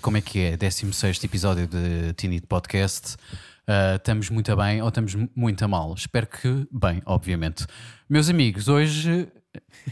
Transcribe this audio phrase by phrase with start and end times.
[0.00, 0.56] como é que é?
[0.56, 3.14] 16 episódio de Tinite Podcast.
[3.62, 5.94] Uh, estamos muito bem ou estamos muito a mal?
[5.94, 7.64] Espero que bem, obviamente.
[8.10, 9.28] Meus amigos, hoje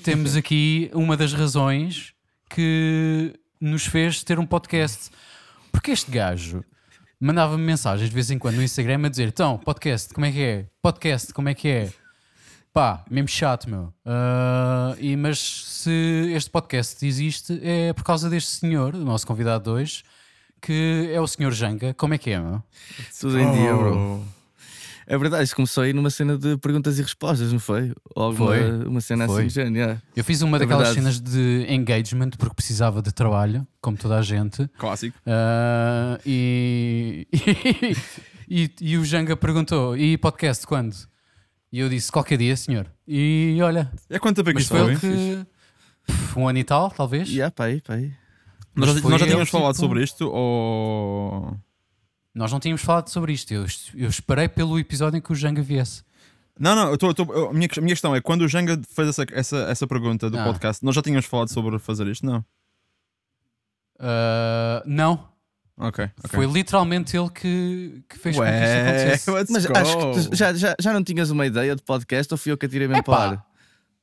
[0.02, 2.12] temos aqui uma das razões
[2.48, 5.08] que nos fez ter um podcast.
[5.70, 6.64] Porque este gajo
[7.20, 10.42] mandava-me mensagens de vez em quando no Instagram a dizer: Então, podcast, como é que
[10.42, 10.66] é?
[10.82, 11.92] Podcast, como é que é?
[12.72, 13.92] Pá, mesmo chato, meu.
[14.06, 19.64] Uh, e, mas se este podcast existe é por causa deste senhor, o nosso convidado
[19.64, 20.04] de hoje,
[20.62, 21.92] que é o senhor Janga.
[21.94, 22.62] Como é que é, meu?
[23.18, 23.52] Tudo em oh.
[23.52, 24.24] dia, bro.
[25.04, 27.92] É verdade, isso começou aí numa cena de perguntas e respostas, não foi?
[28.14, 28.70] Ou foi.
[28.70, 29.46] Uma, uma cena foi.
[29.46, 29.74] assim, género.
[29.74, 30.02] Yeah.
[30.14, 31.16] Eu fiz uma é daquelas verdade.
[31.16, 34.70] cenas de engagement porque precisava de trabalho, como toda a gente.
[34.78, 35.18] Clássico.
[35.26, 37.26] Uh, e,
[38.48, 41.09] e, e, o Janga perguntou: e podcast quando?
[41.72, 42.86] E eu disse: qualquer dia, senhor.
[43.06, 43.90] E olha.
[44.08, 44.96] É quanto tempo é que isto foi?
[44.96, 45.46] Que,
[46.36, 47.28] um ano e tal, talvez.
[47.28, 48.12] Yeah, pá aí, pá aí.
[48.74, 49.86] Nós, nós já tínhamos falado tipo...
[49.86, 51.56] sobre isto ou.
[52.34, 53.52] Nós não tínhamos falado sobre isto.
[53.52, 56.02] Eu, eu esperei pelo episódio em que o Janga viesse.
[56.58, 58.80] Não, não, eu tô, eu tô, a, minha, a minha questão é quando o Janga
[58.88, 60.44] fez essa, essa, essa pergunta do ah.
[60.44, 62.24] podcast, nós já tínhamos falado sobre fazer isto?
[62.24, 62.44] Não.
[63.98, 65.29] Uh, não.
[65.76, 66.30] Okay, ok.
[66.30, 69.52] Foi literalmente ele que, que fez Ué, com que isso acontecesse.
[69.52, 72.58] Mas acho que já, já, já não tinhas uma ideia de podcast ou fui eu
[72.58, 73.50] que atirei mesmo para ar?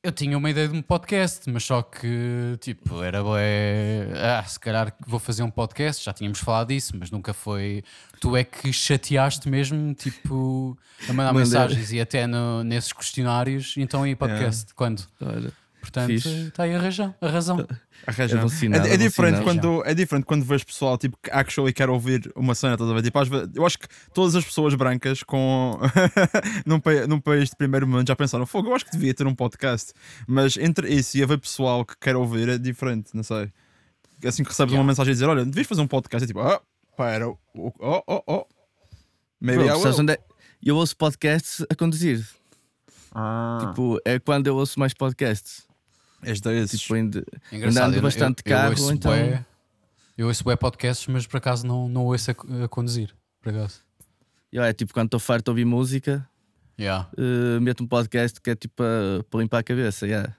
[0.00, 4.06] Eu tinha uma ideia de um podcast, mas só que, tipo, era bué.
[4.14, 7.82] Ah, se calhar vou fazer um podcast, já tínhamos falado disso, mas nunca foi.
[8.20, 13.74] Tu é que chateaste mesmo, tipo, a mandar mensagens e até no, nesses questionários.
[13.76, 14.74] Então aí, podcast, yeah.
[14.76, 15.04] quando?
[15.20, 15.52] Olha.
[15.80, 17.14] Portanto, está aí a razão.
[17.20, 17.66] A razão.
[18.06, 18.48] Arranjado.
[18.86, 22.54] É, é, diferente quando, é diferente quando vês pessoal tipo, que actually quer ouvir uma
[22.54, 23.02] cena, estás a ver?
[23.02, 23.18] Tipo,
[23.54, 25.78] eu acho que todas as pessoas brancas com
[26.66, 29.34] num, num país de primeiro mundo já pensaram, fogo, eu acho que devia ter um
[29.34, 29.92] podcast.
[30.26, 33.52] Mas entre isso e haver pessoal que quer ouvir é diferente, não sei.
[34.24, 34.82] Assim que recebes yeah.
[34.82, 36.60] uma mensagem a dizer, olha, devias fazer um podcast, é tipo, ah,
[36.96, 38.46] pera, oh, oh, oh, oh.
[39.40, 40.00] Maybe Bro, I will.
[40.00, 40.18] Onde é?
[40.62, 42.26] Eu ouço podcasts a conduzir.
[43.14, 43.58] Ah.
[43.60, 45.67] Tipo, é quando eu ouço mais podcasts.
[46.22, 46.80] És desses.
[46.80, 49.12] Tipo, ainda, ainda ando bastante eu, carro, eu então.
[49.12, 49.44] Bué,
[50.16, 53.14] eu ouço bem podcasts, mas por acaso não, não ouço a, a conduzir.
[53.40, 53.80] Por acaso.
[54.52, 56.26] Yeah, é tipo quando estou farto de ouvir música,
[56.78, 57.08] yeah.
[57.16, 60.06] uh, meto um podcast que é tipo para, para limpar a cabeça.
[60.06, 60.34] Yeah.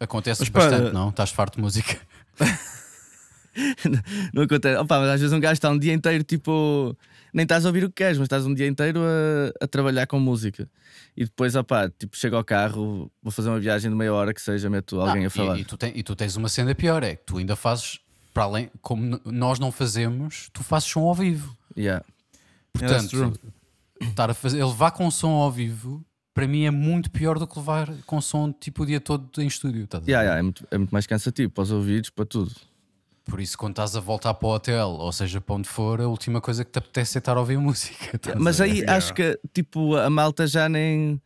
[0.00, 0.92] Acontece bastante, para...
[0.92, 1.10] não?
[1.10, 1.96] Estás farto de música.
[3.84, 4.00] não,
[4.34, 4.76] não acontece.
[4.76, 6.96] Opa, mas às vezes um gajo está um dia inteiro tipo
[7.32, 10.06] nem estás a ouvir o que queres, mas estás um dia inteiro a, a trabalhar
[10.06, 10.68] com música.
[11.16, 14.40] E depois, opá, tipo, chego ao carro, vou fazer uma viagem de meia hora que
[14.40, 15.56] seja, meto alguém a falar.
[15.56, 18.00] E, e, tu tem, e tu tens uma cena pior, é que tu ainda fazes,
[18.34, 21.56] para além, como nós não fazemos, tu fazes som ao vivo.
[21.76, 22.04] Yeah.
[22.72, 23.38] Portanto,
[24.00, 26.04] estar a fazer, levar com som ao vivo
[26.34, 29.46] para mim é muito pior do que levar com som tipo o dia todo em
[29.46, 29.86] estúdio.
[29.86, 32.52] Tá yeah, yeah, é, muito, é muito mais cansativo para os ouvidos, para tudo.
[33.24, 36.08] Por isso, quando estás a voltar para o hotel, ou seja, para onde for, a
[36.08, 38.20] última coisa que te apetece é estar a ouvir música.
[38.36, 41.20] Mas aí acho que tipo a malta já nem.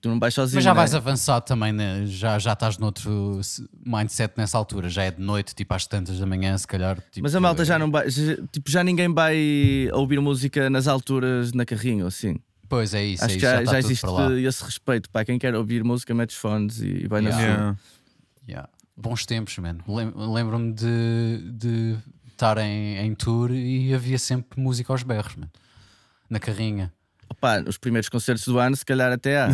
[0.00, 0.56] Tu não vais sozinho.
[0.56, 0.76] Mas já né?
[0.76, 2.04] vais avançado também, né?
[2.06, 3.40] já, já estás noutro
[3.84, 4.88] mindset nessa altura.
[4.88, 6.96] Já é de noite, tipo às tantas da manhã, se calhar.
[6.96, 8.08] Tipo, Mas a malta já não vai.
[8.08, 12.36] Já, tipo, já ninguém vai ouvir música nas alturas na carrinho, assim.
[12.68, 13.24] Pois é isso.
[13.24, 14.06] Acho é que já, já, já existe
[14.46, 15.10] esse respeito.
[15.10, 17.36] Para quem quer ouvir música, mete os fones e, vai yeah.
[17.36, 17.78] na yeah.
[18.48, 18.68] yeah
[19.02, 19.82] bons tempos, mano.
[20.32, 21.96] Lembro-me de, de
[22.28, 25.50] estar em, em tour e havia sempre música aos berros, mano.
[26.30, 26.92] Na carrinha.
[27.28, 29.48] Opa, os primeiros concertos do ano, se calhar até há.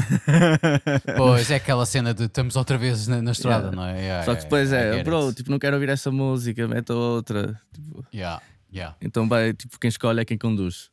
[1.16, 3.76] pois é aquela cena de estamos outra vez na, na estrada, yeah.
[3.76, 4.00] não é?
[4.00, 7.60] Yeah, Só que depois é, bro, tipo, não quero ouvir essa música, mete outra.
[7.72, 8.42] Tipo, yeah,
[8.72, 8.96] yeah.
[9.00, 10.90] Então vai, tipo, quem escolhe é quem conduz.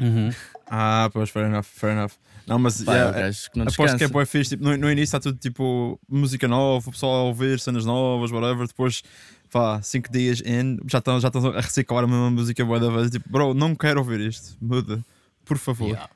[0.00, 0.30] Uhum.
[0.66, 2.12] Ah, pois, fair enough, fair enough.
[2.46, 4.50] Não, mas Pá, yeah, que não aposto que é boa fixe.
[4.50, 8.32] Tipo, no, no, início está tudo tipo música nova, o pessoal a ouvir cenas novas,
[8.32, 8.66] whatever.
[8.66, 9.02] Depois,
[9.52, 13.10] pá, cinco dias in, já estão já a reciclar a mesma música boa da vez.
[13.10, 15.00] Tipo, bro, não quero ouvir isto, muda,
[15.44, 15.90] por favor.
[15.90, 16.10] Yeah.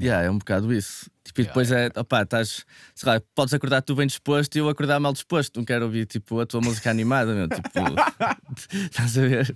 [0.00, 1.10] Yeah, é um bocado isso.
[1.24, 1.92] Tipo, e depois yeah.
[1.94, 5.56] é, opá, estás, sei lá, podes acordar tu bem disposto e eu acordar mal disposto.
[5.56, 7.48] Não quero ouvir tipo a tua música animada, meu.
[7.48, 7.68] Tipo,
[8.90, 9.54] estás a ver?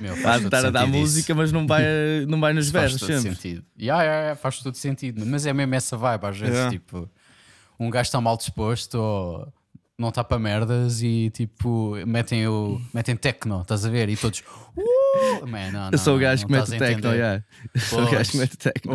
[0.00, 1.84] Meu, vai estar a dar música, mas não vai,
[2.26, 3.64] não vai nos versos faz todo sentido.
[3.78, 6.70] Yeah, yeah, yeah, faz todo sentido, mas é mesmo essa vibe às vezes, yeah.
[6.70, 7.08] tipo,
[7.78, 9.52] um gajo está mal disposto ou
[9.98, 14.08] não está para merdas e tipo, metem o metem techno, estás a ver?
[14.08, 17.44] E todos uh, man, não, Eu sou o gajo que mete techno, yeah.
[17.76, 18.92] sou o gajo que mete techno.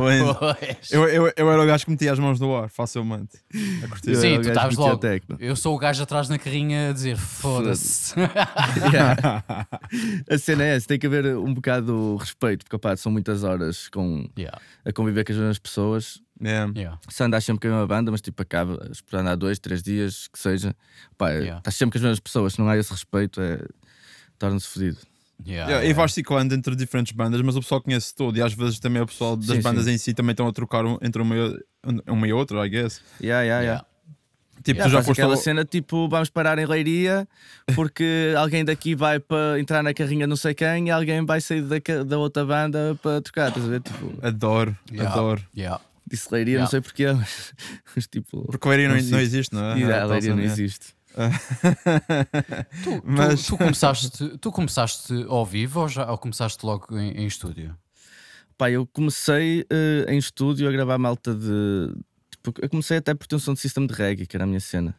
[0.91, 3.38] Eu, eu, eu era o gajo que metia as mãos no ar, facilmente.
[4.03, 4.99] Sim, tu estás logo.
[5.39, 8.15] Eu sou o gajo atrás na carrinha a dizer foda-se.
[10.29, 13.44] a cena é essa, tem que haver um bocado de respeito, porque opa, são muitas
[13.44, 14.59] horas com, yeah.
[14.83, 16.71] a conviver com as mesmas pessoas Yeah.
[16.75, 16.99] Yeah.
[17.09, 20.27] Se andas sempre com a mesma banda, mas tipo acaba, por andar dois, três dias,
[20.27, 20.75] que seja,
[21.17, 21.57] pá, yeah.
[21.57, 23.59] estás sempre com as mesmas pessoas, se não há esse respeito, é,
[24.37, 24.97] torna-se fodido.
[25.45, 28.35] Yeah, yeah, E vais ciclando entre diferentes bandas, mas o pessoal conhece todo.
[28.37, 29.91] E às vezes também o pessoal das sim, bandas sim.
[29.91, 31.35] em si também estão a trocar entre uma,
[32.07, 33.01] uma e outra, I guess.
[33.21, 33.85] Yeah, yeah, yeah.
[34.63, 37.27] Tipo, yeah, tu já foste aquela cena tipo, vamos parar em Leiria
[37.75, 41.61] porque alguém daqui vai para entrar na carrinha não sei quem e alguém vai sair
[41.61, 43.81] da, da outra banda para tocar, estás a ver?
[43.81, 44.17] Tipo...
[44.25, 45.13] Adoro, yeah.
[45.13, 45.43] adoro.
[45.55, 45.81] Yeah.
[46.09, 46.63] Disse Leiria, yeah.
[46.63, 47.54] não sei porquê, mas,
[47.95, 48.45] mas tipo.
[48.45, 49.80] Porque Leiria não, não, não, existe, não é?
[49.80, 50.95] Yeah, Leiria não existe.
[52.83, 53.44] tu, mas...
[53.44, 57.75] tu, tu, começaste, tu começaste ao vivo ou, já, ou começaste logo em, em estúdio?
[58.57, 61.92] Pá, eu comecei uh, em estúdio a gravar malta de,
[62.48, 64.48] Tipo, eu comecei até por ter um som de sistema de reggae, que era a
[64.48, 64.95] minha cena.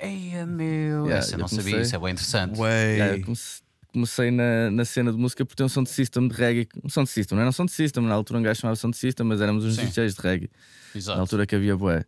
[0.00, 1.06] Eia, meu!
[1.06, 2.60] Yeah, Essa eu não comecei, sabia, isso é bem interessante.
[2.60, 3.62] Yeah, comecei,
[3.92, 6.68] comecei na, na cena de música por ter um de system de reggae.
[6.82, 9.26] Um de system, não era um de system, na altura um gajo chamava de system,
[9.26, 9.86] mas éramos uns Sim.
[9.86, 10.50] DJs de reggae.
[10.94, 11.16] Exato.
[11.16, 12.04] Na altura que havia bué.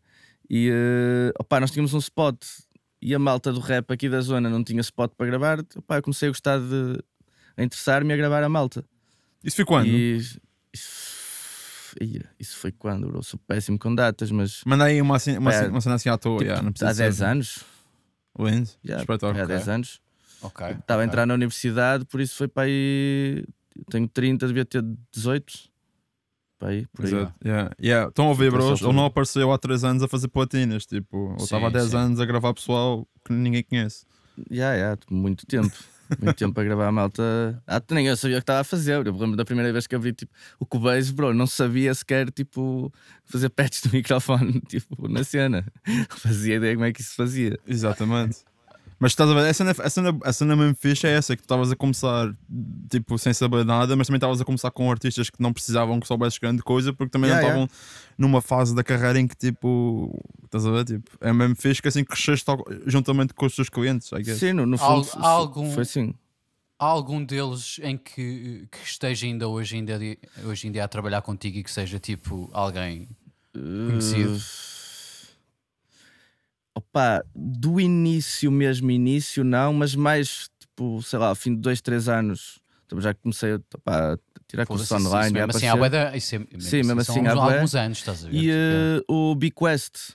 [0.49, 2.37] E uh, opa, nós tínhamos um spot
[3.00, 5.61] e a malta do rap aqui da zona não tinha spot para gravar.
[5.77, 6.99] Opa, eu comecei a gostar de
[7.56, 8.85] a interessar-me a gravar a malta.
[9.44, 9.88] Isso foi quando?
[9.88, 10.19] E,
[12.38, 13.15] isso foi quando?
[13.15, 14.62] Eu sou péssimo com datas, mas.
[14.65, 16.38] Manda aí uma, uma, é, uma cena assim à toa.
[16.38, 17.65] Tipo, yeah, há 10 anos.
[18.38, 18.71] Lindo.
[18.85, 20.00] Yeah, há 10 anos.
[20.43, 20.67] Ok.
[20.67, 20.97] Estava okay.
[20.97, 23.45] a entrar na universidade, por isso foi para aí.
[23.91, 24.83] Tenho 30, devia ter
[25.13, 25.71] 18.
[26.59, 27.13] Para aí, por aí.
[27.13, 27.35] Exato.
[27.45, 27.71] Yeah.
[27.81, 28.09] Yeah.
[28.09, 28.81] Estão a ouvir, bros?
[28.81, 30.85] Ele não apareceu há 3 anos a fazer platinas.
[30.85, 31.97] Tipo, ele estava há 10 sim.
[31.97, 34.05] anos a gravar pessoal que ninguém conhece.
[34.51, 35.77] Já, yeah, yeah, muito tempo
[36.19, 37.63] muito tempo a gravar a malta.
[37.67, 38.95] Ah, nem eu sabia o que estava a fazer.
[38.95, 42.93] Eu lembro da primeira vez que abri tipo, o Cubase, bro, não sabia sequer tipo,
[43.25, 45.65] fazer patches do microfone tipo, na cena.
[46.11, 47.59] Fazia ideia como é que isso fazia.
[47.67, 48.39] Exatamente.
[49.00, 51.41] Mas estás a ver, a cena, a cena, a cena mesmo fixe é essa, que
[51.41, 52.31] tu estavas a começar
[52.91, 56.06] tipo sem saber nada, mas também estavas a começar com artistas que não precisavam que
[56.06, 58.14] soubesses grande coisa, porque também yeah, não estavam yeah.
[58.19, 60.14] numa fase da carreira em que tipo,
[60.44, 62.44] estás a ver, tipo, é mesmo fixe que assim cresceste
[62.87, 64.11] juntamente com os teus clientes.
[64.38, 66.14] Sim, no, no fundo Al, algum, foi assim.
[66.79, 69.99] Há algum deles em que, que esteja ainda hoje, ainda,
[70.44, 73.08] hoje em dia a trabalhar contigo e que seja tipo alguém
[73.55, 74.37] conhecido?
[74.37, 74.69] Uh
[76.81, 81.81] Opa, do início mesmo, início não, mas mais tipo, sei lá, ao fim de dois,
[81.82, 84.19] três anos, então já comecei opa, a
[84.49, 85.32] tirar curso online.
[85.32, 88.35] Mesmo assim, há isso é, mesmo Sim, mesmo assim, há alguns anos, estás a ver?
[88.35, 90.15] E uh, o Bequest,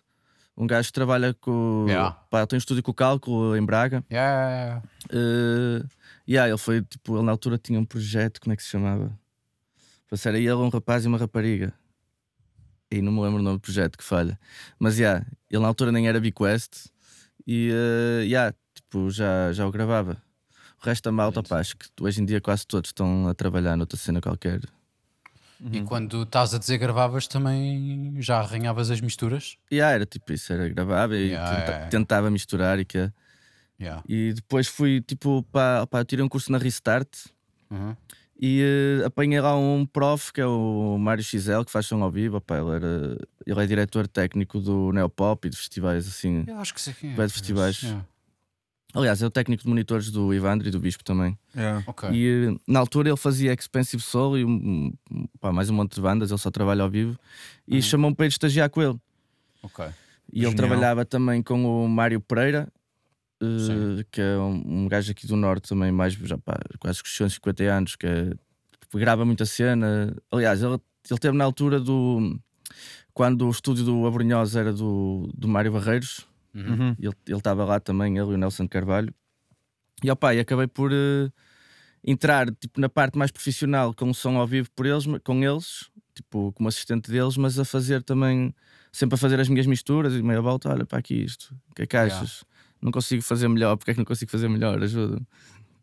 [0.58, 1.86] um gajo que trabalha com.
[1.88, 2.12] Yeah.
[2.32, 4.04] Pá, tem um estúdio com cálculo em Braga.
[4.12, 4.82] Yeah.
[5.14, 5.88] Uh,
[6.28, 9.18] yeah, ele foi tipo, ele na altura tinha um projeto, como é que se chamava?
[10.26, 11.74] Era ele, um rapaz e uma rapariga
[12.92, 14.40] e não me lembro o nome do projeto que falha.
[14.80, 16.88] Mas já, yeah, ele na altura nem era Bequest
[17.46, 20.22] e uh, yeah, tipo, já, já o gravava.
[20.82, 23.76] O resto da malta, pá, acho que hoje em dia quase todos estão a trabalhar
[23.76, 24.62] noutra cena qualquer.
[25.60, 25.86] E uhum.
[25.86, 29.58] quando estás a dizer gravavas também já arranhavas as misturas?
[29.72, 31.90] Yeah, era tipo isso, era gravava e yeah, tenta, yeah.
[31.90, 33.12] tentava misturar e que
[33.80, 34.04] yeah.
[34.08, 37.10] E depois fui tipo, pá, pá, tirei um curso na Restart.
[37.72, 37.96] Uhum.
[38.40, 38.62] E
[39.02, 42.38] uh, apanhei lá um prof que é o Mário XL, que faz som ao vivo.
[42.38, 46.44] Opa, ele, era, ele é diretor técnico do Neopop e de festivais assim.
[46.46, 47.14] Eu acho que sei quem é.
[47.14, 47.82] De festivais.
[47.82, 48.06] Yeah.
[48.94, 51.38] Aliás, é o técnico de monitores do Ivandro e do Bispo também.
[51.56, 51.84] Yeah.
[51.88, 52.10] Okay.
[52.12, 54.94] E uh, na altura ele fazia Expensive Soul e um,
[55.40, 57.18] pá, mais um monte de bandas, ele só trabalha ao vivo.
[57.68, 57.82] E uhum.
[57.82, 58.98] chamou-me para ir estagiar com ele.
[59.64, 59.86] Ok.
[60.32, 60.52] E Genial.
[60.52, 62.68] ele trabalhava também com o Mário Pereira,
[63.42, 67.30] uh, que é um, um gajo aqui do Norte também, mais já pá, quase com
[67.30, 68.30] 50 anos, que é,
[68.82, 70.16] tipo, grava muita cena.
[70.32, 72.40] Aliás, ele, ele teve na altura do.
[73.14, 76.96] Quando o estúdio do Abrunhosa era do, do Mário Barreiros, uhum.
[77.00, 79.14] ele estava lá também, ele e o Nelson Carvalho.
[80.04, 81.32] E opa, e acabei por uh,
[82.04, 85.90] entrar tipo, na parte mais profissional com o som ao vivo por eles, com eles,
[86.14, 88.54] tipo, como assistente deles, mas a fazer também,
[88.92, 91.84] sempre a fazer as minhas misturas e meia volta, olha para aqui isto, o que
[91.84, 92.42] é que achas?
[92.42, 92.55] Yeah
[92.86, 94.82] não consigo fazer melhor, porque é que não consigo fazer melhor?
[94.82, 95.20] Ajuda.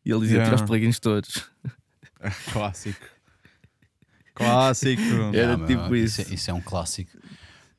[0.05, 0.51] E ele dizia: yeah.
[0.51, 1.51] tira os plugins todos.
[2.53, 3.05] Clássico.
[4.35, 5.03] Clássico.
[5.35, 6.21] Era yeah, tipo isso.
[6.21, 7.11] Isso é, isso é, um clássico.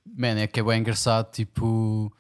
[0.06, 1.32] Man, é que é bem engraçado.
[1.32, 2.14] Tipo,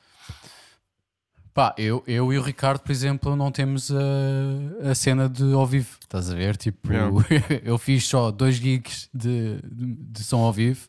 [1.53, 5.67] pá, eu, eu e o Ricardo, por exemplo, não temos a, a cena de ao
[5.67, 5.97] vivo.
[6.01, 6.55] Estás a ver?
[6.55, 7.11] Tipo, yeah.
[7.65, 10.87] eu fiz só dois gigs de, de, de som ao vivo.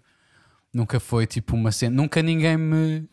[0.73, 1.97] Nunca foi tipo uma cena.
[1.97, 3.09] Nunca ninguém me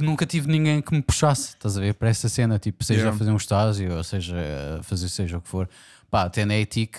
[0.00, 3.14] nunca tive ninguém que me puxasse, estás a ver, para essa cena, tipo, seja yeah.
[3.14, 4.36] a fazer um estágio, ou seja,
[4.78, 5.68] a fazer seja o que for.
[6.10, 6.98] Pá, até na ETIC,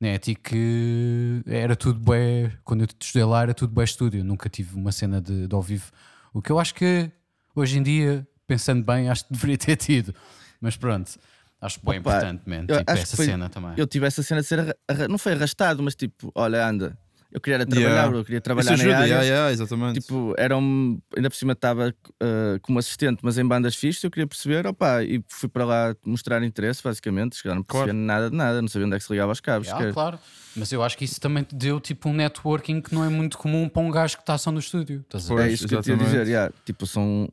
[0.00, 4.74] na ETIC era tudo bué, quando eu estudei lá era tudo bué estúdio, nunca tive
[4.74, 5.90] uma cena de, de ao vivo.
[6.32, 7.10] O que eu acho que
[7.54, 10.14] hoje em dia, pensando bem, acho que deveria ter tido.
[10.60, 11.18] Mas pronto.
[11.60, 12.66] Acho bem importante, man.
[12.66, 13.72] Tipo, essa foi, cena também.
[13.76, 14.76] Eu tive essa cena de ser,
[15.08, 16.96] não foi arrastado, mas tipo, olha, anda,
[17.32, 18.16] eu queria era trabalhar, yeah.
[18.16, 19.08] eu queria trabalhar Isso ajuda, na área.
[19.08, 20.00] Yeah, yeah, exatamente.
[20.00, 24.10] Tipo, era um, ainda por cima estava uh, como assistente, mas em bandas fixas, eu
[24.10, 27.36] queria perceber, opa, e fui para lá mostrar interesse, basicamente.
[27.36, 28.06] Chegaram, não percebia claro.
[28.06, 29.68] nada de nada, não sabia onde é que se ligava os cabos.
[29.68, 30.18] Yeah, claro,
[30.54, 33.68] mas eu acho que isso também deu tipo um networking que não é muito comum
[33.68, 35.04] para um gajo que está só no estúdio.
[35.08, 36.52] Pois, é isso que eu tinha a dizer, yeah.
[36.64, 37.28] tipo, são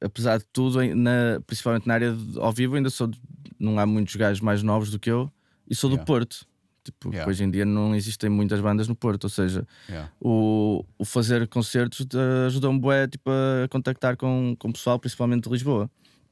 [0.00, 3.10] apesar de tudo, na, principalmente na área de, ao vivo, ainda sou.
[3.58, 5.30] Não há muitos gajos mais novos do que eu
[5.68, 6.02] e sou yeah.
[6.02, 6.46] do Porto.
[6.82, 7.28] Tipo, yeah.
[7.28, 10.10] hoje em dia não existem muitas bandas no Porto, ou seja, yeah.
[10.20, 12.06] o, o fazer concertos
[12.46, 15.90] ajudou-me bué, tipo, a contactar com, com o pessoal, principalmente de Lisboa.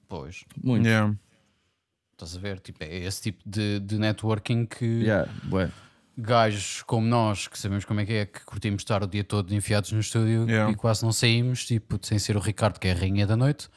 [0.08, 0.44] Pois.
[0.62, 0.86] Muito.
[0.86, 1.14] Yeah.
[2.12, 2.60] Estás a ver?
[2.60, 4.84] Tipo, é esse tipo de, de networking que.
[4.84, 5.70] Yeah, bué
[6.18, 9.54] gajos como nós, que sabemos como é que é, que curtimos estar o dia todo
[9.54, 10.72] enfiados no estúdio yeah.
[10.72, 13.68] e quase não saímos, tipo, sem ser o Ricardo, que é a rainha da noite.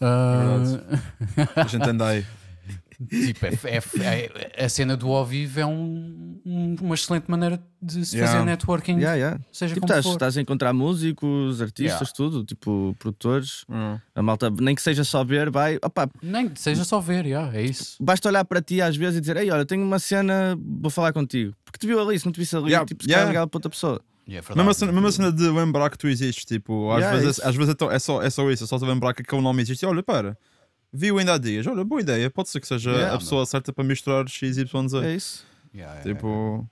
[0.00, 0.80] Uh...
[1.56, 2.24] a gente anda aí.
[3.08, 7.62] Tipo, é, é, é, a cena do ao vivo é um, um, uma excelente maneira
[7.80, 8.30] de se yeah.
[8.30, 8.98] fazer networking.
[8.98, 9.40] Yeah, yeah.
[9.50, 10.12] Seja tipo, como estás, for.
[10.12, 13.64] estás a encontrar músicos, artistas, tudo, tipo, produtores.
[13.70, 13.98] Hum.
[14.14, 15.78] A malta, nem que seja só ver, vai.
[15.82, 17.96] Opa, nem que seja só ver, yeah, é isso.
[18.02, 21.12] Basta olhar para ti às vezes e dizer: Ei, olha, tenho uma cena, vou falar
[21.14, 21.54] contigo.
[21.64, 22.86] Porque te viu ali, se não te visse ali, yeah.
[22.86, 23.26] tipo, se yeah.
[23.26, 24.02] legal para outra pessoa.
[24.28, 27.40] Yeah, é mesmo, cena, mesmo cena de lembrar que tu existes, tipo, às, yeah, vezes,
[27.40, 29.84] às vezes é, só, é só isso, é só lembrar que aquele nome existe.
[29.84, 30.38] Olha, para,
[30.92, 31.66] viu ainda há dias.
[31.66, 32.30] Olha, boa ideia.
[32.30, 34.98] Pode ser que seja yeah, a pessoa certa para misturar X, Y, Z.
[34.98, 35.46] É isso.
[35.74, 36.68] Yeah, tipo.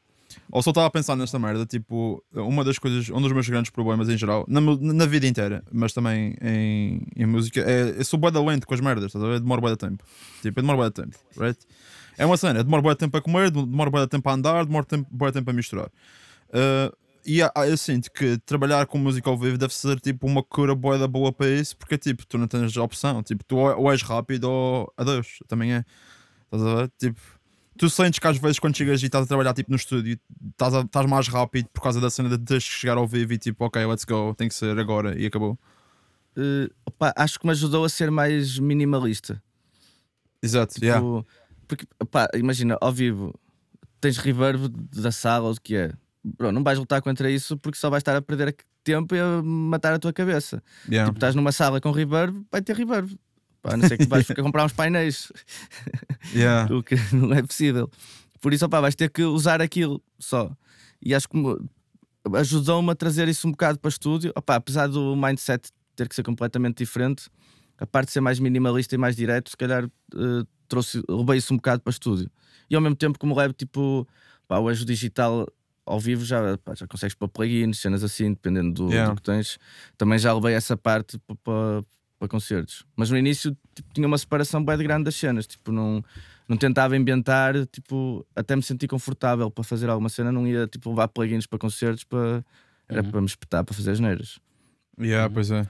[0.51, 3.71] Ou só estava a pensar nesta merda, tipo, uma das coisas, um dos meus grandes
[3.71, 8.19] problemas em geral, na, na vida inteira, mas também em, em música, é eu sou
[8.19, 9.41] bué da lento com as merdas, estás a ver?
[9.41, 10.05] Demora bué de tempo.
[10.43, 11.59] Tipo, eu demoro bué de tempo, right?
[12.17, 14.65] É uma cena, demora bué de tempo a comer, demora bué de tempo a andar,
[14.67, 15.91] demora bué de tempo a misturar.
[16.49, 16.95] Uh,
[17.29, 20.97] e eu sinto que trabalhar com música ao vivo deve ser tipo uma cura boa
[20.97, 24.45] da boa para isso, porque tipo, tu não tens opção, tipo, tu ou és rápido
[24.45, 25.85] ou adeus, também é.
[26.45, 26.93] Estás a ver?
[26.99, 27.21] Tipo,
[27.77, 30.19] tu sentes que às vezes quando chegas e estás a trabalhar tipo no estúdio,
[30.53, 33.31] estás, a, estás mais rápido por causa da cena de teres que chegar ao vivo
[33.35, 35.59] e tipo, ok, let's go, tem que ser agora e acabou.
[36.35, 39.43] Uh, opa, acho que me ajudou a ser mais minimalista.
[40.43, 41.27] Exato, tipo, yeah.
[41.67, 43.39] Porque, opa, imagina, ao vivo
[44.01, 45.93] tens reverb da sala ou o que é
[46.37, 49.43] bro, não vais lutar contra isso porque só vais estar a perder tempo e a
[49.43, 50.63] matar a tua cabeça.
[50.89, 51.09] Yeah.
[51.09, 53.19] Tipo, estás numa sala com reverb, vai ter reverb.
[53.63, 55.33] Pá, a não ser que vais comprar uns painéis.
[56.35, 56.75] Yeah.
[56.75, 57.91] o que não é possível.
[58.41, 60.55] Por isso, opá, vais ter que usar aquilo só.
[61.01, 61.39] E acho que
[62.37, 64.33] ajudou-me a trazer isso um bocado para estúdio.
[64.37, 67.31] Opá, apesar do mindset ter que ser completamente diferente,
[67.79, 71.55] a parte de ser mais minimalista e mais direto, se calhar uh, trouxe, levei isso
[71.55, 72.31] um bocado para estúdio.
[72.69, 74.07] E ao mesmo tempo, como levo tipo,
[74.47, 75.47] pá, hoje o digital
[75.89, 79.11] ao vivo já, pá, já consegues pôr plugins, cenas assim, dependendo do, yeah.
[79.11, 79.59] do, que tens.
[79.97, 81.83] Também já levei essa parte para,
[82.19, 82.85] para concertos.
[82.97, 86.05] Mas no início tipo, tinha uma separação bem grande das cenas, tipo, não,
[86.49, 90.91] não tentava inventar, tipo, até me sentir confortável para fazer alguma cena, não ia tipo,
[90.91, 92.45] levar plugins para concertos, para,
[92.89, 93.11] era uhum.
[93.11, 94.39] para me espetar para fazer as neiras.
[95.01, 95.35] Yeah, uhum.
[95.35, 95.67] pois é.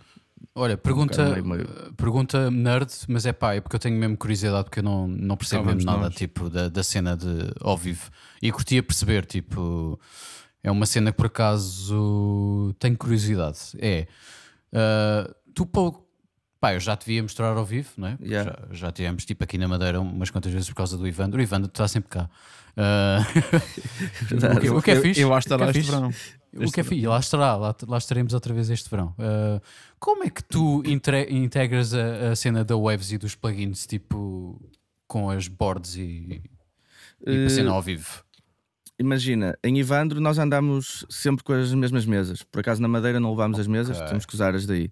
[0.59, 4.65] Olha, pergunta, um meio, pergunta nerd, mas é pá, é porque eu tenho mesmo curiosidade
[4.65, 6.15] porque eu não, não percebo mesmo nada nós.
[6.17, 8.11] tipo, da, da cena de ao vivo
[8.43, 9.99] e curtia perceber, tipo,
[10.63, 13.59] é uma cena que por acaso tenho curiosidade.
[13.79, 14.09] É
[14.73, 16.07] uh, tu pouco.
[16.61, 18.19] Pá, eu já te via mostrar ao vivo, não é?
[18.21, 18.59] Yeah.
[18.71, 21.39] Já, já tivemos tipo aqui na Madeira umas quantas vezes por causa do Ivandro.
[21.39, 22.29] O Ivandro está sempre cá.
[22.79, 24.57] Uh...
[24.57, 25.21] o, que, o que é fixe?
[25.21, 26.13] Eu, eu acho que estará este verão.
[26.67, 29.15] O que é fixe, lá estará, lá, lá estaremos outra vez este verão.
[29.19, 29.61] Uh,
[29.99, 34.61] como é que tu integras a, a, cena da Waves e dos plugins, tipo,
[35.07, 36.43] com as boards e,
[37.27, 38.25] e uh, a cena ao vivo?
[38.99, 42.43] Imagina, em Ivandro nós andamos sempre com as mesmas mesas.
[42.43, 43.63] Por acaso na Madeira não levámos okay.
[43.63, 44.91] as mesas, temos que usar as daí.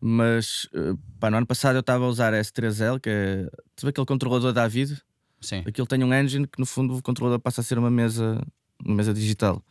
[0.00, 3.90] Mas uh, pá, no ano passado eu estava a usar a S3L, que é sabe
[3.90, 5.00] aquele controlador da Avid?
[5.40, 5.64] Sim.
[5.66, 8.40] Aquilo tem um engine que no fundo o controlador passa a ser uma mesa,
[8.84, 9.62] uma mesa digital.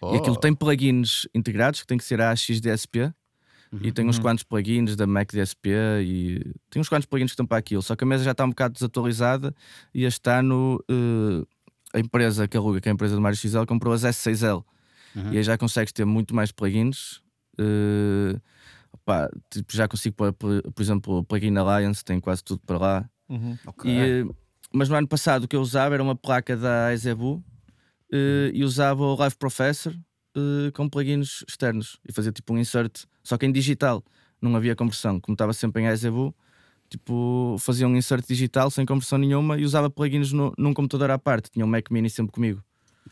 [0.00, 0.14] Oh.
[0.14, 3.12] E aquilo tem plugins integrados que tem que ser a AXDSP.
[3.72, 3.80] Uhum.
[3.82, 4.22] E tem uns uhum.
[4.22, 5.70] quantos plugins da Mac DSP
[6.02, 7.82] e tem uns quantos plugins que estão para aquilo.
[7.82, 9.54] Só que a mesa já está um bocado desatualizada
[9.92, 11.46] e este ano uh,
[11.92, 14.64] a empresa que aluga, que é a empresa do Mário XL, comprou as S6L.
[15.14, 15.32] Uhum.
[15.32, 17.20] E aí já consegues ter muito mais plugins.
[17.58, 18.40] Uh,
[19.50, 23.10] tipo, já consigo pôr, por, exemplo, o plugin Alliance, tem quase tudo para lá.
[23.28, 23.58] Uhum.
[23.66, 24.22] Okay.
[24.22, 24.30] E,
[24.72, 27.42] mas no ano passado o que eu usava era uma placa da Ezebu
[28.12, 29.92] uh, e usava o Live Professor
[30.36, 34.02] uh, com plugins externos e fazia tipo um insert, só que em digital,
[34.40, 36.34] não havia conversão, como estava sempre em Ezebu,
[36.88, 41.18] tipo fazia um insert digital sem conversão nenhuma e usava plugins no, num computador à
[41.18, 42.62] parte, tinha um Mac Mini sempre comigo.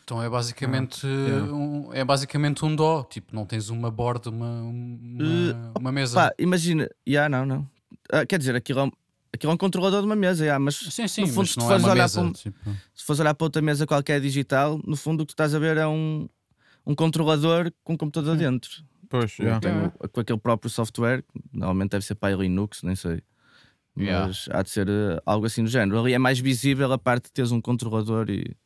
[0.03, 4.63] Então é basicamente, ah, um, é basicamente um dó, tipo, não tens uma board, uma,
[4.63, 6.15] uma, uh, uma mesa.
[6.15, 7.61] Pá, imagina, já yeah, não, não.
[8.13, 8.91] Uh, quer dizer, aquilo é um,
[9.35, 11.83] Aquilo é um controlador de uma mesa, yeah, mas sim, sim, no fundo, se, fores
[11.83, 12.71] é olhar mesa, para um, tipo...
[12.95, 15.59] se fores olhar para outra mesa qualquer digital, no fundo o que tu estás a
[15.59, 16.29] ver é um,
[16.87, 18.71] um controlador com um computador dentro.
[19.09, 19.61] Pois, yeah.
[20.13, 23.25] Com aquele próprio software, normalmente deve ser para Linux, nem sei.
[23.97, 24.33] Mas yeah.
[24.53, 25.99] há de ser uh, algo assim do género.
[25.99, 28.57] Ali é mais visível a parte de teres um controlador e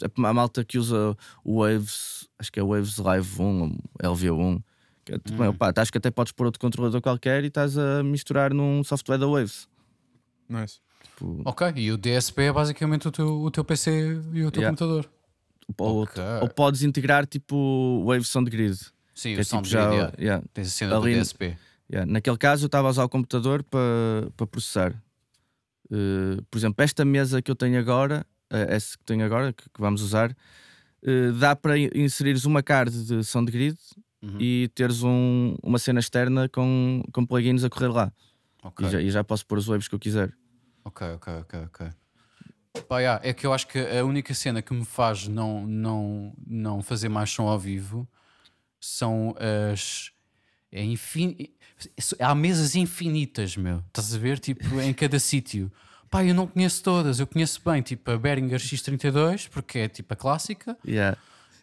[0.00, 4.62] a malta que usa o Waves, acho que é o Waves Live 1, LV1.
[5.04, 5.48] Que é, tipo, hum.
[5.48, 9.18] opa, acho que até podes pôr outro controlador qualquer e estás a misturar num software
[9.18, 9.68] da Waves.
[10.60, 10.78] Nice.
[11.02, 11.42] Tipo...
[11.44, 14.68] Ok, e o DSP é basicamente o teu, o teu PC e o teu yeah.
[14.68, 15.10] computador.
[15.78, 16.22] Ou, okay.
[16.42, 18.78] ou, podes integrar tipo Wave Sound Grid.
[19.14, 20.12] Sim, o é, Sound tipo, Grid, já, yeah.
[20.18, 20.44] Yeah.
[20.52, 21.56] tens a cena Ali, do DSP.
[21.90, 22.10] Yeah.
[22.10, 24.92] Naquele caso eu estava a usar o computador para, para processar.
[25.86, 29.64] Uh, por exemplo, esta mesa que eu tenho agora, uh, essa que tenho agora, que,
[29.64, 33.78] que vamos usar, uh, dá para inserires uma card de Sound Grid
[34.22, 34.38] uhum.
[34.40, 38.12] e teres um, uma cena externa com, com plugins a correr lá.
[38.62, 38.86] Okay.
[38.86, 40.32] E, já, e já posso pôr os waves que eu quiser.
[40.84, 41.90] Ok, ok, ok, ok.
[42.88, 46.34] Pá, yeah, é que eu acho que a única cena que me faz não, não,
[46.46, 48.08] não fazer mais som ao vivo
[48.80, 50.10] são as.
[50.70, 51.36] É infin...
[52.18, 53.78] Há mesas infinitas, meu.
[53.86, 54.38] Estás a ver?
[54.38, 55.70] Tipo, em cada sítio.
[56.10, 57.20] Pá, eu não conheço todas.
[57.20, 60.76] Eu conheço bem, tipo, a Behringer X32, porque é tipo a clássica.
[60.86, 61.16] Yeah.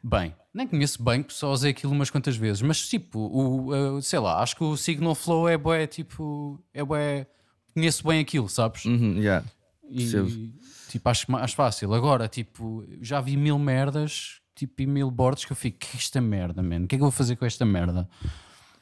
[0.04, 2.62] Bem, nem conheço bem, só usei aquilo umas quantas vezes.
[2.62, 6.84] Mas, tipo, o, uh, sei lá, acho que o Signal Flow é bué, tipo, é
[6.84, 7.28] bué.
[7.74, 8.86] Conheço bem aquilo, sabes?
[8.86, 9.46] Uhum, yeah.
[9.90, 10.54] E,
[10.90, 11.94] tipo, acho mais fácil.
[11.94, 16.00] Agora, tipo, já vi mil merdas, tipo, e mil boards que eu fico, que é
[16.00, 16.86] esta merda, mano?
[16.86, 18.08] O que é que eu vou fazer com esta merda?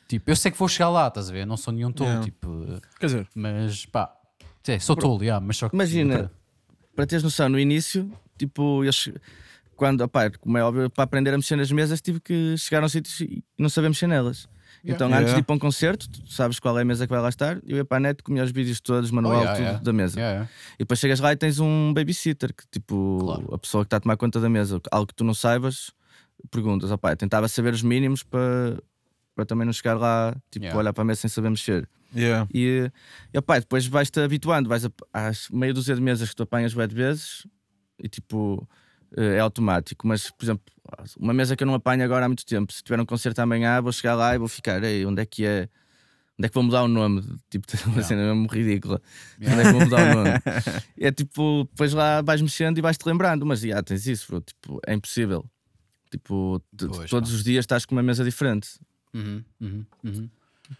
[0.07, 1.45] Tipo, eu sei que vou chegar lá, estás a ver?
[1.45, 2.25] Não sou nenhum tolo, yeah.
[2.25, 2.65] tipo.
[2.99, 4.11] Quer dizer, mas pá,
[4.67, 5.75] é, sou tolo, yeah, mas só que.
[5.75, 6.31] Imagina, para...
[6.95, 9.11] para teres noção, no início, tipo, eles
[9.79, 12.85] quando, opá, como é óbvio, para aprender a mexer nas mesas, tive que chegar a
[12.85, 14.47] um sítio e não saber mexer nelas.
[14.83, 14.95] Yeah.
[14.95, 15.19] Então, yeah.
[15.19, 17.29] antes de ir para um concerto, tu sabes qual é a mesa que vai lá
[17.29, 19.93] estar, eu ia para a net, comia os vídeos todos, manual, oh, yeah, tudo da
[19.93, 20.49] mesa.
[20.75, 23.53] E depois chegas lá e tens um babysitter, que tipo, claro.
[23.53, 25.91] a pessoa que está a tomar conta da mesa, algo que tu não saibas,
[26.49, 28.81] perguntas, opá, tentava saber os mínimos para,
[29.35, 31.87] para também não chegar lá, tipo, olhar para a mesa sem saber mexer.
[32.15, 32.47] Yeah.
[32.53, 32.91] E,
[33.33, 36.75] e opá, depois vais-te habituando, vais a, às meia dúzia de mesas que tu apanhas
[36.75, 37.45] web vezes
[38.01, 38.67] e tipo
[39.15, 40.63] é automático, mas por exemplo,
[41.17, 43.81] uma mesa que eu não apanho agora há muito tempo, se tiver um concerto amanhã,
[43.81, 45.69] vou chegar lá e vou ficar, ei, onde é que é?
[46.37, 47.21] Onde é que vou mudar o nome?
[47.49, 49.01] Tipo, uma cena mesmo ridícula.
[49.41, 49.59] Yeah.
[49.59, 50.29] Onde é que vou mudar o nome?
[50.97, 54.41] é tipo, depois lá vais mexendo e vais-te lembrando, mas já tens isso, bro.
[54.41, 55.45] Tipo, é impossível.
[56.09, 58.69] Tipo, pois, todos os dias estás com uma mesa diferente.
[59.13, 60.29] Uhum, uhum, uhum.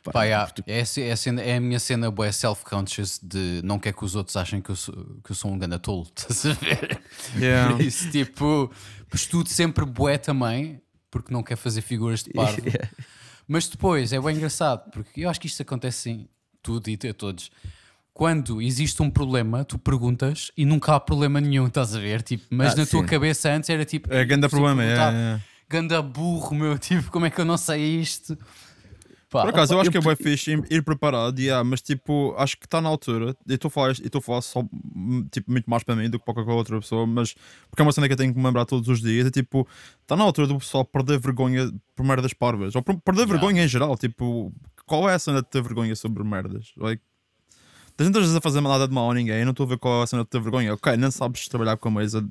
[0.04, 0.52] Pá, Pá, yeah.
[0.52, 0.70] tipo...
[0.70, 4.16] é, é, a cena, é a minha cena boa self-conscious de não quer que os
[4.16, 7.02] outros achem que eu sou, que eu sou um ganda tolo, estás a ver?
[7.36, 7.82] Yeah.
[7.82, 8.72] Isso, tipo,
[9.14, 12.62] estudo sempre bué também, porque não quer fazer figuras de parvo.
[12.66, 12.90] Yeah.
[13.48, 16.30] Mas depois é bem engraçado, porque eu acho que isto acontece em
[16.62, 17.50] tudo e a todos.
[18.14, 22.22] Quando existe um problema, tu perguntas e nunca há problema nenhum, estás a ver?
[22.22, 22.92] Tipo, mas ah, na sim.
[22.92, 24.14] tua cabeça antes era tipo.
[24.14, 25.42] É grande problema, é.
[25.68, 28.38] Ganda burro, meu, tipo, como é que eu não sei isto?
[29.30, 32.58] Pá, Por acaso, eu acho que é bem fixe ir preparado, yeah, mas tipo, acho
[32.58, 33.36] que está na altura.
[33.48, 36.26] E estou a falar, a falar só hum, tipo, muito mais para mim do que
[36.26, 37.36] para qualquer outra pessoa, mas
[37.70, 39.28] porque é uma cena que eu tenho que me lembrar todos os dias.
[39.28, 39.68] É tipo,
[40.02, 43.32] está na altura do pessoal perder vergonha por merdas parvas, ou perder yeah.
[43.32, 43.96] vergonha em geral.
[43.98, 44.52] Tipo,
[44.88, 46.72] qual é a cena de ter vergonha sobre merdas?
[46.76, 47.04] Like,
[47.96, 50.00] Tens tantas vezes a fazer nada de mal a ninguém, não estou a ver qual
[50.00, 50.74] é a cena de ter vergonha.
[50.74, 52.26] Ok, não sabes trabalhar com a mesa,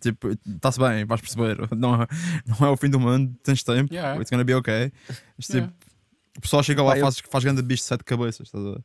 [0.00, 1.68] tipo, está-se bem, vais perceber.
[1.76, 2.06] Não é,
[2.46, 4.18] não é o fim do mundo, tens tempo, yeah.
[4.18, 4.90] it's gonna be ok.
[5.36, 5.70] Mas, tipo,
[6.36, 7.30] o pessoal chega lá e faz, eu...
[7.30, 8.82] faz grande bicho de sete cabeças, estás a ver?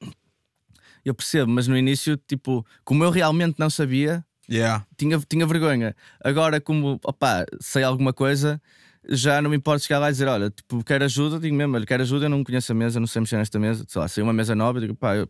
[1.04, 4.86] Eu percebo, mas no início, tipo, como eu realmente não sabia, yeah.
[4.98, 5.96] tinha, tinha vergonha.
[6.24, 8.62] Agora, como, opá, sei alguma coisa,
[9.10, 11.86] já não me importa chegar lá e dizer: Olha, tipo, quero ajuda, digo mesmo, olha,
[11.86, 14.24] quero ajuda, eu não conheço a mesa, não sei mexer nesta mesa, sei lá, sei
[14.24, 15.28] uma mesa nova, digo, pá, eu,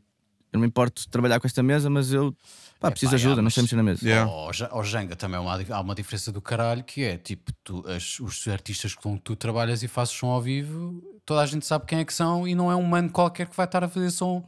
[0.52, 2.36] eu não me importo trabalhar com esta mesa, mas eu
[2.80, 4.06] Pá, é, preciso de ajuda, não sei mexer na mesa.
[4.06, 4.30] Yeah.
[4.72, 8.20] Ao, Jenga também há uma, há uma diferença do caralho que é tipo, tu, as,
[8.20, 11.86] os artistas com que tu trabalhas e fazes som ao vivo, toda a gente sabe
[11.86, 14.12] quem é que são e não é um mano qualquer que vai estar a fazer
[14.12, 14.46] som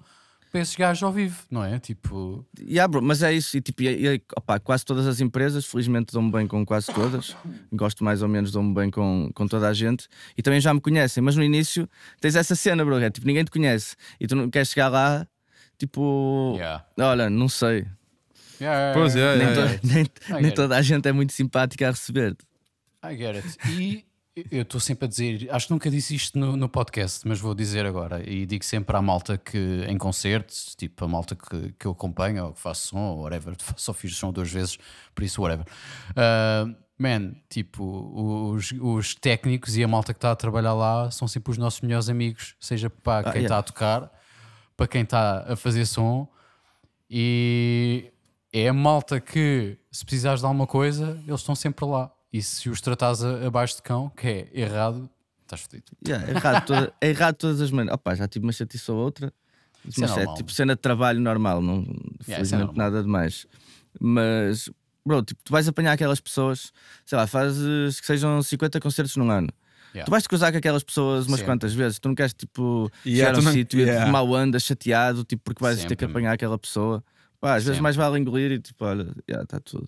[0.53, 1.79] para esses gajos ao vivo, não é?
[1.79, 2.45] Tipo.
[2.59, 6.13] Yeah, bro, mas é isso, e, tipo, e, e, opa, quase todas as empresas, felizmente
[6.13, 7.35] dou-me bem com quase todas,
[7.73, 10.79] gosto mais ou menos, dou-me bem com, com toda a gente e também já me
[10.79, 11.89] conhecem, mas no início
[12.21, 15.27] tens essa cena, bro, é, tipo, ninguém te conhece e tu não queres chegar lá,
[15.85, 16.85] tipo, yeah.
[16.97, 17.85] olha, não sei
[18.63, 21.91] Yeah, pois é, nem, yeah, to, nem, nem toda a gente é muito simpática a
[21.91, 22.37] receber.
[23.03, 23.57] I get it.
[23.69, 24.05] E
[24.51, 27.53] eu estou sempre a dizer, acho que nunca disse isto no, no, podcast, mas vou
[27.53, 28.27] dizer agora.
[28.27, 32.45] E digo sempre à malta que em concertos, tipo a malta que, que eu acompanho,
[32.45, 34.77] ou que faço som, ou whatever, só fiz som duas vezes,
[35.13, 35.65] por isso, whatever.
[36.11, 37.83] Uh, man, tipo,
[38.53, 41.81] os, os técnicos e a malta que está a trabalhar lá são sempre os nossos
[41.81, 43.57] melhores amigos, seja para ah, quem está yeah.
[43.57, 44.22] a tocar,
[44.75, 46.27] para quem está a fazer som.
[47.09, 48.11] E
[48.51, 52.11] é a malta que, se precisares de alguma coisa, eles estão sempre lá.
[52.31, 55.09] E se os tratares abaixo de cão, que é errado,
[55.43, 55.91] estás fodido.
[56.07, 57.95] Yeah, é, errado toda, é errado todas as maneiras.
[57.95, 59.31] Opa, já tive uma chatice ou outra.
[59.85, 63.03] Isso mas é, é, tipo cena de trabalho normal, não yeah, é felizmente é nada
[63.03, 63.45] demais.
[63.99, 64.69] Mas,
[65.05, 66.71] bro, tipo, tu vais apanhar aquelas pessoas,
[67.05, 69.49] sei lá, fazes que sejam 50 concertos num ano.
[69.93, 70.05] Yeah.
[70.05, 71.53] Tu vais te cruzar com aquelas pessoas umas Sempre.
[71.53, 71.99] quantas vezes.
[71.99, 74.07] Tu não queres tipo yeah, chegar a um sítio yeah.
[74.07, 75.89] e mal anda, chateado, tipo, porque vais Sempre.
[75.89, 77.03] ter que apanhar aquela pessoa.
[77.39, 79.87] Pá, às vezes mais vale engolir e tipo, olha, já está tudo.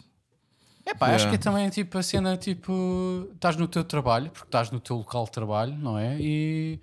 [0.86, 1.16] É pá, yeah.
[1.16, 4.80] acho que é também tipo a cena tipo, estás no teu trabalho, porque estás no
[4.80, 6.18] teu local de trabalho, não é?
[6.20, 6.80] E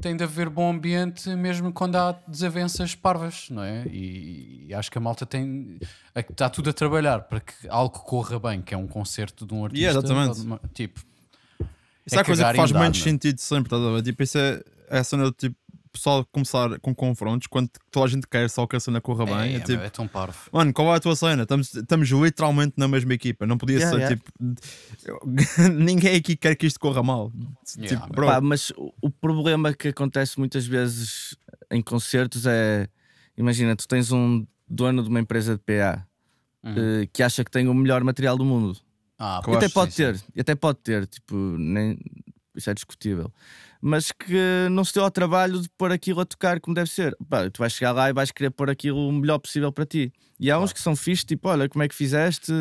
[0.00, 3.86] tem de haver bom ambiente mesmo quando há desavenças parvas, não é?
[3.86, 5.78] E, e acho que a malta tem.
[6.14, 9.64] Está tudo a trabalhar para que algo corra bem, que é um concerto de um
[9.64, 9.86] artista.
[9.86, 10.68] Yeah, exatamente.
[10.74, 11.00] Tipo,
[12.06, 14.02] isso é, é a coisa que faz menos sentido sempre, estás a ver?
[14.02, 15.56] Tipo, isso é, é a cena do tipo
[15.96, 19.26] pessoal começar com confrontos quando toda a gente quer só que a cena corra é,
[19.26, 19.54] bem.
[19.54, 20.38] É, é, tipo, é tão parvo.
[20.52, 21.42] Mano, qual é a tua cena?
[21.42, 23.46] Estamos, estamos literalmente na mesma equipa.
[23.46, 24.16] Não podia yeah, ser yeah.
[24.16, 25.72] tipo.
[25.72, 27.32] Ninguém aqui quer que isto corra mal.
[27.76, 31.36] Yeah, tipo, Pá, mas o, problema que acontece muitas vezes
[31.70, 32.88] em concertos é.
[33.36, 36.06] Imagina, tu tens um dono de uma empresa de PA
[36.62, 36.72] uhum.
[36.72, 38.76] uh, que acha que tem o melhor material do mundo.
[39.18, 40.24] Ah, e até pode sim, ter, sim.
[40.38, 41.98] até pode ter, tipo, nem,
[42.54, 43.32] isso é discutível.
[43.80, 47.16] Mas que não se deu ao trabalho de pôr aquilo a tocar como deve ser.
[47.28, 50.12] Pá, tu vais chegar lá e vais querer pôr aquilo o melhor possível para ti.
[50.40, 52.52] E há uns que são fixes, tipo, olha, como é que fizeste?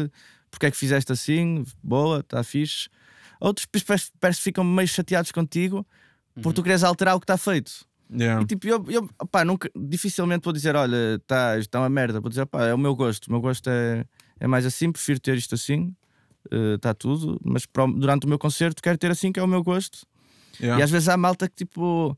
[0.52, 1.63] Porque é que fizeste assim?
[1.84, 2.89] Boa, está fixe.
[3.39, 5.86] Outros parece, parece que ficam meio chateados contigo
[6.36, 6.54] porque uhum.
[6.54, 7.86] tu queres alterar o que está feito.
[8.12, 8.41] Yeah.
[8.41, 12.20] E tipo, eu, eu pá, nunca, dificilmente vou dizer, olha, tá, está uma merda.
[12.20, 13.28] Vou dizer, pá, é o meu gosto.
[13.28, 14.06] O meu gosto é,
[14.39, 15.96] é mais assim, prefiro ter isto assim
[16.76, 19.44] está eh, uh, tudo, mas pro, durante o meu concerto quero ter assim, que é
[19.44, 20.06] o meu gosto.
[20.60, 20.80] Yeah.
[20.80, 22.18] E às vezes há malta que tipo,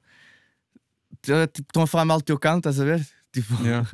[1.22, 3.08] tipo estão a falar mal do teu canto, estás a ver?
[3.30, 3.88] Tipo, yeah.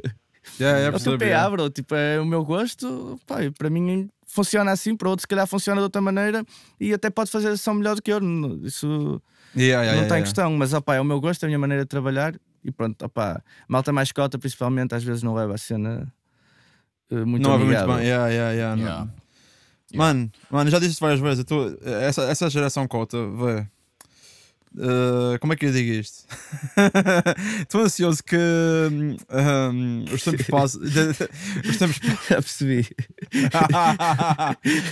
[0.60, 1.50] yeah, yeah, eu estou yeah.
[1.50, 5.46] bro, tipo, é o meu gosto, pá, para mim funciona assim, para outros se calhar
[5.46, 6.46] funciona de outra maneira
[6.80, 8.20] e até pode fazer ação melhor do que eu.
[8.64, 9.22] Isso
[9.58, 11.90] yeah, não tem questão, mas opa, é o meu gosto, é a minha maneira de
[11.90, 16.12] trabalhar e pronto, opa, malta mais cota, principalmente, às vezes não leva a cena
[17.12, 19.23] uh, muito Não leva muito bem, yeah, yeah, yeah, yeah.
[19.98, 23.68] Mano, mano, já disse várias vezes, tô, essa, essa geração cota, vê.
[24.76, 26.26] Uh, como é que eu digo isto?
[27.62, 30.82] Estou ansioso que um, um, os tempos passem.
[31.70, 32.00] os tempos...
[32.28, 32.88] Já percebi.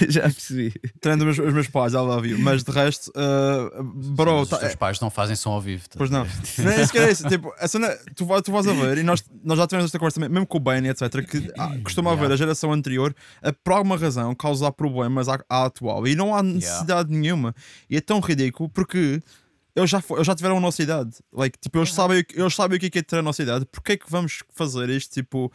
[0.07, 0.73] Já percebi.
[0.99, 2.39] Tendo os, os, meus pais, love you.
[2.39, 4.45] Mas de resto, uh, bro.
[4.45, 5.89] Sim, tá, os teus pais não fazem som ao vivo.
[5.89, 5.95] Tá?
[5.97, 6.27] Pois não.
[6.59, 7.27] não é isso que é isso.
[7.27, 10.19] Tipo, a cena, tu, tu vais a ver, e nós, nós já tivemos esta conversa
[10.19, 12.23] também, mesmo com o Ben, etc., que ah, costuma yeah.
[12.23, 16.07] haver a geração anterior, a, por alguma razão, causar problemas à, à atual.
[16.07, 17.19] E não há necessidade yeah.
[17.19, 17.55] nenhuma.
[17.89, 19.21] E é tão ridículo porque
[19.75, 21.17] eles já, eles já tiveram a nossa idade.
[21.31, 23.65] Like, tipo, eles, sabem, eles sabem o que é, que é ter a nossa idade.
[23.65, 25.51] Porquê é que vamos fazer este tipo.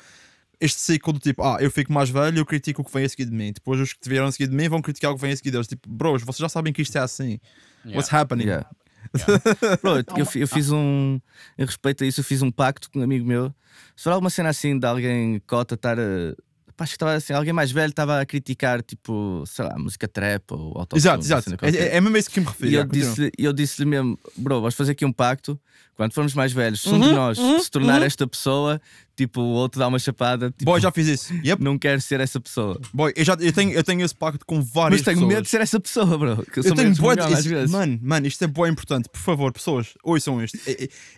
[0.59, 3.09] Este ciclo do tipo, ah, eu fico mais velho, eu critico o que vem a
[3.11, 3.52] seguir de mim.
[3.52, 5.50] Depois os que vieram a seguir de mim vão criticar o que vem a seguir
[5.50, 5.66] deles.
[5.66, 7.38] Tipo, bros, vocês já sabem que isto é assim.
[7.85, 7.98] Yeah.
[7.98, 8.44] What's happening?
[8.44, 8.66] Yeah.
[9.14, 9.79] Yeah.
[9.83, 11.20] Bro, eu, eu fiz um.
[11.59, 13.55] Em respeito a isso, eu fiz um pacto com um amigo meu.
[13.94, 16.35] Se for alguma cena assim de alguém cota estar a
[16.78, 20.50] acho que estava assim, alguém mais velho estava a criticar, tipo, sei lá, música trap
[20.50, 20.98] ou autotune.
[20.98, 21.50] Exato, exato.
[21.62, 22.70] É, é mesmo isso que me refiro.
[22.70, 25.58] E eu disse-lhe eu disse mesmo, bro, vamos fazer aqui um pacto.
[25.96, 28.06] Quando formos mais velhos, se um uhum, de nós uhum, se tornar uhum.
[28.06, 28.78] esta pessoa,
[29.16, 30.50] tipo, o outro dá uma chapada.
[30.50, 31.32] Tipo, Boy, já fiz isso.
[31.42, 31.64] Yep.
[31.64, 32.78] Não quero ser essa pessoa.
[32.92, 35.34] Boy, eu, já, eu, tenho, eu tenho esse pacto com várias Mas tenho pessoas.
[35.34, 36.44] medo de ser essa pessoa, bro.
[36.54, 39.08] eu, eu tenho boa isso, Mano, mano, isto é bem importante.
[39.08, 40.58] Por favor, pessoas, ouçam isto.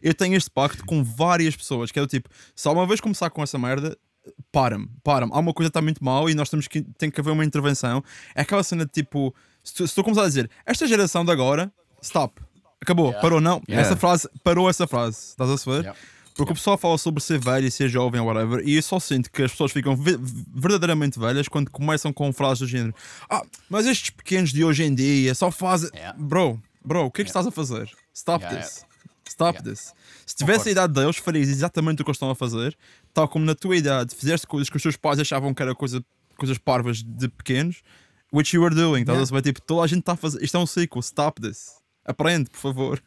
[0.01, 3.31] Eu tenho este pacto com várias pessoas, que é do tipo, se alguma vez começar
[3.31, 3.99] com essa merda,
[4.51, 7.21] para-me, para-me, há uma coisa que está muito mal e nós temos que, tem que
[7.21, 8.03] haver uma intervenção.
[8.35, 11.31] É aquela cena de tipo, se tu, se tu começar a dizer esta geração de
[11.31, 12.41] agora, stop,
[12.81, 13.21] acabou, yeah.
[13.21, 13.63] parou, não.
[13.69, 13.87] Yeah.
[13.87, 15.81] Essa frase, parou essa frase, estás a saber?
[15.81, 15.99] Yeah.
[16.39, 19.01] Porque o pessoal fala sobre ser velho e ser jovem ou whatever, e eu só
[19.01, 22.95] sinto que as pessoas ficam verdadeiramente velhas quando começam com frases do género:
[23.29, 25.91] Ah, mas estes pequenos de hoje em dia só fazem.
[26.17, 27.91] Bro, bro, o que é que estás a fazer?
[28.15, 28.87] Stop this.
[29.29, 29.93] Stop this.
[30.25, 32.77] Se tivesse a idade deles, farias exatamente o que eles estão a fazer,
[33.19, 36.05] tal como na tua idade fizeste coisas que os teus pais achavam que era coisa,
[36.37, 37.83] coisas parvas de pequenos,
[38.33, 39.01] which you were doing.
[39.01, 39.21] Yeah.
[39.23, 40.43] Estás a Tipo, toda a gente está a fazer.
[40.43, 41.79] Isto é um ciclo, stop this.
[42.05, 43.03] Aprende, por favor.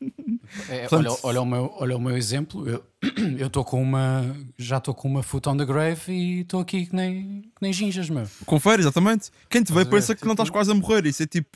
[0.70, 2.68] É, Portanto, olha, olha, o meu, olha o meu exemplo.
[2.68, 2.84] Eu
[3.48, 4.36] estou com uma.
[4.58, 7.72] Já estou com uma foot on the grave e estou aqui que nem, que nem
[7.72, 8.28] ginjas, meu.
[8.46, 9.32] Confere, exatamente.
[9.50, 11.06] Quem te vê pensa que não estás tipo quase a morrer.
[11.06, 11.50] Isso é tipo.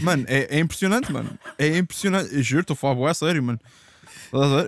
[0.00, 1.38] Mano, é, é impressionante, mano.
[1.58, 2.34] É impressionante.
[2.34, 3.60] Eu juro, estou a falar, é sério, mano.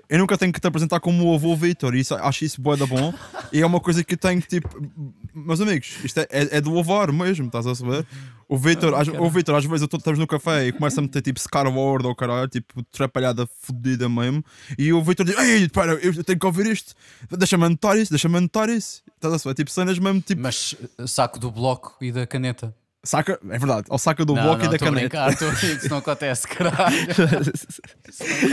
[0.08, 2.86] Eu nunca tenho que te apresentar como o avô Vitor, isso acho isso boa da
[2.86, 3.12] bom.
[3.52, 4.68] e é uma coisa que tenho tipo,
[5.34, 8.06] meus amigos, isto é, é, é do avar mesmo, estás a saber?
[8.48, 11.22] O Vitor, ah, o Vitor, às vezes eu estamos no café e começa a meter
[11.22, 14.44] tipo Scarward ou caralho, tipo trapalhada fodida mesmo.
[14.76, 16.92] E o Vitor diz: Ei, para, eu tenho que ouvir isto,
[17.30, 19.04] deixa-me anotar isso, deixa-me anotar isso.
[19.14, 19.54] Estás a saber?
[19.54, 20.42] Tipo cenas mesmo tipo.
[20.42, 20.74] Mas
[21.06, 22.74] saco do bloco e da caneta.
[23.02, 25.08] Saca, é verdade, ou saca do não, bloco não, e da caneta.
[25.08, 26.96] Brincar, tô, isso não acontece, caralho.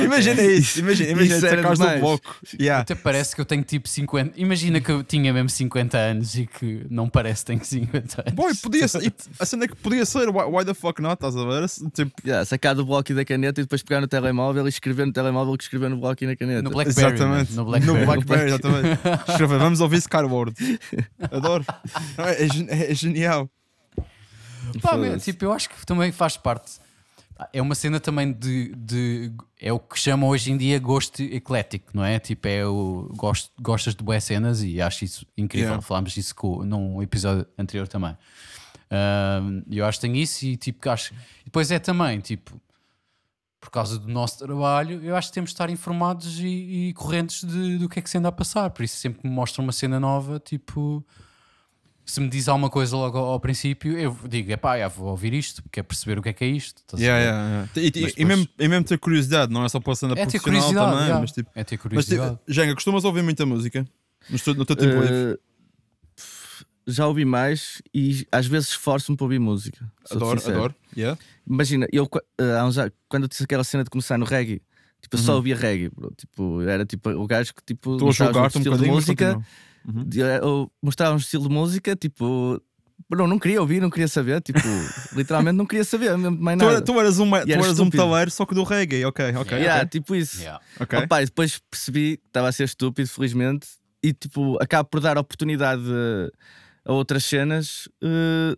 [0.05, 2.36] imagina isso, imagina, imagina Isso sacares do bloco.
[2.57, 2.81] Yeah.
[2.81, 4.39] Até parece que eu tenho tipo 50.
[4.39, 8.33] Imagina que eu tinha mesmo 50 anos e que não parece que tenho 50 anos.
[8.33, 11.15] Boy, podia ser, a cena é que podia ser, why, why the fuck not?
[11.15, 11.67] Estás a ver?
[11.93, 15.05] Tipo, Yeah, sacar do bloco e da caneta e depois pegar no telemóvel e escrever
[15.05, 16.62] no telemóvel que escrever no bloco e na caneta.
[16.62, 17.15] No Blackberry.
[17.15, 17.53] exatamente.
[17.53, 18.05] No Blackberry.
[18.05, 18.99] Blackberry, exatamente.
[19.29, 20.53] Escrever, vamos ouvir Skyward.
[21.31, 21.65] Adoro.
[22.17, 23.49] É, é é genial.
[24.82, 26.80] Pá, meu, tipo, eu acho que também faz parte.
[27.53, 31.91] É uma cena também de, de- É o que chamam hoje em dia gosto eclético,
[31.93, 32.17] não é?
[32.19, 33.12] Tipo, é o.
[33.15, 35.67] Gosto, gostas de boas cenas e acho isso incrível.
[35.69, 35.82] Yeah.
[35.84, 38.17] Falámos disso com, num episódio anterior também.
[38.89, 41.13] Ahm, eu acho que tenho isso e tipo, acho.
[41.41, 42.60] E depois é também, tipo.
[43.60, 46.45] Por causa do nosso trabalho, eu acho que temos de estar informados e,
[46.89, 48.69] e correntes de- do que é que se anda a passar.
[48.69, 51.03] Por isso, sempre que me mostram uma cena nova, tipo,
[52.09, 55.33] se me diz alguma coisa logo ao, ao princípio, eu digo, epá, já vou ouvir
[55.33, 56.81] isto, porque é perceber o que é que é isto.
[56.97, 57.69] Yeah, yeah, yeah.
[57.75, 60.13] E, e- Mas e mesmo, e mesmo ter curiosidade, não é só para a cena
[60.13, 61.19] É ter profissional curiosidade, também, yeah.
[61.21, 61.49] mas tipo.
[61.53, 62.35] é ter Mas curiosidade.
[62.37, 63.85] tipo, Jenga, costumas ouvir muita música?
[64.29, 65.33] No teu, no teu tempo livre?
[65.33, 65.39] Uh,
[66.87, 69.91] já ouvi mais e às vezes esforço-me para ouvir música.
[70.09, 70.57] Adoro, sincero.
[70.57, 70.75] adoro.
[70.95, 71.19] Yeah.
[71.45, 74.61] Imagina, eu uh, quando eu disse aquela cena de começar no reggae,
[75.01, 75.37] tipo, eu só Uhum.
[75.37, 76.13] ouvia reggae, bro.
[76.15, 79.05] Tipo, era tipo o gajo que tipo, Estou a julgar-te um estilo de bocadinho, mas
[79.05, 79.45] música, continua.
[80.06, 82.62] De- eu mostrava um estilo de música, tipo,
[83.10, 84.60] bro, não queria ouvir, não queria saber, tipo,
[85.15, 86.78] literalmente não queria saber mesmo mais Tu, nada.
[86.78, 89.06] era- tu eras um, tu era eras um metaleiro, só que do reggae.
[89.06, 89.58] Ok, ok.
[89.58, 89.89] Yeah, ok.
[89.89, 90.41] tipo isso.
[90.41, 90.63] Yeah.
[90.80, 91.00] ok.
[91.00, 93.67] Opa, e depois percebi que estava a ser estúpido, felizmente,
[94.04, 95.84] e tipo, acabo por dar oportunidade
[96.86, 98.56] a, a outras cenas eh,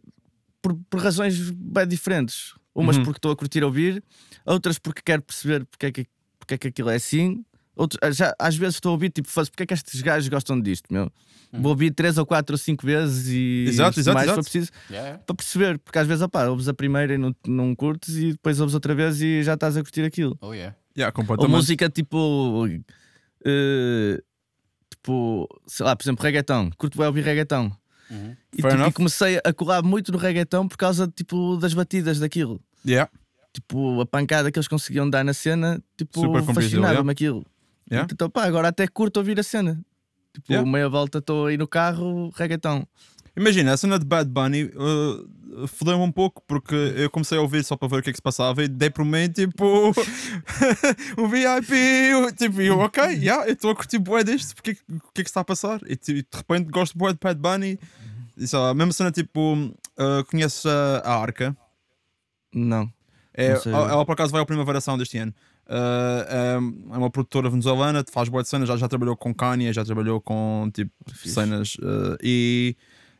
[0.61, 2.53] por, por razões bem diferentes.
[2.75, 3.03] Umas Uhum.
[3.03, 4.01] porque estou a curtir ouvir,
[4.45, 6.05] outras porque quero perceber porque é que,
[6.37, 7.43] porque é que aquilo é assim.
[7.79, 10.59] Outros, já, às vezes estou a ouvir, tipo, faz, porque é que estes gajos gostam
[10.59, 11.09] disto, meu?
[11.53, 14.43] Vou ouvir três ou quatro ou cinco vezes e Exato, exato, mais exato.
[14.43, 15.17] preciso Yeah.
[15.19, 18.59] para perceber, porque às vezes, opá, ouves a primeira e não, não curtes e depois
[18.59, 20.37] ouves outra vez e já estás a curtir aquilo.
[20.41, 20.75] Oh, yeah.
[20.97, 22.67] Yeah, Ou música tipo.
[23.45, 24.21] eh,
[24.89, 26.71] tipo, sei lá, por exemplo, reggaeton.
[26.77, 27.71] Curto bem ouvir reggaeton.
[28.11, 28.35] Uhum.
[28.51, 32.59] E, tipo, e comecei a colar muito no reggaeton por causa tipo, das batidas daquilo.
[32.85, 33.09] Yeah.
[33.53, 36.21] Tipo, a pancada que eles conseguiam dar na cena, tipo,
[36.53, 37.45] fascinava-me aquilo.
[37.91, 38.07] Yeah.
[38.11, 39.79] Então, pá, agora até curto ouvir a cena.
[40.33, 40.69] Tipo, Yeah.
[40.69, 42.85] meia volta estou aí no carro, reggaeton.
[43.35, 47.63] Imagina, a cena de Bad Bunny uh, fodeu-me um pouco porque eu comecei a ouvir
[47.63, 49.65] só para ver o que é que se passava e dei por mim tipo
[51.17, 52.35] um VIP.
[52.37, 55.29] Tipo, eu, ok, yeah, eu estou a curtir bué disto, porque, o que é que
[55.29, 55.79] está a passar?
[55.85, 57.79] E tipo, de repente gosto bué de Bad Bunny.
[58.37, 61.55] E lá, a mesma cena tipo, uh, conheces a, a Arca?
[62.53, 62.91] Não.
[63.33, 64.41] É, Não ela, ela, por acaso vai
[64.77, 65.33] à Sound deste ano.
[65.69, 66.57] Uh, é,
[66.97, 70.67] uma produtora venezuelana, faz boa de cenas, já, já trabalhou com Kanye, já trabalhou com
[70.73, 71.29] tipo Fixe.
[71.35, 72.75] cenas uh, e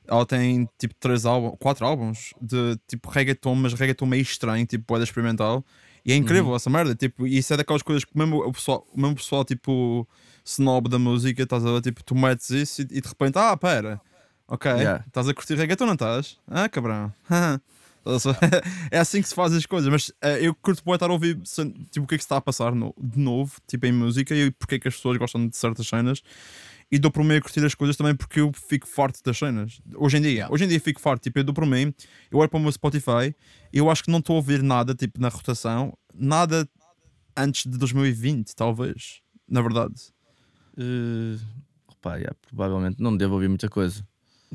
[0.07, 4.83] ela tem tipo três álbuns, quatro álbuns de tipo reggaeton, mas reggaeton meio estranho, tipo
[4.87, 5.63] boeda experimental.
[6.03, 8.99] E é incrível essa merda, tipo, isso é daquelas coisas que mesmo o pessoal, o
[8.99, 10.07] mesmo pessoal tipo
[10.43, 13.55] snob da música, estás a ver, tipo, tu metes isso e, e de repente, ah,
[13.55, 14.01] pera,
[14.47, 15.03] ok, Yeah.
[15.05, 16.37] estás a curtir reggaeton, não estás?
[16.47, 17.13] Ah, cabrão.
[18.91, 21.39] É assim que se faz as coisas, mas eh, eu curto bué estar a ouvir
[21.91, 24.33] tipo, o que é que se está a passar no- de novo, tipo em música,
[24.35, 26.21] e porque é que as pessoas gostam de certas cenas.
[26.91, 29.79] E dou por mim a curtir as coisas também porque eu fico forte das cenas.
[29.95, 30.51] Hoje em dia, Yeah.
[30.53, 31.93] hoje em dia fico forte, tipo, eu dou por mim,
[32.31, 33.35] eu olho para o meu Spotify
[33.71, 36.67] e eu acho que não estou a ouvir nada, tipo, na rotação, nada
[37.37, 39.93] antes de 2020, talvez, na verdade.
[40.77, 41.39] Uh,
[41.87, 44.03] opá, yeah, provavelmente não devo ouvir muita coisa.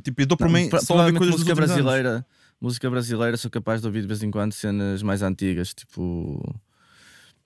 [0.02, 1.84] Tipo, eu dou por Não, mim só ouvir coisas música últimos anos.
[2.64, 6.40] Música brasileira sou capaz de ouvir de vez em quando cenas mais antigas, tipo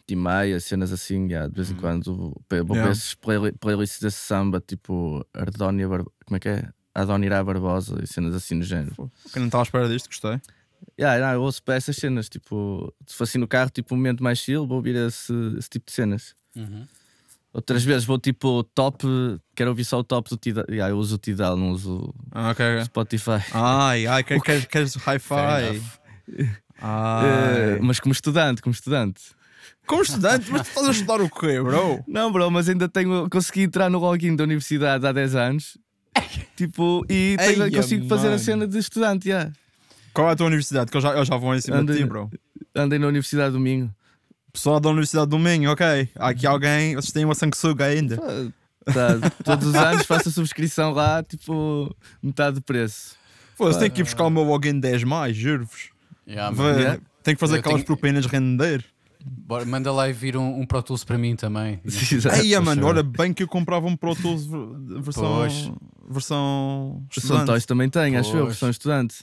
[0.07, 2.83] Tim Maia, cenas assim, yeah, de vez em quando pe- vou Yeah.
[2.83, 6.04] para esses playli- playlists desse samba, tipo Ardónia Bar...
[6.24, 6.68] como é que é?
[6.94, 9.11] Adonirá Barbosa e cenas assim no género.
[9.33, 10.40] Que não estava à espera disto, gostei.
[10.96, 13.98] Yeah, não, eu ouço para essas cenas, tipo, se for assim no carro, tipo um
[13.98, 16.37] momento mais chill, vou ouvir esse, esse tipo de cenas.
[16.54, 16.87] Uhum.
[17.52, 19.04] Outras vezes vou tipo top,
[19.56, 20.64] quero ouvir só o top do Tidal.
[20.68, 22.84] Yeah, eu uso o Tidal, não uso Ah, ok, o ok.
[22.84, 23.42] Spotify.
[23.52, 25.82] Ai, ai, quer- queres, queres Fair hi-fi?
[26.80, 29.20] Eh, mas como estudante, como estudante.
[29.87, 32.04] Como estudante, mas tu estás a estudar o quê, bro?
[32.06, 33.28] Não, bro, mas ainda tenho.
[33.30, 35.78] Consegui entrar no login da universidade há 10 anos.
[36.56, 38.42] tipo, e tenho- Eia, consigo fazer a mano.
[38.42, 39.50] cena de estudante, yeah.
[40.12, 40.90] Qual é a tua universidade?
[40.90, 42.30] Que eu já, eu já vou em cima de Andei- ti, bro.
[42.74, 43.92] Andei na Universidade do Minho.
[44.59, 46.09] Pessoal da Universidade do Minho, ok.
[46.16, 48.16] Há aqui alguém, vocês têm uma sanguessuga ainda.
[48.87, 53.14] Tá, todos os anos faço a subscrição lá, tipo, metade do preço.
[53.57, 55.90] Pô, você tem que ir buscar o meu login 10 mais, juro-vos.
[56.27, 56.53] Yeah.
[56.61, 57.01] Yeah.
[57.23, 58.85] Tem que fazer Eu aquelas tenho- propinas render.
[59.25, 61.81] Bora, manda lá e vir um, um Pro Tools para mim também.
[62.33, 65.37] Aí, mano, olha bem que eu comprava um Pro Tools ver- versão.
[65.37, 65.71] Pois.
[66.11, 67.01] Versão.
[67.05, 67.47] O estudante.
[67.47, 68.47] Santos também tem, acho eu, Pois.
[68.49, 69.18] versão estudante.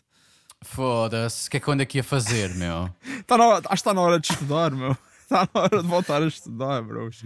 [0.61, 2.89] Foda-se, o que é que eu ando aqui a fazer, meu?
[3.27, 4.97] tá na hora, acho que está na hora de estudar, meu.
[5.25, 7.23] Está na hora de voltar a estudar, bros.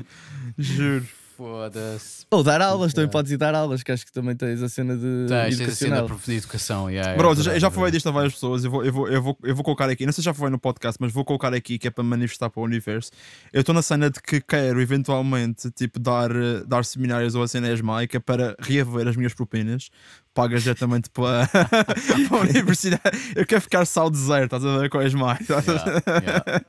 [0.58, 1.06] Juro.
[1.40, 2.26] Foda-se.
[2.30, 4.98] Ou dar aulas, também podes ir dar aulas, que acho que também tens a cena
[4.98, 5.26] de.
[5.30, 6.90] Tens, tens a cena de educação.
[6.90, 8.66] Yeah, Bro, é já, já falei disto a várias pessoas.
[8.66, 10.50] Eu vou, eu, vou, eu, vou, eu vou colocar aqui, não sei se já foi
[10.50, 13.12] no podcast, mas vou colocar aqui que é para manifestar para o universo.
[13.54, 16.30] Eu estou na cena de que quero eventualmente tipo, dar,
[16.68, 19.90] dar seminários ou a cena ESMAI que é para reaver as minhas propinas.
[20.34, 23.02] Pagas diretamente para, para a universidade.
[23.36, 25.38] Eu quero ficar sal deserto, estás a ver com a ESMAI.
[25.50, 26.66] Yeah, yeah.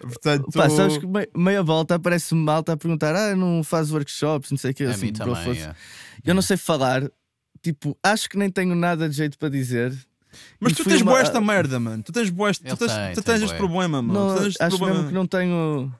[0.00, 4.58] Portanto, Pá, sabes que meia volta aparece-me malta a perguntar: ah, não faz workshops, não
[4.58, 4.84] sei o que.
[4.84, 5.60] Assim, também, fosse...
[5.60, 5.74] é.
[6.24, 7.02] Eu não sei falar,
[7.62, 9.94] tipo, acho que nem tenho nada de jeito para dizer.
[10.60, 11.12] Mas tu tens uma...
[11.12, 12.02] boa esta merda, mano.
[12.02, 14.36] Tu tens boa este, tu tens, tu tens este problema, mano.
[14.36, 14.94] Não, acho problema.
[14.94, 15.92] mesmo que não tenho.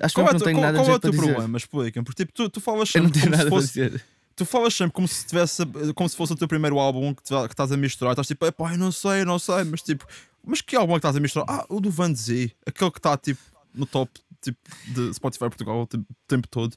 [0.00, 1.58] Acho qual que não tenho qual, nada qual de jeito é o teu problema?
[1.58, 2.04] Explica-me.
[2.04, 4.00] Porque tipo, tu, tu falas sempre como se fosse.
[4.38, 7.34] Tu falas sempre como se, tivesse, como se fosse o teu primeiro álbum que, que
[7.34, 8.12] estás a misturar.
[8.12, 10.06] Estás tipo, pá, eu não sei, não sei, mas tipo,
[10.44, 11.46] mas que álbum é que estás a misturar?
[11.48, 13.40] Ah, o do Van Z, aquele que está tipo
[13.74, 15.86] no top tipo, de Spotify Portugal o
[16.28, 16.76] tempo todo.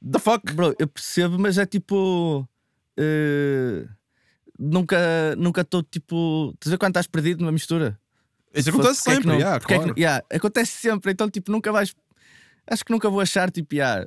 [0.00, 0.52] The fuck?
[0.52, 2.48] Bro, eu percebo, mas é tipo.
[2.96, 3.88] Uh,
[4.58, 6.52] nunca nunca estou tipo.
[6.54, 7.98] Estás a ver quando estás perdido numa mistura?
[8.54, 9.90] Isso acontece sempre, é não, yeah, claro.
[9.90, 11.94] é que, yeah, acontece sempre, então tipo, nunca vais.
[12.66, 14.06] Acho que nunca vou achar tipo, yeah,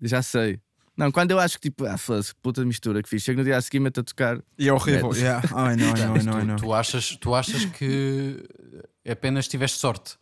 [0.00, 0.60] já sei.
[0.98, 3.56] Não, quando eu acho que tipo, ah, foda-se, puta mistura que fiz, chego no dia
[3.56, 4.42] a seguir, a tocar.
[4.58, 5.18] E é horrível, é.
[5.18, 5.46] yeah.
[5.46, 6.56] I know, I know, I know, I know.
[6.56, 8.44] Tu, achas, tu achas que
[9.08, 10.16] apenas tiveste sorte?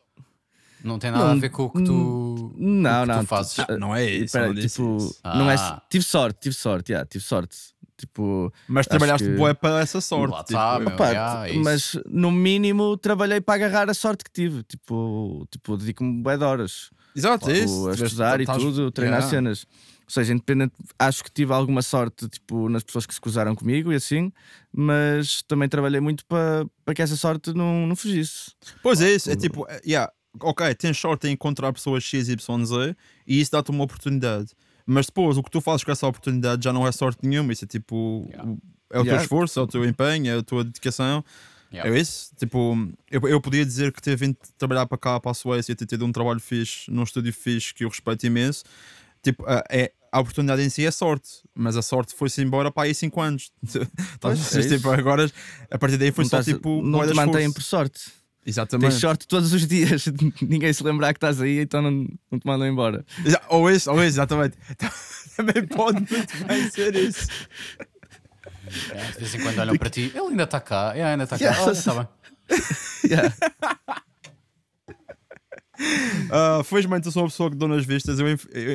[0.85, 3.59] Não tem nada não, a ver com o que tu, não, que não, tu fazes.
[3.61, 4.33] Ah, não é isso.
[4.35, 5.21] Pera, não, tipo, isso.
[5.25, 5.55] não é.
[5.55, 5.83] Ah.
[5.89, 7.57] Tive sorte, tive sorte, yeah, tive sorte.
[7.97, 9.55] Tipo, mas trabalhaste que...
[9.55, 10.31] para essa sorte.
[10.31, 14.25] Lá tipo, tá, meu, opa, yeah, é mas no mínimo trabalhei para agarrar a sorte
[14.25, 14.63] que tive.
[14.63, 16.91] Tipo, tipo dedico-me bué de horas.
[17.17, 17.89] Exato, tipo, isso.
[17.89, 19.31] A estudar e tudo, treinar yeah.
[19.31, 19.67] cenas.
[20.07, 23.93] Ou seja, independente, acho que tive alguma sorte tipo, nas pessoas que se cruzaram comigo
[23.93, 24.33] e assim,
[24.73, 28.53] mas também trabalhei muito para, para que essa sorte não, não fugisse.
[28.85, 29.29] Pois é, isso.
[29.29, 33.51] É tipo, é, yeah, ok, tens sorte em encontrar pessoas X, Y, Z e isso
[33.51, 34.53] dá-te uma oportunidade.
[34.87, 37.65] Mas depois o que tu fazes com essa oportunidade já não é sorte nenhuma, isso
[37.65, 38.27] é tipo.
[38.31, 38.53] Yeah.
[38.89, 39.11] É o yeah.
[39.11, 41.25] teu esforço, é o teu empenho, é a tua dedicação.
[41.73, 41.91] Yeah.
[41.91, 42.31] É isso?
[42.37, 42.77] Tipo,
[43.11, 46.07] eu, eu podia dizer que ter vindo trabalhar para cá, para a Suécia, ter tido
[46.07, 48.63] um trabalho fixe, num estúdio fixe que eu respeito imenso.
[49.27, 52.95] Tipo, é, a oportunidade em si é sorte, mas a sorte foi-se embora para aí
[52.95, 53.51] 5 anos.
[54.21, 55.29] Pois, é tipo, agora,
[55.69, 56.81] a partir daí foi não só estás, tipo.
[56.81, 58.13] Não te mantém por sorte.
[58.47, 58.91] Exatamente.
[58.91, 60.05] Tens sorte todos os dias,
[60.41, 63.05] ninguém se lembrar que estás aí, então não, não te mandam embora.
[63.49, 64.57] Ou isso, ou isso, exatamente.
[65.37, 67.27] Também pode muito bem ser isso.
[68.93, 71.37] É, de vez em quando olham para ti, ele ainda está cá, é, ainda está
[71.37, 71.65] cá, yeah.
[71.65, 72.09] oh, está bem.
[73.11, 73.35] yeah.
[75.79, 78.19] Uh, felizmente eu sou uma pessoa que dou nas vistas.
[78.19, 78.27] Eu,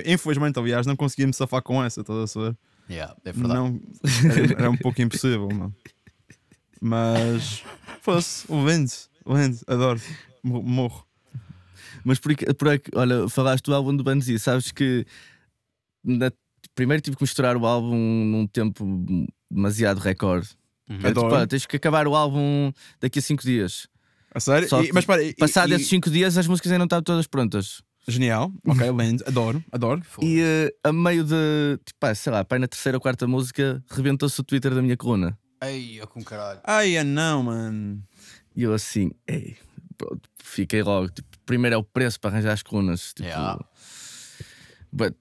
[0.05, 2.57] infelizmente, aliás, não consegui me safar com essa, estás a saber?
[2.89, 3.59] Yeah, é verdade.
[3.59, 3.81] Não,
[4.31, 5.75] era, era, um pouco impossível, mano.
[6.81, 7.63] Mas
[8.01, 8.91] fosse, o lindo,
[9.27, 10.01] lindo, adoro,
[10.43, 11.05] morro.
[12.03, 15.05] Mas por, por olha, falaste do álbum do Banzi, sabes que
[16.03, 16.31] na,
[16.73, 18.85] primeiro tive que misturar o álbum num tempo
[19.49, 20.49] demasiado recorde.
[20.89, 20.99] Uhum.
[21.03, 23.87] É, tipo, tens que acabar o álbum daqui a 5 dias.
[24.33, 24.67] A sério?
[24.83, 27.81] E, mas para, passado esses 5 dias as músicas ainda não estavam todas prontas.
[28.07, 30.01] Genial, ok, lindo, adoro, adoro.
[30.21, 34.39] E uh, a meio de, tipo, sei lá, pai, na terceira ou quarta música, rebentou-se
[34.39, 35.37] o Twitter da minha coluna.
[35.61, 36.59] Ai, eu com caralho.
[36.63, 38.03] Ai, é não, mano.
[38.55, 39.55] E eu assim, ei,
[40.43, 41.09] fiquei logo.
[41.09, 43.13] Tipo, primeiro é o preço para arranjar as colunas.
[43.13, 43.59] Tipo, yeah.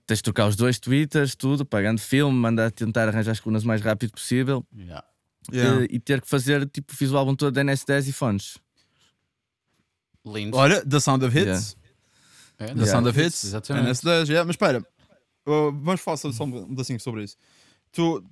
[0.06, 3.66] Tens de trocar os dois twitters, tudo, pagando filme, mandar tentar arranjar as colunas o
[3.66, 4.66] mais rápido possível.
[4.74, 5.04] Yeah.
[5.52, 5.82] Yeah.
[5.82, 8.58] E, e, ter que fazer tipo, fiz o álbum todo de NS10 e fones.
[10.24, 10.56] Lindo.
[10.56, 11.76] Olha, The Sound of Hits.
[12.58, 12.72] Yeah.
[12.72, 13.44] É, The Sound of Hits.
[13.44, 13.88] Exatamente.
[13.88, 14.44] NS10, yeah.
[14.44, 14.78] mas espera,
[15.46, 17.36] uh, vamos falar só um pedacinho sobre isso.
[17.92, 18.24] Tu,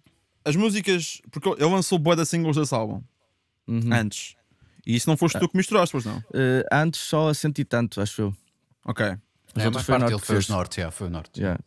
[0.44, 3.02] as músicas, porque ele lançou boa da singles desse álbum
[3.66, 3.92] uhum.
[3.92, 4.36] antes.
[4.86, 5.40] E isso não foste ah.
[5.40, 6.18] tu que misturaste, pois não?
[6.18, 8.36] Uh, antes só a senti tanto, acho eu.
[8.84, 9.04] Ok.
[9.54, 10.26] As é, outras foi o norte.
[10.26, 11.40] Foi o norte, yeah, foi o norte.
[11.40, 11.60] Yeah.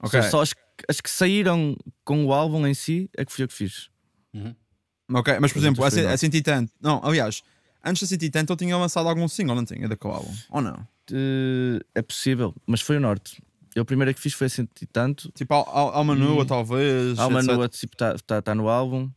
[0.00, 0.22] Okay.
[0.22, 0.54] Só, só as,
[0.88, 3.88] as, que saíram com o álbum em si é que fui eu que fiz.
[4.34, 4.54] Uhum.
[5.12, 6.72] Ok, mas por exemplo, a, a Senti Tanto.
[6.80, 7.42] Não, aliás,
[7.86, 10.34] antes da Senti Tanto eu tinha lançado algum single, não tinha, daquele álbum?
[10.50, 10.74] Ou não?
[11.10, 13.42] Uh, é possível, mas foi o Norte.
[13.74, 14.50] Eu a primeira que fiz foi a
[14.92, 15.30] Tanto.
[15.32, 16.46] Tipo, Alma Nua, e...
[16.46, 17.18] talvez.
[17.18, 19.10] Alma Nua, tipo, está tá, tá no álbum.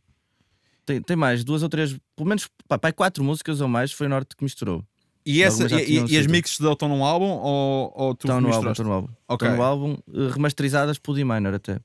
[0.84, 4.06] Tem, tem mais, duas ou três, pelo menos pá, pá, quatro músicas ou mais foi
[4.06, 4.84] o Norte que misturou.
[5.24, 8.40] E, essa, e, e, e as mixes dele estão num álbum ou, ou tu Estão
[8.40, 9.08] no álbum, estão no álbum.
[9.28, 9.48] Okay.
[9.48, 11.78] Estão no álbum, eh, remasterizadas por D-Minor até.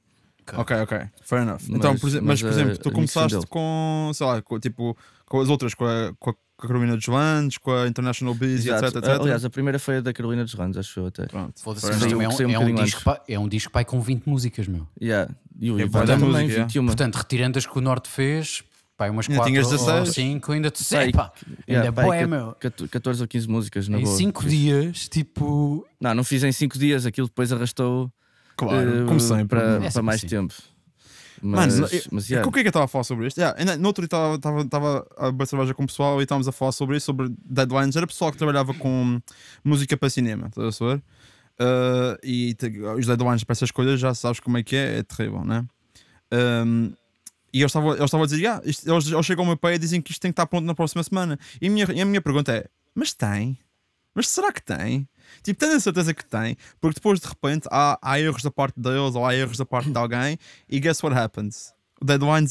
[0.53, 1.61] Ok, ok, fair enough.
[1.67, 5.39] Mas, então, por, mas, mas, por exemplo, tu começaste com, sei lá, com, tipo, com
[5.39, 9.03] as outras, com a, com a Carolina dos Landes, com a International Biz, etc, etc.
[9.19, 11.25] Aliás, a primeira foi a da Carolina dos Landes, acho eu até.
[11.25, 11.59] Pronto.
[11.61, 14.67] Foda-se, mas é, um, é, um disco pai, é um disco pai com 20 músicas,
[14.67, 14.87] meu.
[15.01, 15.33] Yeah.
[15.59, 16.85] E o Ivan também, música, 21.
[16.85, 18.63] Portanto, retirando as que o Norte fez,
[18.97, 21.29] Pá, umas 4 ou 5, ainda te sei, pá,
[21.67, 22.55] ainda é boé, meu.
[22.89, 25.85] 14 ou 15 músicas na Em 5 dias, tipo.
[25.99, 28.09] Não, não fiz em 5 dias, aquilo depois arrastou.
[28.55, 29.47] Claro, uh, como sempre.
[29.47, 30.27] Para, é para mais assim.
[30.27, 30.53] tempo.
[31.41, 32.43] Mas, Mano, eu, mas yeah.
[32.43, 33.37] com o que é que eu estava a falar sobre isto?
[33.37, 36.71] Yeah, no outro dia estava a beber cerveja com o pessoal e estávamos a falar
[36.71, 37.95] sobre isso, sobre deadlines.
[37.95, 39.19] Era pessoal que trabalhava com
[39.63, 41.03] música para cinema, estás a saber?
[41.59, 45.03] Uh, e te, os deadlines para essas coisas já sabes como é que é, é
[45.03, 45.65] terrível, né?
[46.33, 46.91] Um,
[47.53, 49.75] e eu estava, eu estava a dizer, ah, isto, eles, eles chegam ao meu pai
[49.75, 51.39] e dizem que isto tem que estar pronto na próxima semana.
[51.61, 53.57] E a minha, e a minha pergunta é: mas tem?
[54.15, 55.07] Mas será que tem?
[55.43, 58.79] Tipo, tenho a certeza que tem, porque depois de repente há, há erros da parte
[58.79, 60.39] deles ou há erros da parte de alguém
[60.69, 61.73] e guess what happens?
[62.01, 62.47] O deadline,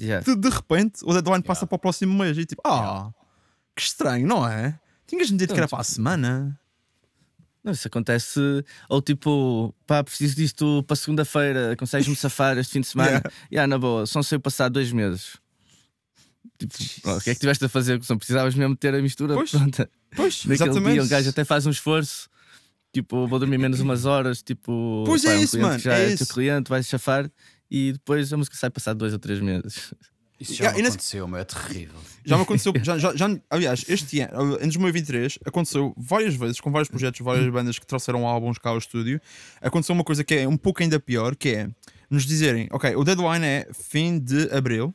[0.00, 0.24] yeah.
[0.24, 3.14] de, de, repente, o deadline passa para o próximo mês e tipo, ah, yeah.
[3.74, 4.78] que estranho, não é?
[5.06, 6.58] Tinhas-me dito que era para a semana.
[7.62, 8.40] Não, isso acontece,
[8.88, 13.08] ou tipo, pá, preciso disto para segunda-feira, consegues-me safar este fim de semana?
[13.18, 13.30] Yeah.
[13.52, 15.36] yeah, na boa, só sei passar dois meses.
[16.58, 18.00] Tipo, o que é que tiveste a fazer?
[18.08, 19.90] Não precisavas mesmo ter a mistura pois, pronta.
[20.14, 20.92] Pois, Naquele exatamente.
[20.94, 22.28] dia o gajo até faz um esforço,
[22.92, 25.78] tipo, vou dormir menos umas horas, tipo, pois pá, é um isso, mano.
[25.78, 27.30] Já é, é teu cliente, vais chafar
[27.70, 29.92] e depois a música sai passar dois ou três meses.
[30.40, 31.40] Isso já yeah, me aconteceu, nesse...
[31.40, 32.00] é terrível.
[32.24, 36.70] Já me aconteceu, já, já, já, aliás, este ano, em 2023, aconteceu várias vezes, com
[36.70, 39.20] vários projetos, várias bandas que trouxeram álbuns cá ao estúdio.
[39.60, 41.68] Aconteceu uma coisa que é um pouco ainda pior, que é
[42.08, 44.94] nos dizerem, ok, o deadline é fim de abril.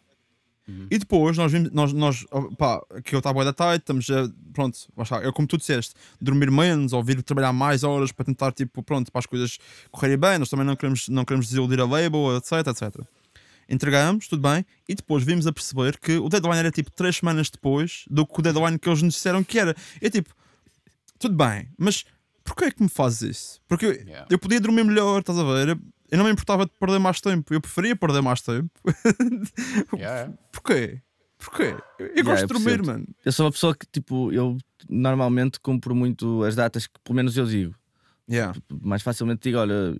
[0.67, 0.87] Uhum.
[0.89, 2.25] E depois nós vimos, nós, nós
[2.57, 4.77] pá, que eu estava a da tight, estamos a, pronto,
[5.21, 9.11] é como tu disseste, dormir menos ou vir trabalhar mais horas para tentar, tipo, pronto,
[9.11, 9.57] para as coisas
[9.91, 13.05] correrem bem, nós também não queremos, não queremos desiludir a label, etc, etc
[13.69, 17.49] entregamos, tudo bem, e depois vimos a perceber que o deadline era tipo 3 semanas
[17.49, 19.75] depois do que o deadline que eles nos disseram que era.
[20.01, 20.35] É tipo,
[21.17, 22.05] tudo bem, mas
[22.43, 23.61] porquê é que me fazes isso?
[23.67, 24.27] Porque eu, yeah.
[24.29, 25.77] eu podia dormir melhor, estás a ver?
[26.13, 28.69] Eu não me importava de perder mais tempo, eu preferia perder mais tempo.
[29.97, 30.31] yeah.
[30.51, 31.01] Porquê?
[31.39, 31.75] Porquê?
[31.97, 33.07] Eu, eu yeah, gosto de dormir, mano.
[33.25, 34.55] Eu sou uma pessoa que, tipo, eu
[34.87, 37.73] normalmente cumpro muito as datas que pelo menos eu digo.
[38.29, 38.55] Yeah.
[38.83, 39.97] Mais facilmente digo, olha,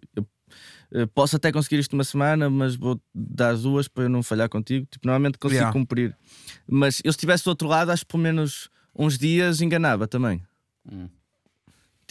[0.92, 4.48] eu posso até conseguir isto uma semana, mas vou dar duas para eu não falhar
[4.50, 4.86] contigo.
[4.92, 5.74] Tipo, normalmente consigo yeah.
[5.74, 6.16] cumprir.
[6.68, 10.44] Mas eu estivesse do outro lado, acho que pelo menos uns dias enganava também.
[10.92, 11.10] Hum.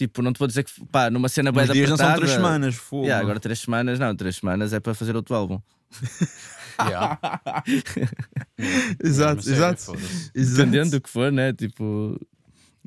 [0.02, 2.32] Tipo, não te vou dizer que pá, numa cena bem dias apertada, não são três
[2.32, 3.04] semanas, fogo.
[3.04, 5.60] Yeah, agora três semanas, não, três semanas é para fazer outro álbum.
[9.04, 9.92] exato, exato.
[10.34, 11.52] Dependendo do que for, né?
[11.52, 12.18] Tipo,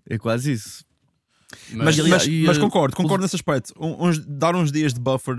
[0.10, 0.84] é quase isso.
[1.72, 3.74] Mas, mas, mas, mas concordo, concordo nesse aspecto.
[3.80, 5.38] Uns, dar uns dias de buffer,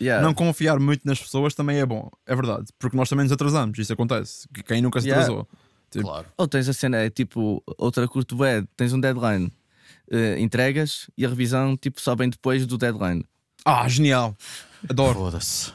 [0.00, 0.26] yeah.
[0.26, 2.72] não confiar muito nas pessoas também é bom, é verdade.
[2.78, 4.48] Porque nós também nos atrasamos, isso acontece.
[4.66, 5.34] Quem nunca se atrasou.
[5.34, 5.48] Yeah.
[5.90, 6.06] Tipo.
[6.06, 6.26] Claro.
[6.38, 9.52] Ou tens a cena, é tipo, outra curto é, tens um deadline,
[10.10, 13.24] uh, entregas e a revisão tipo só bem depois do deadline.
[13.64, 14.36] Ah, genial!
[14.88, 15.14] Adoro.
[15.14, 15.72] Foda-se.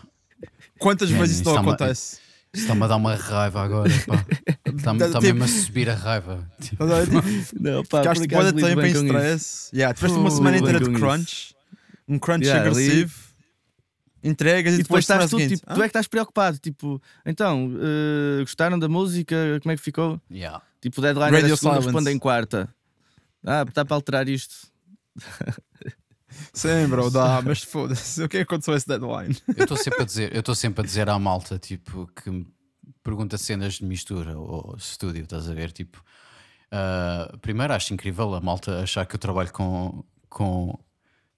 [0.78, 2.20] Quantas vezes isso não acontece?
[2.54, 4.26] Está-me a dar uma raiva agora, pá.
[4.66, 6.50] Está-me tá mesmo a subir a raiva.
[6.60, 6.84] Tipo.
[7.60, 9.70] Não, pá, Ficaste boa de tempo em stress.
[9.72, 11.56] Yeah, tiveste uma semana inteira de crunch.
[12.08, 13.14] Um crunch yeah, agressivo.
[13.14, 13.30] Ali...
[14.32, 15.76] Entregas e, e depois, depois estás tu, tipo, ah?
[15.76, 16.58] tu é que estás preocupado.
[16.58, 19.60] Tipo, então, uh, gostaram da música?
[19.62, 20.20] Como é que ficou?
[20.32, 20.62] Yeah.
[20.82, 22.68] Tipo, o deadline Radio era segunda, responde em quarta.
[23.46, 24.68] Ah, está para alterar isto.
[26.54, 29.36] Sim, bro, dá, mas foda-se, o que é que aconteceu a esse deadline?
[29.56, 32.48] Eu estou sempre a dizer, eu estou sempre a dizer à malta, tipo, que me
[33.04, 35.72] pergunta cenas de mistura ou estúdio, estás a ver?
[35.72, 36.04] Tipo,
[36.72, 40.78] uh, primeiro acho incrível a malta achar que eu trabalho com, com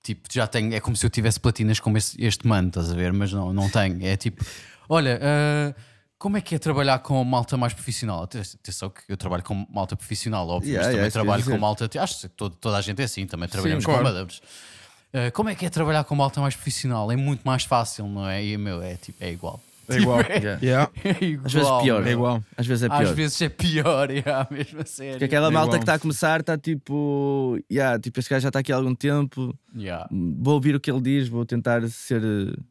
[0.03, 2.95] tipo, já tenho, é como se eu tivesse platinas como este, este mano, estás a
[2.95, 3.13] ver?
[3.13, 4.43] Mas não, não tenho, é tipo,
[4.89, 5.81] olha, uh,
[6.21, 8.21] como é que é trabalhar com malta mais profissional?
[8.21, 11.89] Atenção que eu trabalho com malta profissional, óbvio, yeah, mas também yeah, trabalho com malta.
[11.99, 14.27] Acho que toda, toda a gente é assim, também trabalhamos Sim, com claro.
[14.27, 17.11] Uh, como é que é trabalhar com malta mais profissional?
[17.11, 18.45] É muito mais fácil, não é?
[18.45, 19.59] E meu, é, tipo, é igual.
[19.89, 20.23] É igual.
[20.23, 20.91] Tipo, é, yeah.
[21.03, 21.45] é igual.
[21.47, 22.07] Às vezes pior.
[22.07, 22.43] É igual.
[22.55, 23.01] Às vezes é pior.
[23.01, 25.13] Às vezes é pior, yeah, mesmo a sério.
[25.13, 25.79] Porque aquela é malta igual.
[25.79, 28.93] que está a começar está tipo, yeah, tipo, este gajo já está aqui há algum
[28.93, 29.57] tempo.
[29.75, 30.07] Yeah.
[30.11, 32.63] Vou ouvir o que ele diz, vou tentar ser uh,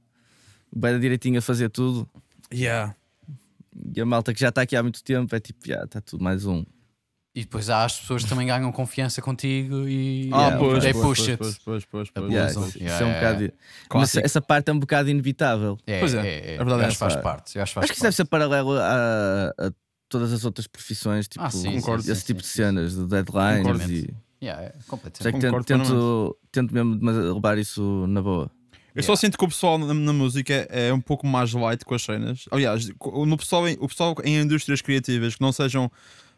[0.72, 2.08] bem direitinho a fazer tudo.
[2.54, 2.94] Yeah.
[3.94, 6.22] E a malta que já está aqui há muito tempo é tipo, yeah, está tudo
[6.22, 6.64] mais um.
[7.32, 11.28] E depois há as pessoas que também ganham confiança contigo e ah, pois, they push
[11.28, 11.36] it.
[11.36, 13.52] Pois, pois, pois, pois, yeah, é um bocado.
[13.94, 15.78] Mas essa parte é um bocado inevitável.
[15.86, 17.58] É, pois é, é, é, verdade, acho que faz parte.
[17.60, 19.70] Acho, faz acho que isso deve ser paralelo a, a,
[20.08, 23.06] todas as outras profissões, tipo, ah, sim, concordo, esse sim, tipo sim, de cenas, de
[23.06, 24.14] deadlines e.
[24.42, 25.22] Yeah, é, completamente.
[25.22, 26.98] Sei que tento, tento, tento mesmo
[27.34, 28.50] levar isso na boa.
[29.00, 29.06] Eu yeah.
[29.06, 32.02] só sinto que o pessoal na, na, música é um pouco mais light com as
[32.02, 32.44] cenas.
[32.50, 35.90] Aliás, no pessoal, o pessoal em indústrias criativas que não sejam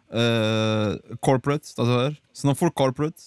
[0.09, 2.23] uh, corporate, estás a ver?
[2.33, 3.23] Se não for corporate,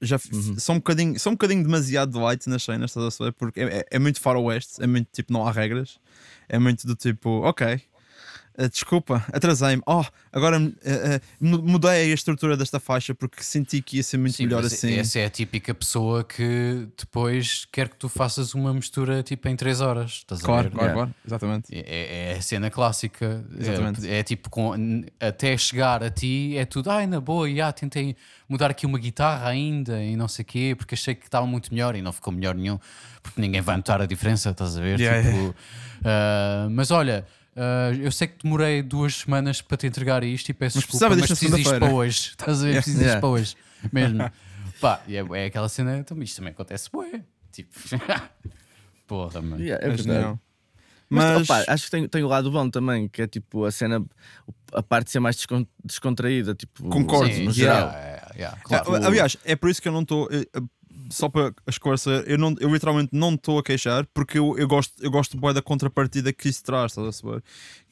[0.00, 0.58] já uhum.
[0.58, 3.32] são, um bocadinho, são um bocadinho demasiado light nas cenas, estás a saber?
[3.32, 5.98] Porque é, é, é muito far oeste, é muito tipo, não há regras,
[6.48, 7.82] é muito do tipo, ok.
[8.60, 9.82] Uh, desculpa, atrasei-me.
[9.86, 10.70] Oh, agora uh, uh,
[11.40, 14.98] mudei a estrutura desta faixa porque senti que ia ser muito Sim, melhor assim.
[14.98, 19.56] Essa é a típica pessoa que depois quer que tu faças uma mistura tipo em
[19.56, 20.10] 3 horas.
[20.10, 20.76] Estás claro, a ver?
[20.76, 21.74] Claro, claro, exatamente.
[21.74, 23.42] É, é, é a cena clássica.
[23.58, 24.06] Exatamente.
[24.06, 24.74] É, é, tipo, com,
[25.18, 28.14] até chegar a ti é tudo, ai, na boa, já tentei
[28.46, 31.72] mudar aqui uma guitarra ainda e não sei o quê, porque achei que estava muito
[31.72, 32.78] melhor e não ficou melhor nenhum,
[33.22, 35.00] porque ninguém vai notar a diferença, estás a ver?
[35.00, 35.54] Yeah, tipo,
[36.04, 36.68] yeah.
[36.70, 37.24] mas olha
[37.56, 41.16] Uh, eu sei que demorei duas semanas para te entregar isto e peço mas desculpa,
[41.16, 42.30] mas preciso isto para hoje.
[42.38, 42.74] Estás a ver?
[42.74, 43.14] Preciso yeah.
[43.14, 43.56] isto para hoje.
[43.92, 44.30] Mesmo.
[44.80, 45.98] Pá, é, é aquela cena.
[45.98, 47.22] Então, isto também acontece, bué.
[47.52, 47.78] Tipo,
[49.06, 49.62] porra, mano.
[49.62, 50.38] Yeah, é verdade.
[51.08, 53.72] Mas, mas opa, acho que tem, tem o lado bom também, que é tipo a
[53.72, 54.04] cena,
[54.72, 55.36] a parte de ser mais
[55.84, 56.54] descontraída.
[56.54, 57.88] Tipo, Concordo, no geral.
[57.88, 58.94] Yeah, yeah, claro.
[58.94, 60.28] Aliás, é por isso que eu não estou.
[61.08, 64.92] Só para esclarecer, eu, não, eu literalmente não estou a queixar porque eu, eu gosto,
[65.02, 67.42] eu gosto boa da contrapartida que isso traz, estás a saber?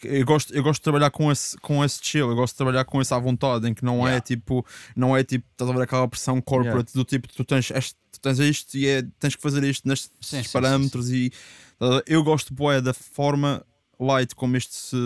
[0.03, 2.85] Eu gosto, eu gosto de trabalhar com esse, com esse chill, eu gosto de trabalhar
[2.85, 4.17] com essa à vontade, em que não é yeah.
[4.17, 6.93] é tipo, não é tipo, estás a ver aquela pressão corporate yeah.
[6.95, 10.11] do tipo, tu tens, este, tu tens isto e é, tens que fazer isto nestes
[10.21, 11.31] sim, parâmetros sim, sim.
[11.31, 13.65] e eu gosto boa da forma
[14.01, 14.97] light como isto se,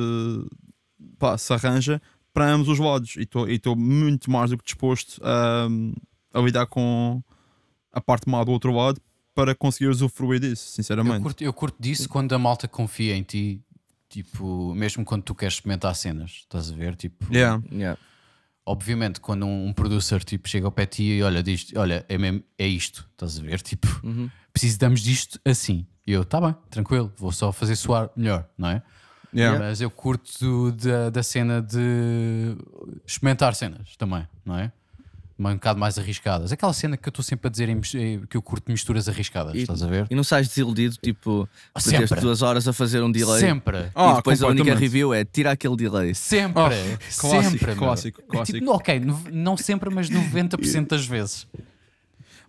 [1.19, 2.01] pá, se arranja
[2.33, 5.69] para ambos os lados e estou muito mais do que disposto a,
[6.33, 7.23] a lidar com
[7.93, 9.01] a parte má do outro lado
[9.35, 11.17] para conseguir usufruir disso, sinceramente.
[11.17, 13.63] Eu curto, eu curto disso quando a malta confia em ti,
[14.09, 16.95] tipo, mesmo quando tu queres experimentar cenas, estás a ver?
[16.97, 17.63] Tipo, yeah.
[17.73, 17.99] Yeah.
[18.67, 22.05] obviamente, quando um, um, producer tipo, chega ao pé de ti e olha, diz, olha,
[22.09, 23.61] é, mesmo, é isto, estás a ver?
[23.63, 24.31] Tipo, uhum.
[24.53, 25.87] precisamos disto assim.
[26.07, 28.83] E eu, tá bem, tranquilo, vou só fazer soar melhor, não é?
[29.35, 29.59] Yeah.
[29.59, 32.55] Mas eu curto da, da cena de
[33.07, 34.71] experimentar cenas também, não é?
[35.39, 36.53] Um bocado mais arriscadas.
[36.53, 37.81] Aquela cena que eu estou sempre a dizer em,
[38.27, 40.07] que eu curto misturas arriscadas, e, estás a ver?
[40.11, 42.21] E não sais desiludido, tipo, sempre.
[42.21, 43.41] duas horas a fazer um delay.
[43.41, 43.79] Sempre.
[43.79, 46.15] E oh, depois a única review é tirar aquele delay.
[46.15, 46.63] Sempre.
[46.63, 46.69] Oh,
[47.19, 47.75] clássico, sempre.
[47.75, 48.59] Clássico, clássico.
[48.59, 49.01] Tipo, ok,
[49.33, 51.47] não sempre, mas 90% das vezes.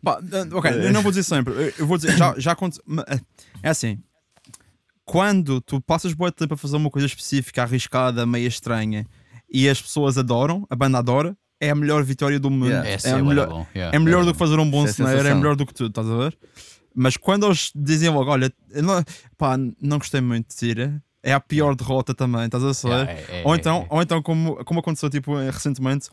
[0.01, 0.19] Bah,
[0.51, 1.73] ok, eu não vou dizer sempre.
[1.77, 2.55] Eu vou dizer, já, já
[3.63, 3.99] É assim.
[5.05, 9.05] Quando tu passas boa tempo a fazer uma coisa específica, arriscada, meio estranha,
[9.49, 12.67] e as pessoas adoram, a banda adora, é a melhor vitória do mundo.
[12.67, 12.89] Yeah.
[12.89, 13.95] É, é, melhor, yeah.
[13.95, 16.17] é melhor do que fazer um bom cenário, é melhor do que tudo, estás a
[16.17, 16.37] ver?
[16.95, 19.03] Mas quando eles dizem logo, olha, não,
[19.37, 22.95] pá, não gostei muito de Tira, é a pior derrota também, estás a saber?
[22.95, 26.09] Yeah, é, é, ou então, é, ou então como, como aconteceu tipo, recentemente,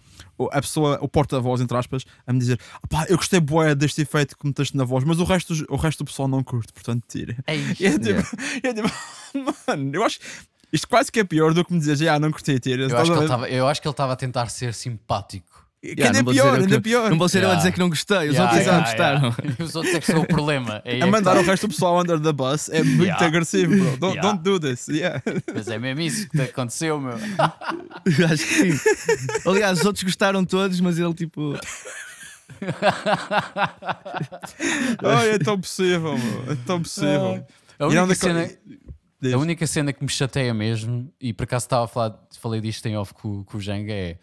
[0.52, 4.38] a pessoa, o porta-voz, entre aspas, a me dizer: pá, eu gostei boé deste efeito
[4.38, 7.36] que meteste na voz, mas o resto, o resto do pessoal não curte, portanto tira.
[7.46, 7.82] É isso.
[7.82, 8.22] E é tipo,
[8.62, 8.90] é tipo
[9.66, 10.20] mano, eu acho
[10.72, 12.78] isto quase que é pior do que me dizer, ah, não gostei de ter.
[12.80, 15.60] Eu acho, que ele tava, eu acho que ele estava a tentar ser simpático.
[15.82, 17.10] Que yeah, ainda é pior, ainda é pior.
[17.10, 17.54] Não vou ser yeah.
[17.54, 19.34] eu a dizer que não gostei, os yeah, outros yeah, yeah, gostaram.
[19.64, 20.82] Os outros é que são o problema.
[20.84, 23.96] É a mandar o resto do pessoal under the bus é muito agressivo, bro.
[23.96, 24.88] Don't, don't do this.
[24.88, 25.22] Yeah.
[25.54, 27.14] Mas é mesmo isso que aconteceu, meu.
[28.30, 28.78] Acho que sim.
[29.46, 31.58] Aliás, os outros gostaram todos, mas ele tipo.
[35.02, 36.52] Ai, é tão possível, meu.
[36.52, 37.42] É tão possível.
[37.78, 38.50] A única cena.
[39.22, 42.86] A única cena que me chateia mesmo, e por acaso estava a falar, falei disto
[42.86, 44.16] em off com, com o Jenga, é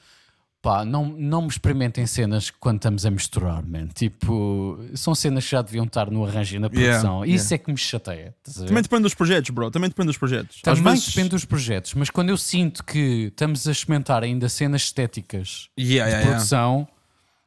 [0.62, 3.88] pá, não, não me experimentem cenas quando estamos a misturar, man.
[3.88, 7.24] Tipo, são cenas que já deviam estar no arranjo e na produção.
[7.24, 7.56] Yeah, Isso yeah.
[7.56, 8.36] é que me chateia.
[8.44, 9.72] Também depende dos projetos, bro.
[9.72, 10.62] Também depende dos projetos.
[10.62, 11.08] Também vezes...
[11.08, 16.18] depende dos projetos, mas quando eu sinto que estamos a experimentar ainda cenas estéticas yeah,
[16.18, 16.88] de produção.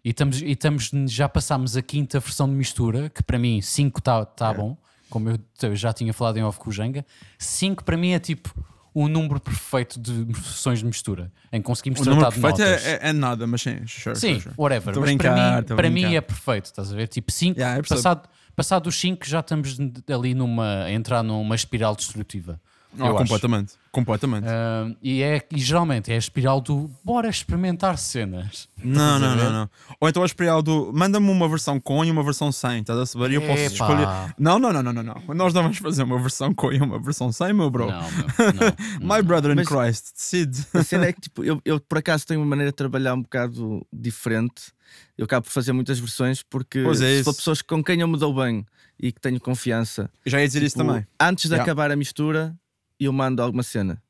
[0.03, 3.99] E, estamos, e estamos, já passámos a quinta versão de mistura, que para mim 5
[3.99, 4.75] está tá bom
[5.11, 7.05] como eu já tinha falado em off com o Jenga,
[7.39, 8.55] 5 para mim é tipo
[8.95, 12.87] o número perfeito de sessões de mistura em que conseguimos o tratar de notas.
[12.87, 14.55] É, é, é, nada, mas sim, sure, sim, sure.
[14.57, 14.95] whatever.
[14.95, 17.09] Tô mas brincar, para, mim, para mim é perfeito, estás a ver?
[17.09, 19.77] Tipo 5, yeah, passado, passado os 5 já estamos
[20.13, 22.61] ali numa, a entrar numa espiral destrutiva.
[22.99, 23.79] Oh, completamente, acho.
[23.93, 24.45] completamente.
[24.45, 28.69] Uh, e, é, e geralmente é a espiral do bora experimentar cenas.
[28.83, 29.71] Não, não, não, não.
[30.01, 33.07] Ou então a espiral do manda-me uma versão com e uma versão sem, estás a
[33.07, 33.31] saber?
[33.31, 34.07] E eu posso escolher.
[34.37, 35.35] Não, não, não, não, não, não.
[35.35, 37.87] Nós não vamos fazer uma versão com e uma versão sem, meu bro.
[37.87, 38.07] Não, meu,
[39.01, 40.67] não, My brother in Christ, decide.
[40.75, 43.23] A cena é que tipo, eu, eu por acaso tenho uma maneira de trabalhar um
[43.23, 44.73] bocado diferente.
[45.17, 48.35] Eu acabo por fazer muitas versões porque é for pessoas com quem eu me dou
[48.35, 48.67] bem
[48.99, 50.11] e que tenho confiança.
[50.25, 51.07] Eu já ia dizer tipo, isso também.
[51.19, 51.63] Antes de yeah.
[51.63, 52.55] acabar a mistura,
[53.01, 54.01] e eu mando alguma cena.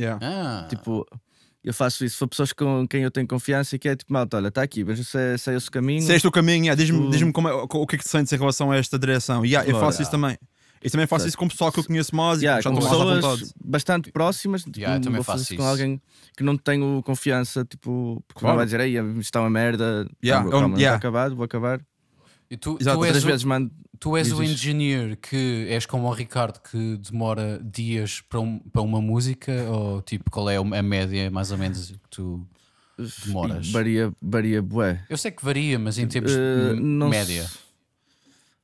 [0.00, 0.18] Yeah.
[0.22, 0.66] Ah.
[0.68, 1.06] Tipo,
[1.62, 2.14] eu faço isso.
[2.14, 4.62] Se for pessoas com quem eu tenho confiança e que é tipo, malta, olha, está
[4.62, 6.02] aqui, veja se é, se é esse o caminho.
[6.02, 7.10] Se é este o caminho, yeah, diz-me tipo...
[7.10, 9.44] diz como é, o que é que te sentes em relação a esta direção.
[9.44, 10.38] Yeah, eu faço isso também.
[10.82, 13.52] E também faço isso com pessoal que eu conheço mais yeah, e já com pessoas
[13.64, 14.62] bastante próximas.
[14.62, 16.00] Tipo, yeah, também vou faço isso com alguém
[16.36, 18.54] que não tenho confiança, tipo, porque claro.
[18.54, 20.96] não vai dizer, aí está uma merda, yeah, calma, calma, yeah.
[20.96, 21.80] acabado, vou acabar.
[22.50, 23.70] E tu, tu és, vezes o, mando...
[23.98, 28.82] tu és o engineer que és como o Ricardo que demora dias para, um, para
[28.82, 32.46] uma música ou tipo qual é a média mais ou menos que tu
[33.26, 33.70] demoras?
[33.70, 35.04] Varia, varia bué.
[35.08, 37.44] Eu sei que varia, mas em termos uh, de média.
[37.44, 37.58] Se...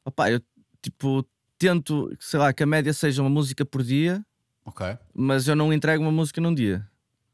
[0.04, 0.40] Opa, eu
[0.82, 1.26] tipo
[1.58, 4.24] tento, sei lá, que a média seja uma música por dia.
[4.64, 4.86] Ok.
[5.14, 6.86] Mas eu não entrego uma música num dia.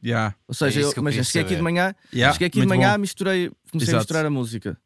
[0.03, 0.35] Yeah.
[0.49, 2.33] Ou seja, é eu, imagina, cheguei aqui de manhã, yeah.
[2.33, 3.97] cheguei aqui de manhã, misturei, comecei Exato.
[3.97, 4.79] a misturar a música.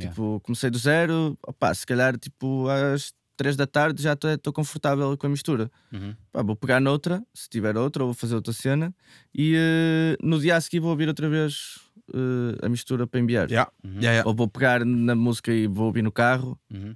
[0.00, 0.14] Yeah.
[0.14, 5.16] Tipo, comecei do zero, opa, se calhar tipo às 3 da tarde já estou confortável
[5.16, 5.70] com a mistura.
[5.90, 6.14] Uhum.
[6.30, 8.94] Pá, vou pegar noutra, se tiver outra, ou vou fazer outra cena,
[9.34, 11.78] e uh, no dia a seguir vou ouvir outra vez
[12.10, 13.50] uh, a mistura para enviar.
[13.50, 13.72] Yeah.
[13.82, 13.98] Uhum.
[14.00, 16.60] Yeah, ou vou pegar na música e vou ouvir no carro.
[16.70, 16.94] Uhum.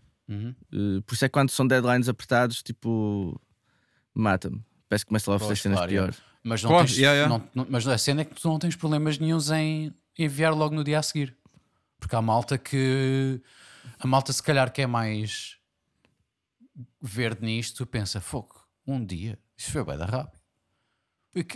[0.70, 3.40] Uh, por isso é que quando são deadlines apertados, tipo,
[4.14, 4.62] mata-me.
[4.86, 6.16] Parece que começa lá a fazer cenas claro, piores.
[6.42, 9.50] Mas, não tens, não, não, mas a cena é que tu não tens problemas nenhums
[9.50, 11.34] em enviar logo no dia a seguir.
[12.04, 13.40] Porque há malta que.
[13.98, 15.56] A malta, se calhar, que é mais
[17.00, 18.54] verde nisto, pensa: fogo,
[18.86, 20.44] um dia, isso foi bem da rápido.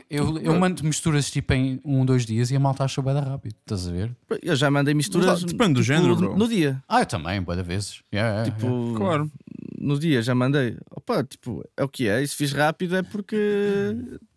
[0.09, 3.21] Eu, eu mando misturas tipo em um, dois dias e a malta acha bem da
[3.21, 4.17] rápido, estás a ver?
[4.43, 5.45] Eu já mandei misturas.
[5.45, 6.37] Depende do tipo, género, bro.
[6.37, 6.83] No dia.
[6.89, 8.03] Ah, eu também, boa vezes.
[8.13, 8.97] Yeah, tipo, yeah.
[8.97, 9.33] claro.
[9.79, 10.79] No dia já mandei.
[10.91, 12.23] Opa, tipo, é o que é.
[12.23, 13.37] E se fiz rápido é porque.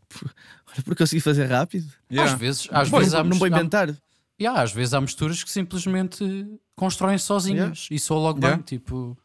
[0.83, 1.89] Porque consegui fazer rápido.
[2.09, 2.33] Yeah.
[2.33, 3.95] Às vezes, às vezes não vou inventar.
[4.41, 7.95] Yeah, às vezes há misturas que simplesmente constroem sozinhas yeah.
[7.95, 8.57] e só logo yeah.
[8.57, 9.15] bem, tipo.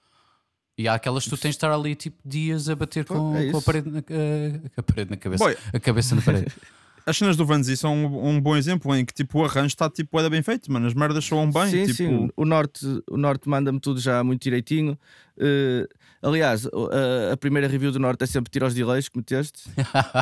[0.77, 3.51] E há aquelas que tu tens de estar ali tipo dias a bater com, é
[3.51, 5.43] com a, parede na, a, a parede na cabeça.
[5.43, 5.57] Boy.
[5.73, 6.53] A cabeça na parede.
[7.07, 9.89] As cenas do Vanzi são um, um, bom exemplo em que tipo, o arranjo está
[9.89, 10.89] tipo, bem feito, mano.
[10.89, 11.71] As merdas soam bem.
[11.71, 11.95] Sim, tipo...
[11.95, 12.29] sim.
[12.37, 14.99] O Norte, o Norte manda-me tudo já muito direitinho.
[15.39, 15.87] Uh,
[16.21, 19.71] aliás, a, a, primeira review do Norte é sempre tira os delays que meteste.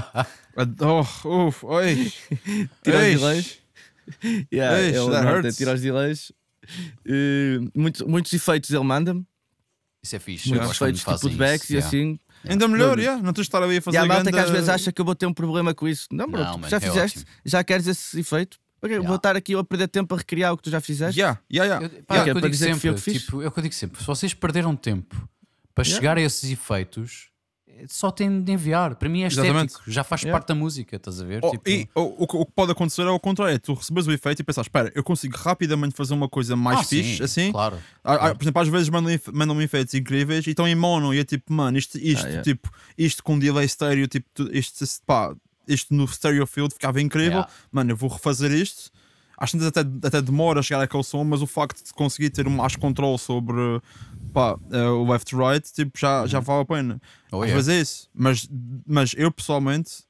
[1.25, 2.13] oh, uf, oi.
[2.85, 3.64] tira os delays.
[4.53, 6.33] yeah, Eish, é Norte, é tira os delays.
[7.07, 9.27] Uh, muito, muitos efeitos ele manda-me.
[10.03, 10.49] Isso é fixe.
[10.51, 12.19] Muitos efeitos tipo de backs e assim.
[12.47, 13.23] Ainda melhor, yeah.
[13.23, 13.97] não tens de estar ali a fazer.
[13.97, 14.33] E a malta ganda...
[14.33, 16.07] que às vezes acha que eu vou ter um problema com isso.
[16.13, 17.35] Não, bro, não, já é fizeste, ótimo.
[17.45, 18.59] já queres esse efeito.
[18.83, 19.09] Okay, yeah.
[19.09, 21.19] Vou estar aqui a perder tempo a recriar o que tu já fizeste.
[21.19, 21.97] Yeah, yeah, yeah.
[21.97, 22.33] Eu, pá, yeah.
[22.33, 24.77] É, eu, digo sempre, eu, tipo, é o que eu digo sempre: se vocês perderam
[24.77, 25.27] tempo
[25.75, 27.31] para chegar a esses efeitos,
[27.89, 28.95] só tem de enviar.
[28.97, 29.75] Para mim é estético, Exatamente.
[29.87, 30.39] já faz yeah.
[30.39, 31.41] parte da música, estás a ver?
[31.43, 31.69] Oh, tipo...
[31.69, 34.41] E o, o, o, que pode acontecer é o contrário: é tu recebes o efeito
[34.41, 37.53] e pensas, espera, eu consigo rapidamente fazer uma coisa mais ah, fixe, sim, assim.
[37.53, 38.37] Claro, ah, claro.
[38.37, 41.53] Por exemplo, às vezes mandam-me mandam efeitos incríveis e estão em mono e é tipo,
[41.53, 42.43] mano, isto, isto, ah, yeah.
[42.43, 45.35] tipo, isto com delay stereo, tipo, isto, pá,
[45.67, 47.39] isto no stereo field ficava incrível.
[47.39, 47.51] Yeah.
[47.71, 48.93] Mano, eu vou refazer isto
[49.37, 52.49] às vezes até, até demora a chegar àquele som, mas o facto de conseguir ter
[52.49, 53.81] mais controle sobre
[54.35, 56.27] pá, uh, o left-right tipo, já, uhum.
[56.27, 57.01] já vale a pena.
[57.31, 57.55] Oh, às yeah.
[57.55, 58.49] vezes é isso, mas,
[58.87, 60.03] mas eu pessoalmente,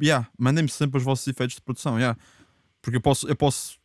[0.00, 2.18] yeah, mandem-me sempre os vossos efeitos de produção, yeah,
[2.80, 3.78] porque eu posso, eu posso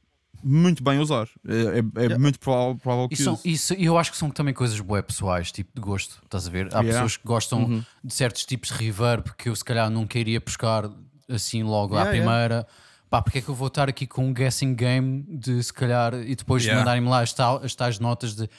[0.44, 1.28] muito bem usar.
[1.48, 2.20] É, é, é yeah.
[2.20, 5.72] muito provável, provável que isso, isso eu acho que são também coisas boas pessoais, tipo
[5.74, 6.68] de gosto, estás a ver?
[6.68, 6.92] Há yeah.
[6.94, 7.84] pessoas que gostam uhum.
[8.04, 10.90] de certos tipos de reverb que eu se calhar nunca iria buscar
[11.28, 12.68] assim logo yeah, à primeira
[13.12, 16.14] pá, porque é que eu vou estar aqui com um guessing game de se calhar
[16.14, 16.80] e depois yeah.
[16.80, 18.50] mandarem-me lá as, tal, as tais notas de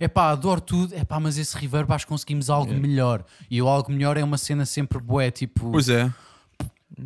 [0.00, 2.88] é pá, adoro tudo, é pá, mas esse reverb acho que conseguimos algo yeah.
[2.88, 3.24] melhor.
[3.50, 5.70] E o algo melhor é uma cena sempre boa, tipo.
[5.70, 6.10] Pois é.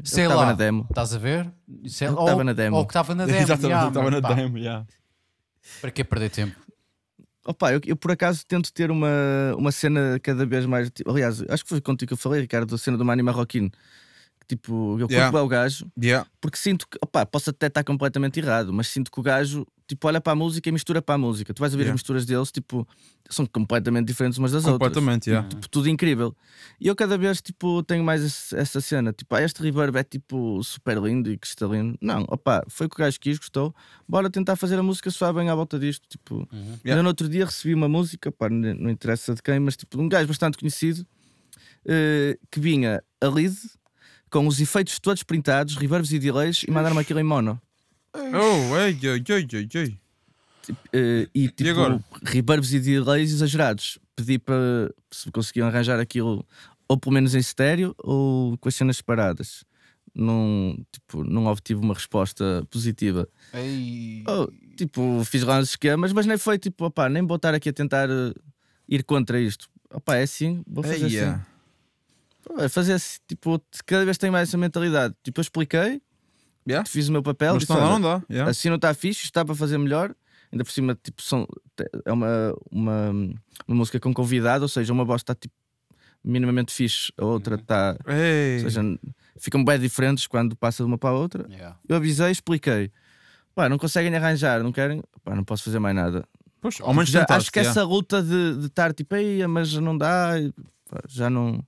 [0.05, 0.87] Sei lá, na demo.
[0.89, 1.53] estás a ver?
[1.87, 2.77] Sei, ou, estava na demo.
[2.77, 3.39] Ou que estava na demo.
[3.39, 4.33] Exatamente, yeah, estava na pá.
[4.35, 4.87] demo, yeah.
[5.81, 6.57] Para que perder tempo?
[7.45, 9.09] Opa, eu, eu, por acaso tento ter uma,
[9.59, 10.91] uma cena cada vez mais.
[11.05, 13.71] Aliás, acho que foi contigo que eu falei, Ricardo, a cena do Manny Marroquino.
[14.47, 15.33] Tipo, eu yeah.
[15.33, 16.29] curto o gajo yeah.
[16.41, 20.07] porque sinto que, opa, posso até estar completamente errado, mas sinto que o gajo tipo,
[20.09, 21.53] olha para a música e mistura para a música.
[21.53, 21.93] Tu vais ver yeah.
[21.93, 22.87] as misturas deles, tipo,
[23.29, 25.55] são completamente diferentes umas das completamente, outras.
[25.55, 26.35] Tipo, tudo incrível.
[26.81, 30.05] E eu cada vez tipo, tenho mais esse, essa cena, tipo, ah, este reverb é
[30.05, 31.97] tipo super lindo e cristalino.
[32.01, 33.75] Não, opa, foi o que o gajo quis, gostou.
[34.09, 36.09] Bora tentar fazer a música soar bem à volta disto.
[36.09, 36.79] Tipo, uhum.
[36.85, 37.03] yeah.
[37.03, 40.29] no outro dia recebi uma música, pá, não interessa de quem, mas tipo, um gajo
[40.29, 41.07] bastante conhecido
[41.87, 43.57] uh, que vinha a lead
[44.31, 47.61] com os efeitos todos printados, reverbs e delays e mandaram-me aquilo em mono.
[48.15, 49.99] Oh, ei, ei, ei, ei, ei.
[50.71, 53.99] Uh, e tipo, e reverbs e delays exagerados.
[54.17, 56.47] Pedi para se conseguiam arranjar aquilo
[56.89, 59.65] ou pelo menos em estéreo ou com as cenas separadas.
[60.15, 63.29] Não, tipo, não obtive uma resposta positiva.
[64.29, 67.69] Oh, tipo, fiz lá uns esquemas, mas nem foi tipo, opá, nem vou estar aqui
[67.69, 68.33] a tentar uh,
[68.89, 69.69] ir contra isto.
[69.93, 71.33] Opá, é assim, vou fazer Eia.
[71.33, 72.63] assim.
[72.63, 75.15] É fazer assim, tipo, cada vez tenho mais essa mentalidade.
[75.23, 76.01] Tipo, eu expliquei,
[76.69, 76.89] yeah.
[76.89, 78.23] fiz o meu papel, disse, não, não dá.
[78.31, 78.51] Yeah.
[78.51, 80.15] assim não está fixe, está para fazer melhor.
[80.53, 81.49] Ainda por cima, tipo, são,
[82.05, 83.11] é uma, uma,
[83.67, 85.55] uma música com convidado, ou seja, uma voz está tipo
[86.25, 87.97] minimamente fixe, a outra está.
[88.07, 88.83] Ou seja,
[89.39, 91.47] ficam bem diferentes quando passa de uma para a outra.
[91.51, 91.77] Yeah.
[91.87, 92.91] Eu avisei, expliquei.
[93.55, 96.27] Pá, não conseguem arranjar, não querem, pá, não posso fazer mais nada.
[96.61, 99.97] Pois, ao menos já, acho que essa luta de, de estar tipo, aí, mas não
[99.97, 100.33] dá,
[101.07, 101.63] já não,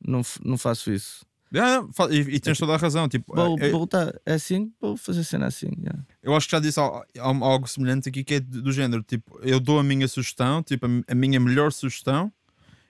[0.00, 1.26] não, não faço isso.
[1.52, 3.08] Yeah, e, e, tens toda a razão.
[3.08, 5.70] Tipo, vou, é, voltar é assim, vou fazer cena assim.
[5.78, 6.04] Yeah.
[6.22, 9.02] Eu acho que já disse algo, algo, semelhante aqui que é do género.
[9.02, 12.30] Tipo, eu dou a minha sugestão, tipo, a, a, minha melhor sugestão,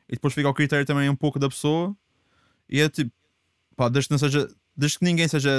[0.08, 1.96] e depois fica ao critério também um pouco da pessoa.
[2.68, 3.12] E é tipo,
[3.76, 5.50] pá, desde que não seja, desde que ninguém seja,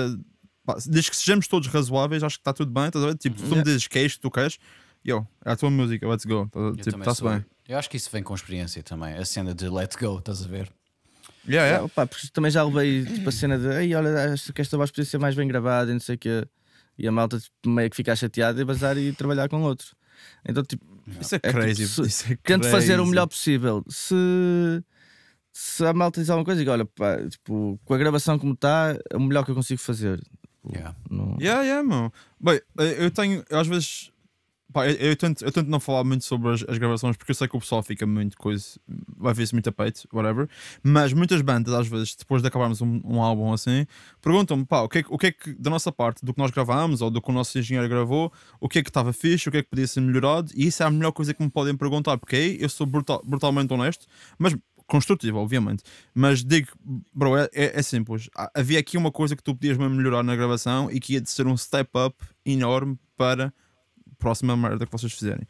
[0.66, 2.91] pá, desde que sejamos todos razoáveis, acho que está tudo bem.
[2.91, 4.58] Tá tipo, se tu me dizes que é isto que tu queres,
[5.06, 6.50] yo, é a tua música, let's go.
[6.52, 7.45] Tá, tipo, está-se bem.
[7.66, 10.47] Eu acho que isso vem com experiência também, a cena de let's go, estás a
[10.47, 10.70] ver?
[11.47, 11.85] Yeah, yeah.
[11.85, 14.91] Opa, porque também já levei tipo, a cena de Ei, olha, acho que esta voz
[14.91, 16.47] podia ser mais bem gravada e não sei o que.
[16.97, 19.95] E a malta tipo, meio que fica chateada e bazar e trabalhar com outro.
[20.45, 20.85] Então, tipo,
[21.19, 21.87] isso é, é crazy.
[21.87, 22.71] Tipo, isso é tento crazy.
[22.71, 23.83] fazer o melhor possível.
[23.87, 24.15] Se,
[25.53, 28.97] se a malta diz alguma coisa, digo, olha, pá, tipo, com a gravação como está,
[29.09, 30.21] é o melhor que eu consigo fazer.
[30.71, 31.37] Yeah, no...
[31.39, 32.11] yeah, yeah, mano.
[32.39, 34.11] Bem, eu tenho, às vezes
[34.72, 37.36] Pá, eu, eu, tento, eu tento não falar muito sobre as, as, gravações porque eu
[37.36, 38.63] sei que o pessoal fica muito coisa,
[39.17, 40.47] vai ver-se muito a peito, whatever.
[40.84, 43.88] Mas muitas bandas, às vezes, depois de acabarmos um, um álbum assim,
[44.22, 46.51] perguntam-me, pá, o que, é, o que é que da nossa parte, do que nós
[46.51, 49.51] gravámos ou do que o nosso engenheiro gravou, o que é que estava fixe, o
[49.51, 51.76] que é que podia ser melhorado, e isso é a melhor coisa que me podem
[51.76, 54.05] perguntar, porque aí eu sou brutal, brutalmente honesto,
[54.38, 54.55] mas
[54.86, 55.84] construtivo, obviamente.
[56.13, 56.67] Mas digo,
[57.13, 58.30] bro, é, é, é, simples.
[58.53, 61.47] Havia aqui uma coisa que tu podias melhorar na gravação e que ia de ser
[61.47, 62.15] um step up
[62.45, 63.53] enorme para
[64.20, 65.47] próxima merda que vocês fizerem.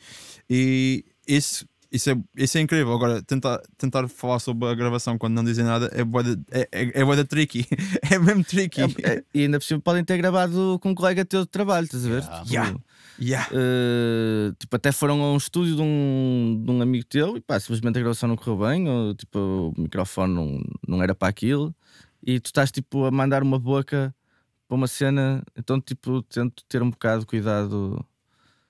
[0.50, 2.94] E isso, isso, é, isso é incrível.
[2.94, 7.02] Agora, tentar, tentar falar sobre a gravação quando não dizem nada é boeda, é, é,
[7.02, 7.66] é tricky.
[8.10, 8.82] é mesmo tricky.
[8.82, 11.86] É, é, e ainda por cima podem ter gravado com um colega teu de trabalho,
[11.86, 12.22] estás a ver?
[12.22, 12.44] Yeah.
[12.44, 12.80] Tipo, yeah.
[13.22, 13.50] Yeah.
[13.52, 17.60] Uh, tipo, até foram a um estúdio de um, de um amigo teu e pá,
[17.60, 21.76] simplesmente a gravação não correu bem, ou tipo, o microfone não, não era para aquilo,
[22.26, 24.16] e tu estás tipo a mandar uma boca
[24.70, 28.06] para uma cena, então tipo, tento ter um bocado de cuidado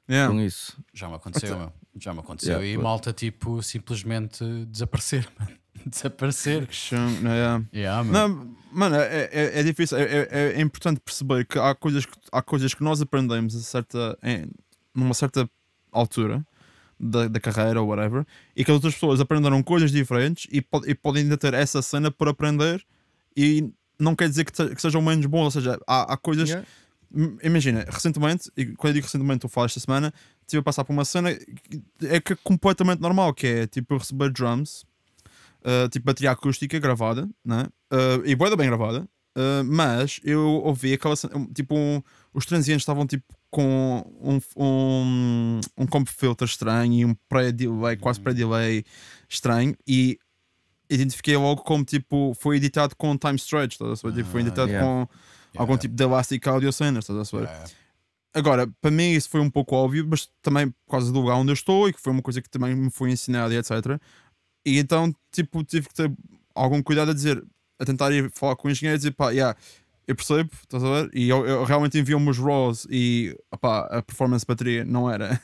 [0.10, 0.34] yeah.
[0.34, 0.78] com isso.
[0.93, 1.74] Já me aconteceu, meu.
[1.97, 2.62] Já me aconteceu.
[2.62, 5.51] Yeah, e malta, tipo, simplesmente desaparecer, mano.
[5.86, 6.68] Desaparecer.
[6.91, 7.64] Yeah.
[7.74, 9.97] Yeah, Não, mano, é, é, é difícil.
[9.97, 13.60] É, é, é, importante perceber que há coisas que, há coisas que nós aprendemos a
[13.62, 14.49] certa, em,
[14.93, 15.49] numa certa
[15.91, 16.45] altura.
[17.01, 20.93] Da, da, carreira ou whatever, e que as outras pessoas aprenderam coisas diferentes e, e
[20.93, 22.86] podem ainda ter essa cena por aprender
[23.38, 26.68] e não quer dizer que, que sejam menos bons, ou seja, há, há coisas yeah.
[27.41, 30.93] Imagina, recentemente, e quando eu digo recentemente, eu falo esta semana, estive a passar por
[30.93, 34.86] uma cena é que é completamente normal, que é tipo receber drums,
[35.62, 37.66] uh, tipo bateria acústica gravada, né?
[37.91, 41.16] Uh, e boa bem gravada, uh, mas eu ouvi aquela
[41.53, 42.01] tipo, um,
[42.32, 48.20] os transientes estavam tipo com um, um, um comp filter estranho e um pré-delay, quase
[48.20, 48.84] pré-delay
[49.28, 50.20] estranho, e
[50.88, 53.86] identifiquei logo como tipo foi editado com time stretch, tá?
[53.95, 54.86] tipo, foi editado yeah.
[54.86, 55.07] com
[55.54, 55.62] yeah.
[55.62, 57.45] algum tipo de Elastic Audio Center, estás a saber?
[57.45, 57.70] Yeah.
[58.34, 61.52] Agora, para mim isso foi um pouco óbvio, mas também por causa do lugar onde
[61.52, 64.00] eu estou e que foi uma coisa que também me foi ensinada e etc.
[64.66, 66.12] E então, tipo, tive que ter
[66.54, 67.43] algum cuidado a dizer,
[67.80, 69.58] a tentar ir falar com o engenheiro e dizer, pá, yeah,
[70.10, 71.12] eu percebo, estás a ver?
[71.14, 75.39] E eu, eu realmente enviou-me os RAWs e opá, a performance de bateria não era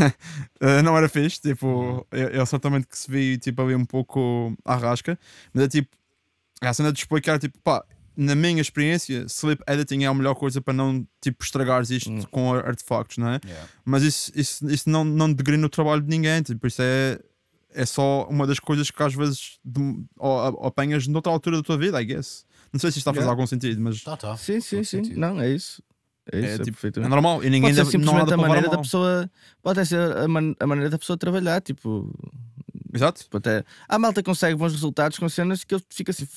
[0.60, 2.04] eh, não era fixe, tipo, uhum.
[2.12, 5.18] eu, eu, certamente que se vi tipo ali um pouco à rasca,
[5.54, 5.96] mas é tipo,
[6.60, 7.82] a cena de explicar, tipo, pá,
[8.16, 12.22] na minha experiência, sleep editing é a melhor coisa para não tipo, estragares isto mm.
[12.30, 13.40] com artefactos, não é?
[13.44, 13.68] Yeah.
[13.84, 17.18] Mas isso, isso, isso não, não degrina o trabalho de ninguém, tipo, isso é,
[17.72, 21.62] é só uma das coisas que às vezes de, ou, ou apanhas noutra altura da
[21.62, 22.44] tua vida, I guess.
[22.72, 23.32] Não sei se isto está a fazer yeah.
[23.32, 24.02] algum sentido, mas.
[24.02, 24.36] Tá, tá.
[24.36, 25.04] Sim, sim, sim.
[25.04, 25.20] Sentido.
[25.20, 25.82] Não, é isso.
[26.30, 28.68] É, isso, é, é, tipo, é normal e ninguém pode ser simplesmente não a maneira
[28.68, 29.28] da pessoa
[29.60, 32.12] pode ser a, man, a maneira da pessoa trabalhar tipo
[32.94, 33.22] Exato.
[33.22, 36.28] Tipo, até, a malta consegue bons resultados com cenas que eu fico assim,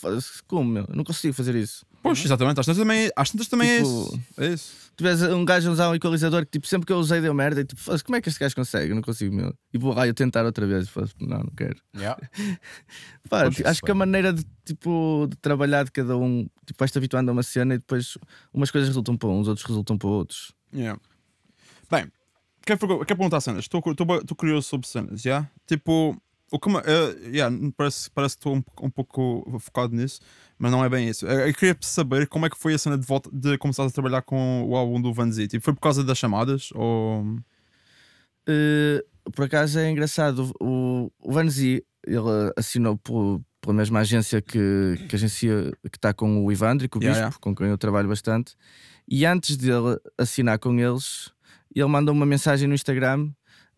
[0.48, 0.86] como, meu?
[0.88, 1.86] Eu não consigo fazer isso.
[2.06, 2.60] Pois, exatamente.
[2.60, 4.22] Às tantas também, às tantas também tipo, é isso.
[4.38, 4.92] É isso.
[4.96, 7.34] Tu vês um gajo a usar um equalizador que tipo, sempre que eu usei deu
[7.34, 8.92] merda e tipo, como é que este gajo consegue?
[8.92, 9.54] Eu não consigo, meu.
[9.74, 10.88] E vou lá eu tentar outra vez.
[11.20, 11.78] não, não quero.
[11.96, 12.22] Yeah.
[13.28, 16.98] Pá, tipo, acho que a maneira de, tipo, de trabalhar de cada um, tipo, vais-te
[16.98, 18.20] habituando a uma cena e depois
[18.54, 20.54] umas coisas resultam para uns, outros resultam para outros.
[20.72, 21.02] Yeah.
[21.90, 22.06] Bem,
[22.64, 23.64] quero, quero perguntar cenas.
[23.66, 25.30] Estou curioso sobre cenas, já?
[25.30, 25.52] Yeah?
[25.66, 26.22] Tipo,
[26.52, 26.82] o que, uh,
[27.34, 30.20] yeah, parece, parece que estou um, um, pouco focado nisso,
[30.58, 31.26] mas não é bem isso.
[31.26, 33.90] Eu, eu queria saber como é que foi a cena de volta de começar a
[33.90, 35.48] trabalhar com o álbum do Van Zee.
[35.48, 36.70] Tipo, foi por causa das chamadas?
[36.74, 37.24] Ou...
[38.48, 40.52] Uh, por acaso é engraçado.
[40.62, 46.46] O, o Van Zee ele assinou por, pela mesma agência que, que que está com
[46.46, 47.42] o Ivandro e com o yeah, Bispo, yeah.
[47.42, 48.56] com quem eu trabalho bastante.
[49.08, 51.32] E antes dele assinar com eles,
[51.80, 53.30] ele mandou uma mensagem no Instagram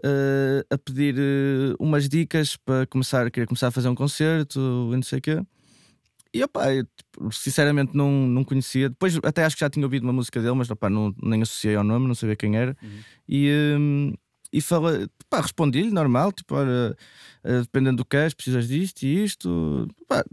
[0.03, 4.59] uh, a pedir uh, umas dicas para começar, queria começar a fazer um concerto
[4.91, 5.41] e não sei o quê.
[6.33, 8.89] E opá, eu, tipo, sinceramente não, não conhecia.
[8.89, 11.75] Depois até acho que já tinha ouvido uma música dele, mas opá, não, nem associei
[11.75, 12.77] ao nome, não sabia quem era.
[12.81, 12.99] Uhum.
[13.27, 14.13] E, um,
[14.51, 16.95] e fala, pá, respondi-lhe normal, tipo, olha,
[17.43, 19.87] uh, dependendo do que és, precisas disto e isto.
[20.07, 20.23] Pá,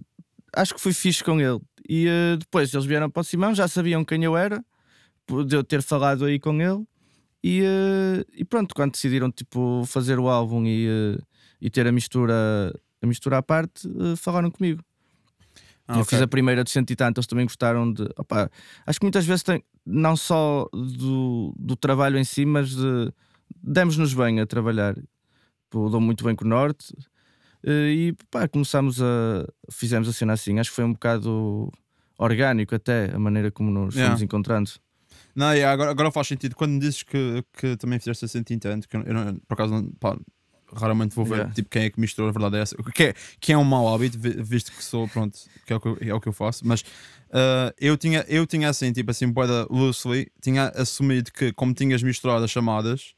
[0.55, 1.61] acho que fui fixe com ele.
[1.89, 4.65] E uh, depois eles vieram para o Simão, já sabiam quem eu era,
[5.47, 6.85] de eu ter falado aí com ele.
[7.47, 10.89] E, uh, e pronto, quando decidiram tipo, fazer o álbum e,
[11.61, 12.35] e ter a mistura,
[13.03, 13.87] a mistura à parte,
[14.17, 14.83] falaram comigo.
[15.87, 16.17] Ah, eu okay.
[16.17, 18.05] fiz a primeira de cento e tanto, eles também gostaram de.
[18.17, 18.51] Opa,
[18.87, 23.13] acho que muitas vezes tem, não só do, do trabalho em si, mas de
[23.63, 24.97] demos-nos bem a trabalhar.
[25.69, 26.95] Pô, dou muito bem com o Norte
[27.63, 29.47] eh, e pá, começámos a.
[29.71, 30.59] Fizemos a cena assim.
[30.59, 31.71] Acho que foi um bocado
[32.19, 34.11] orgânico até a maneira como nos yeah.
[34.11, 34.71] fomos encontrando.
[35.35, 36.55] Não, yeah, agora, agora faz sentido.
[36.55, 39.73] Quando dizes que, que também fizeste a cento e tanto, que eu, não, por acaso
[39.73, 40.17] não, pá,
[40.73, 41.55] raramente vou ver yeah.
[41.55, 42.77] tipo, quem é que misturou, a verdade é essa.
[42.77, 45.89] Que é, que é um mau hábito, visto que sou, pronto, que é o que
[45.89, 49.31] eu, é o que eu faço, mas uh, eu, tinha, eu tinha assim, tipo assim,
[49.31, 53.15] boeda loosely, tinha assumido que, como tinhas misturado as chamadas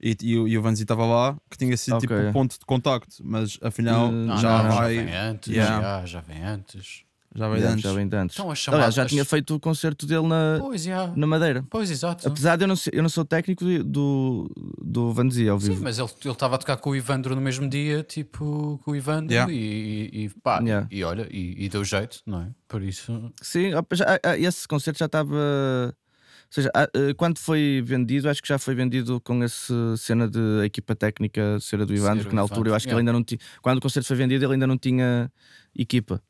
[0.00, 2.08] e, e, e o Vanzi estava lá, que tinha sido okay.
[2.08, 4.94] tipo o ponto de contacto, mas afinal uh, já não, vai.
[4.96, 5.80] Já vem antes, yeah.
[5.80, 7.04] já, já vem antes.
[7.34, 7.80] Já vem antes.
[7.82, 8.36] Já vem antes.
[8.36, 8.94] Então, chamadas...
[8.94, 11.12] já tinha feito o concerto dele na, pois, yeah.
[11.14, 11.64] na Madeira.
[11.70, 12.26] Pois, exato.
[12.26, 14.50] Apesar de eu não ser, eu não sou técnico do,
[14.82, 15.76] do Vanzi ao vivo.
[15.76, 18.96] Sim, mas ele estava a tocar com o Ivandro no mesmo dia, tipo, com o
[18.96, 19.52] Ivandro, yeah.
[19.52, 20.88] e, e, pá, yeah.
[20.90, 22.48] e olha, e, e, deu jeito, não é?
[22.66, 23.32] Por isso.
[23.40, 25.36] Sim, já, esse concerto já estava.
[25.36, 30.64] Ou seja, eh, quando foi vendido, acho que já foi vendido com essa cena de
[30.64, 33.22] equipa técnica ser a do Ivandro, que na altura eu acho que ele ainda não
[33.22, 33.38] tinha.
[33.62, 35.30] Quando o concerto foi vendido, ele ainda não tinha
[35.76, 36.20] equipa.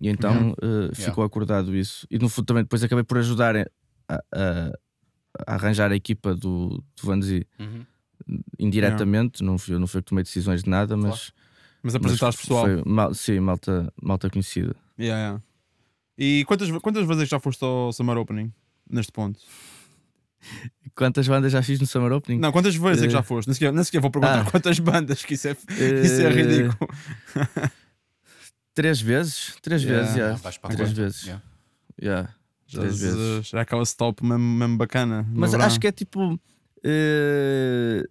[0.00, 2.06] E então uh, ficou acordado isso.
[2.10, 3.66] E no fundo também depois acabei por ajudar a,
[4.08, 4.72] a,
[5.46, 7.84] a arranjar a equipa do, do Vanzi uhum.
[8.58, 9.42] indiretamente.
[9.42, 11.30] Não, fui, não foi que tomei decisões de nada, mas.
[11.30, 11.48] Claro.
[11.80, 12.64] Mas apresentaste pessoal.
[12.64, 14.74] Foi, mal, sim, malta, malta conhecida.
[14.98, 15.42] Yeah, yeah.
[16.18, 18.52] E quantas, quantas vezes já foste ao Summer Opening?
[18.90, 19.38] neste ponto?
[20.94, 22.38] Quantas bandas já fiz no Summer Opening?
[22.38, 23.04] Não, quantas vezes uh...
[23.04, 23.48] é que já eh, foste?
[23.48, 24.50] Nem sequer, nem sequer vou perguntar ah.
[24.50, 25.56] quantas bandas, que isso é, uh...
[26.04, 26.90] isso é ridículo.
[28.78, 29.56] Três vezes?
[29.60, 30.00] Três yeah.
[30.00, 30.40] vezes, yeah.
[30.44, 31.22] Ah, Três vezes.
[31.24, 31.42] Yeah.
[32.00, 32.34] Yeah.
[32.70, 33.48] Três vezes.
[33.48, 35.26] Já aquela stop mesmo, mesmo bacana.
[35.32, 36.34] Mas acho que é tipo.
[36.84, 38.08] Uh,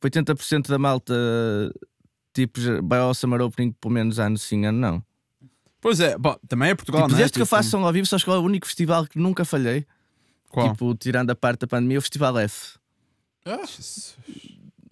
[0.00, 1.12] 80% da malta
[2.32, 5.04] tipo, vai ao Summer Opening pelo menos ano sim, ano não.
[5.80, 7.18] Pois é, bom, também é Portugal, tipo, não é?
[7.18, 9.18] Desde que eu tipo, faço som ao vivo, só que é o único festival que
[9.18, 9.84] nunca falhei.
[10.50, 10.70] Qual?
[10.70, 12.78] Tipo, tirando a parte da pandemia, o Festival F.
[13.44, 13.64] Ah,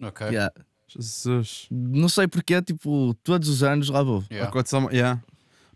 [0.07, 0.27] ok.
[0.27, 0.53] Yeah.
[0.97, 1.67] Jesus.
[1.69, 4.23] Não sei porquê, tipo, todos os anos lá vou.
[4.31, 4.51] Yeah.
[4.91, 5.23] yeah.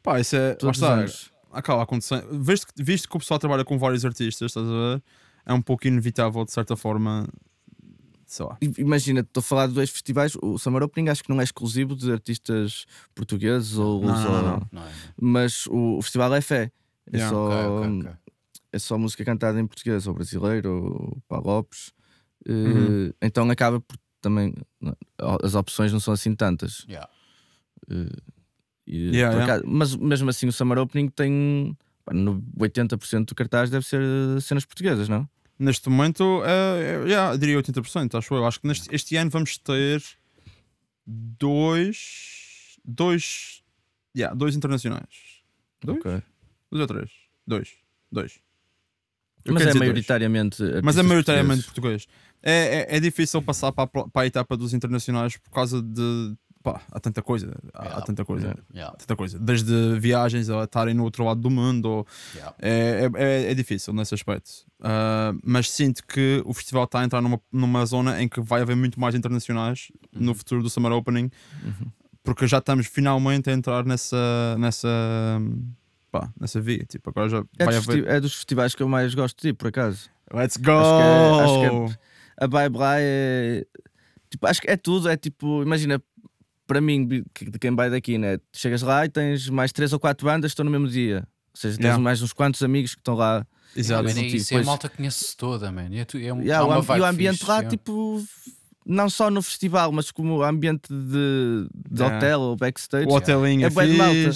[0.01, 0.55] Pá, isso é.
[0.55, 1.31] Todos os anos.
[1.51, 2.27] Acaba acontecendo.
[2.43, 5.03] Visto, visto que o pessoal trabalha com vários artistas, estás a ver?
[5.45, 7.27] É um pouco inevitável, de certa forma,
[8.25, 8.57] sei lá.
[8.77, 10.35] Imagina, estou a falar de dois festivais.
[10.41, 14.01] O Summer Opening acho que não é exclusivo de artistas portugueses ou.
[14.03, 14.83] Não, não, não, não,
[15.21, 16.39] Mas o, o Festival é.
[16.39, 16.71] É,
[17.13, 17.29] yeah.
[17.29, 18.11] só, okay, okay, okay.
[18.71, 21.91] é só música cantada em português, ou brasileiro, ou Pá Lopes.
[22.47, 23.09] Uhum.
[23.09, 24.55] Uh, então acaba por também.
[25.43, 26.85] As opções não são assim tantas.
[26.89, 27.07] Yeah.
[27.91, 28.09] Uh,
[28.87, 29.43] e, yeah, yeah.
[29.43, 31.77] Acaso, mas mesmo assim, o Summer Opening tem.
[32.11, 34.01] No 80% do cartaz deve ser
[34.41, 35.29] cenas portuguesas, não?
[35.57, 38.45] Neste momento, uh, yeah, diria 80%, acho eu.
[38.45, 40.03] Acho que neste, este ano vamos ter
[41.05, 42.77] dois.
[42.83, 43.63] Dois.
[44.15, 45.43] Yeah, dois internacionais.
[45.81, 45.99] Dois?
[45.99, 46.21] Okay.
[46.69, 47.11] Dois ou três?
[47.47, 47.69] Dois.
[48.11, 48.39] Dois.
[49.45, 50.63] Eu Mas é maioritariamente.
[50.83, 52.07] Mas é maioritariamente português.
[52.43, 56.35] É, é, é, difícil passar para a, para a etapa dos internacionais por causa de
[56.63, 57.99] pá, há tanta coisa, há, yeah.
[57.99, 58.95] há tanta coisa, yeah.
[58.97, 62.55] tanta coisa, desde viagens a estarem no outro lado do mundo, yeah.
[62.59, 64.49] é, é, é, difícil nesse aspecto.
[64.79, 68.61] Uh, mas sinto que o festival está a entrar numa, numa zona em que vai
[68.61, 70.23] haver muito mais internacionais uhum.
[70.23, 71.29] no futuro do Summer Opening,
[71.63, 71.91] uhum.
[72.23, 74.87] porque já estamos finalmente a entrar nessa, nessa,
[76.09, 76.85] pá, nessa via.
[76.85, 78.07] Tipo, agora já é, vai haver...
[78.07, 80.09] é dos festivais que eu mais gosto de ir, por acaso.
[80.33, 80.71] Let's go!
[80.71, 83.65] Acho que, é, acho que é, a Bye Bye é.
[84.29, 86.01] Tipo, acho que é tudo, é tipo, imagina,
[86.65, 87.23] para mim, de
[87.59, 88.39] quem vai daqui, né?
[88.51, 91.27] chegas lá e tens mais três ou quatro bandas que estão no mesmo dia.
[91.53, 92.03] Ou seja, tens yeah.
[92.03, 93.45] mais uns quantos amigos que estão lá.
[93.75, 94.07] Exato.
[94.07, 95.89] Yeah, isso, tipo, é a malta conhece toda, man.
[95.91, 97.69] É, é um, yeah, o, e o ambiente fixe, lá, yeah.
[97.69, 98.23] tipo,
[98.85, 102.17] não só no festival, mas como o ambiente de, de yeah.
[102.17, 103.07] hotel ou backstage.
[103.07, 104.31] O hotelinho é, é bem malta.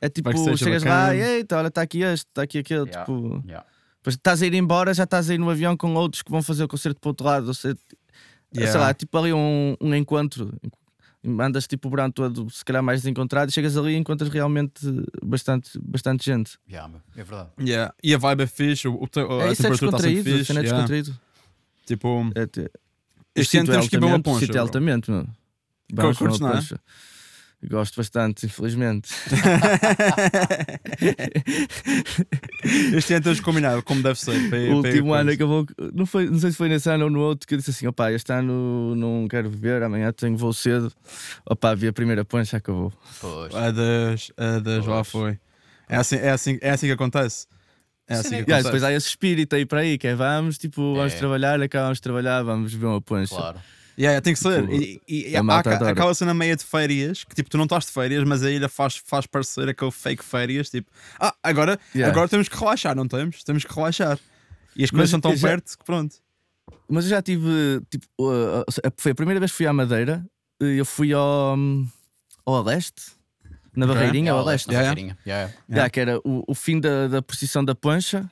[0.00, 2.86] É tipo, chegas lá e eita, olha, está aqui este, está aqui aquele.
[2.86, 3.42] Tipo,
[4.06, 6.40] depois estás a ir embora, já estás a ir no avião com outros que vão
[6.40, 7.48] fazer o concerto para o outro lado.
[7.48, 7.76] Ou seja,
[8.54, 10.56] sei lá, tipo ali um, um encontro
[11.40, 14.80] andas tipo o verão todo, se calhar mais desencontrado, e chegas ali e encontras realmente
[15.24, 16.56] bastante, bastante gente.
[16.70, 17.50] Yeah, é verdade.
[17.58, 17.92] Yeah.
[18.00, 20.62] E a vibe é fixe, o, o, a é, isso é descontraído, está fixe, é
[20.62, 21.20] descontraído.
[21.84, 22.70] Tipo, é, te...
[23.34, 24.60] este ano temos que ir uma poncha.
[24.60, 25.26] altamente, meu.
[26.14, 26.60] Curtes, não é?
[27.64, 29.10] Gosto bastante, infelizmente.
[32.94, 34.50] este ano temos combinado, como deve ser.
[34.50, 35.66] Para, o último ano acabou.
[35.94, 37.86] Não, foi, não sei se foi nesse ano ou no outro que eu disse assim:
[37.86, 40.92] opá, este ano não quero beber, amanhã tenho voo cedo.
[41.48, 42.92] Opá, vi a primeira poncha, acabou.
[43.20, 43.54] Pois.
[43.54, 45.38] Adeus, adeus, lá foi.
[45.88, 47.46] É assim, é, assim, é assim que acontece.
[48.06, 48.50] É assim que acontece.
[48.50, 51.16] Yeah, depois há esse espírito aí para aí, que é vamos, tipo, vamos é.
[51.16, 53.34] trabalhar, acabamos de trabalhar, vamos beber uma poncha.
[53.34, 53.58] Claro.
[53.98, 54.60] Yeah, yeah, tem que ser.
[54.62, 57.86] Tipo, e, e, e há, aquela cena meia de férias que tipo, tu não estás
[57.86, 60.68] de férias, mas a ilha faz, faz parecer aquele fake férias.
[60.68, 62.12] Tipo, ah, agora, yeah.
[62.12, 63.42] agora temos que relaxar, não temos?
[63.42, 64.18] Temos que relaxar.
[64.76, 66.16] E as coisas são tão já, perto que pronto.
[66.88, 68.64] Mas eu já tive, tipo, uh,
[68.98, 70.24] foi a primeira vez que fui à Madeira.
[70.60, 71.56] Eu fui ao,
[72.44, 73.02] ao leste,
[73.74, 74.70] na Barreirinha, ao leste.
[74.70, 75.16] Yeah, yeah.
[75.26, 75.90] Yeah, yeah.
[75.90, 78.30] que era o, o fim da, da procissão da Pancha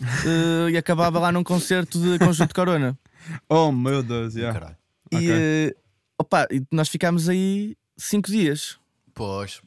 [0.00, 2.98] uh, e acabava lá num concerto de Conjunto Corona.
[3.48, 4.76] Oh meu Deus, yeah.
[5.10, 5.68] E, okay.
[5.68, 5.76] uh,
[6.18, 8.78] opa, nós ficámos aí cinco dias.
[9.14, 9.60] Pois.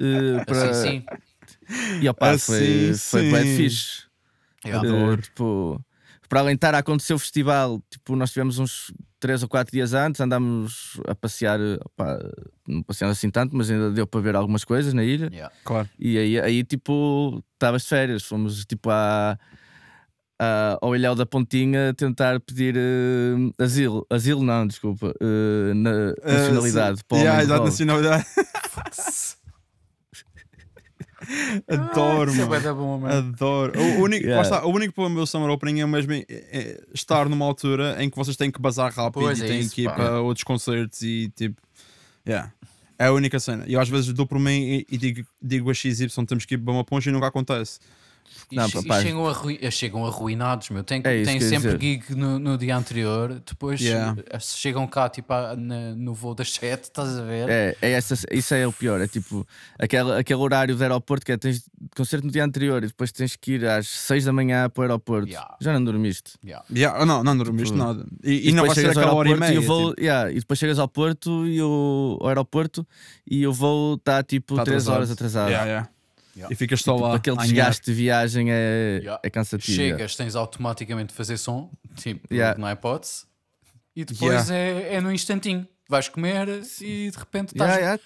[0.00, 0.70] Uh, para...
[0.70, 2.00] Assim, sim.
[2.00, 2.46] E opa, assim,
[2.94, 4.04] foi, foi bem fixe.
[4.64, 5.84] Uh, tipo,
[6.28, 9.72] para além de estar a acontecer o festival, tipo, nós tivemos uns três ou quatro
[9.72, 12.18] dias antes, andámos a passear, opa,
[12.66, 15.28] não passeamos assim tanto, mas ainda deu para ver algumas coisas na ilha.
[15.32, 15.54] Yeah.
[15.64, 15.88] Claro.
[15.98, 19.38] E aí, aí tipo, estavas de férias, fomos tipo à
[20.40, 24.06] uh, ao Ilhéu da Pontinha tentar pedir uh, asilo.
[24.10, 25.14] Asilo não, desculpa.
[25.20, 27.00] Uh, na, nacionalidade.
[27.10, 28.26] Uh, yeah, exato, nacionalidade.
[31.68, 32.54] Adoro, ah, mano.
[32.54, 33.14] É bom, mano.
[33.14, 33.80] Adoro.
[33.80, 34.42] O único, yeah.
[34.42, 38.16] está, o único problema do Summer Opening é mesmo é, estar numa altura em que
[38.16, 39.94] vocês têm que bazar rápido pois e é têm isso, que ir pá.
[39.94, 41.60] para outros concertos e tipo.
[42.26, 42.52] Yeah.
[42.98, 43.64] É a única cena.
[43.66, 46.54] E eu às vezes dou por mim e, e digo, digo a XY temos que
[46.54, 47.80] ir para uma ponte e nunca acontece.
[48.52, 50.84] Não, e, e chegam, arrui, chegam arruinados, meu.
[50.84, 54.16] Tem, é tem sempre gig no, no, dia anterior, depois yeah.
[54.30, 57.48] Eh, chegam cá tipo, na, no voo das 7, estás a ver?
[57.48, 59.00] É, é essa, isso é o pior.
[59.00, 59.46] É tipo
[59.78, 61.64] aquele, aquele horário do aeroporto que é tens
[61.96, 64.82] concerto no dia anterior e depois tens que ir às 6 da manhã para o
[64.84, 65.28] aeroporto.
[65.28, 65.56] Yeah.
[65.60, 66.32] Já não dormiste?
[66.44, 66.64] Yeah.
[66.74, 67.04] Yeah.
[67.04, 68.06] Não, não dormiste tipo, nada.
[68.22, 69.54] E, e, e não vai ser aquela hora e meia.
[69.54, 70.00] E, voo, tipo...
[70.00, 72.86] yeah, e depois chegas ao Porto e o, ao aeroporto
[73.26, 75.48] e o voo está tipo 3 horas atrasado.
[75.48, 75.93] Yeah, yeah.
[76.36, 76.52] Yeah.
[76.52, 77.16] E ficas só tipo, lá.
[77.16, 79.20] Aquele desgaste de viagem é, yeah.
[79.22, 79.76] é cansativo.
[79.76, 82.58] Chegas, tens automaticamente de fazer som, tipo, yeah.
[82.58, 83.24] não é hipótese,
[83.94, 85.66] e depois é, é no instantinho.
[85.88, 86.48] Vais comer
[86.80, 88.00] e de repente estás,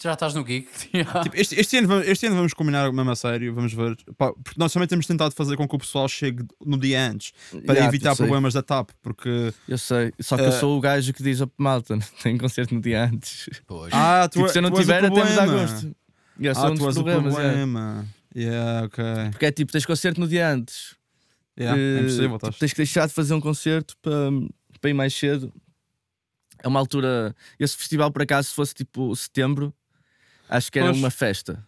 [0.00, 0.68] já estás no geek.
[1.22, 3.96] Tipo, este, este, ano, este ano vamos combinar mesmo a sério, vamos ver.
[4.16, 7.32] Pá, porque nós também temos tentado fazer com que o pessoal chegue no dia antes
[7.64, 8.90] para evitar problemas da TAP.
[9.02, 12.36] Porque eu sei, só que uh, eu eh, sou o gajo que diz: malta, tem
[12.36, 13.48] concerto no dia antes.
[13.66, 13.92] Pois.
[13.92, 15.94] Ah, tu, tipo, se eu não tiver, até me dá gosto.
[16.38, 18.06] Yeah, ah, tu és o problema.
[18.34, 18.54] Yeah.
[18.54, 19.04] yeah, ok.
[19.30, 20.94] Porque é tipo, tens concerto no dia antes.
[21.58, 24.30] Yeah, é impossível, tipo, tens que deixar de fazer um concerto para,
[24.80, 25.52] para ir mais cedo.
[26.62, 27.34] É uma altura.
[27.58, 29.72] Esse festival, por acaso, se fosse tipo setembro,
[30.48, 30.98] acho que era pois.
[30.98, 31.66] uma festa.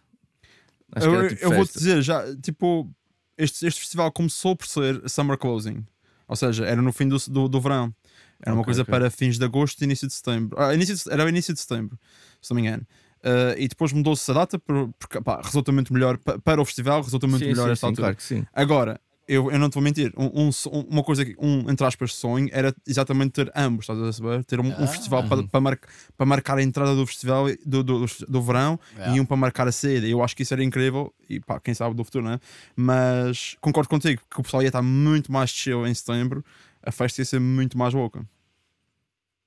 [0.91, 2.89] Acho eu, era, tipo, eu vou-te dizer, já, tipo,
[3.37, 5.85] este, este festival começou por ser Summer Closing.
[6.27, 7.93] Ou seja, era no fim do, do, do verão.
[8.41, 8.91] Era uma coisa okay.
[8.91, 10.57] para fins de agosto e início de setembro.
[10.59, 11.99] Ah, início de, era o início de setembro,
[12.41, 12.87] se não me engano.
[13.19, 17.27] Uh, e depois mudou-se a data porque pá, resulta muito melhor para o festival, resulta
[17.27, 18.05] muito sim, melhor sim, esta sim, altura.
[18.07, 18.45] Claro que sim.
[18.53, 22.49] Agora, eu, eu não te vou mentir, um, um, uma coisa, um, entre aspas, sonho
[22.51, 24.43] era exatamente ter ambos, estás a saber?
[24.43, 25.79] Ter um, ah, um festival para, para, mar,
[26.17, 29.15] para marcar a entrada do festival do, do, do verão yeah.
[29.15, 30.07] e um para marcar a saída.
[30.07, 32.39] Eu acho que isso era incrível e pá, quem sabe do futuro, né?
[32.75, 36.43] Mas concordo contigo que o pessoal ia estar muito mais chill em setembro,
[36.81, 38.25] a festa ia ser muito mais louca.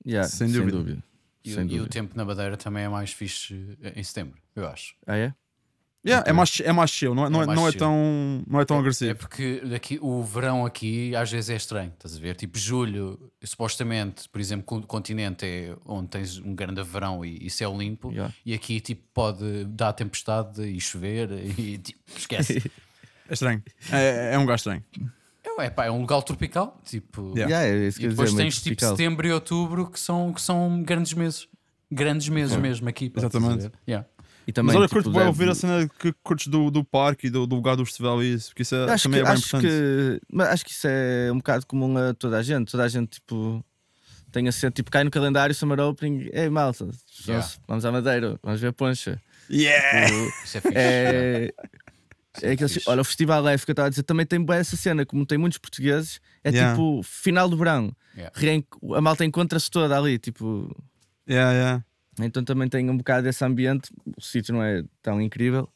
[0.07, 0.71] Yeah, sem, dúvida.
[0.71, 1.03] Sem dúvida.
[1.43, 4.95] E, e, o tempo na Madeira também é mais fixe eh, em setembro, eu acho.
[5.05, 5.33] Ah, é?
[6.05, 8.65] Yeah, é, mais, é mais chill, não é, não é, não é tão, não é
[8.65, 9.11] tão é, agressivo.
[9.11, 12.35] É porque aqui, o verão aqui às vezes é estranho, estás a ver?
[12.35, 17.49] Tipo, julho, supostamente, por exemplo, o continente é onde tens um grande verão e, e
[17.49, 18.33] céu limpo, yeah.
[18.45, 22.57] e aqui tipo, pode dar tempestade e chover e tipo, esquece.
[23.29, 24.83] é estranho, é, é um gajo estranho.
[25.59, 27.33] É, pá, é um lugar tropical, tipo.
[27.35, 27.55] Yeah.
[27.55, 31.13] Yeah, é e depois dizer, tens tipo setembro e outubro que são, que são grandes
[31.13, 31.47] meses.
[31.91, 33.11] Grandes meses mesmo aqui.
[33.15, 33.71] Exatamente.
[33.87, 34.07] Yeah.
[34.45, 37.27] E também, Mas olha, tipo, curto bem ouvir a cena que curtes do, do parque
[37.27, 39.29] e do, do lugar do festival e isso, porque isso é, acho também que, é
[39.29, 39.71] bem acho importante.
[39.71, 42.71] Que, mas acho que isso é um bocado comum a toda a gente.
[42.71, 43.63] Toda a gente, tipo,
[44.31, 46.89] tem a ser, tipo, cai no calendário, Summer Opening, é malta,
[47.25, 47.47] yeah.
[47.67, 49.21] vamos à Madeira, vamos ver a poncha.
[49.49, 50.07] Yeah!
[50.07, 50.73] Tipo, isso é fixe.
[50.75, 51.53] É,
[52.41, 54.75] é que, olha, o Festival F que eu estava a dizer também tem boa essa
[54.75, 56.71] cena, como tem muitos portugueses, é yeah.
[56.71, 57.95] tipo final do verão.
[58.17, 58.65] Yeah.
[58.95, 60.75] A malta encontra-se toda ali, tipo.
[61.29, 61.85] Yeah, yeah.
[62.19, 63.91] Então também tem um bocado desse ambiente.
[64.17, 65.69] O sítio não é tão incrível,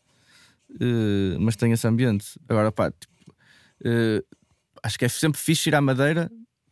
[0.72, 2.40] uh, mas tem esse ambiente.
[2.48, 3.14] Agora, pá, tipo,
[3.86, 4.38] uh,
[4.82, 6.32] acho que é sempre fixe ir à Madeira,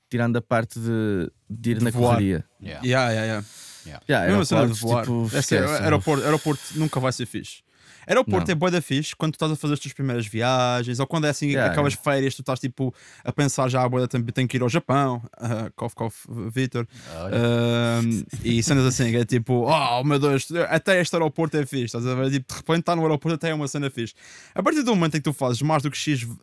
[0.10, 2.16] tirando a parte de, de ir de na voar.
[2.16, 2.46] correria.
[2.62, 2.86] Yeah.
[2.86, 3.44] Yeah, yeah,
[3.86, 4.04] Yeah.
[4.10, 7.62] Yeah, aeroporto, tipo, Esse, aeroporto, aeroporto nunca vai ser fixe.
[8.08, 8.52] Aeroporto não.
[8.52, 11.26] é boa da fixe quando tu estás a fazer as tuas primeiras viagens, ou quando
[11.26, 12.04] é assim, yeah, aquelas yeah.
[12.04, 12.94] férias, tu estás tipo
[13.24, 16.86] a pensar já a boa tempo, tenho que ir ao Japão, uh, cof, cof, Vitor,
[16.86, 22.06] uh, e cenas assim, é tipo, oh meu Deus, até este aeroporto é fixe, estás
[22.06, 22.32] a ver?
[22.32, 24.14] Tipo, de repente está no aeroporto, até é uma cena fixe.
[24.54, 26.38] A partir do momento em que tu fazes mais do que X uh,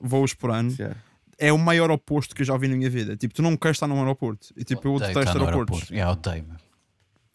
[0.00, 0.74] voos por ano.
[0.78, 0.96] Yeah
[1.42, 3.16] é o maior oposto que eu já vi na minha vida.
[3.16, 4.48] Tipo, tu não queres estar num aeroporto.
[4.56, 5.90] E tipo, eu detesto aeroportos.
[5.90, 5.94] Aeroporto.
[5.94, 6.46] É, odeio.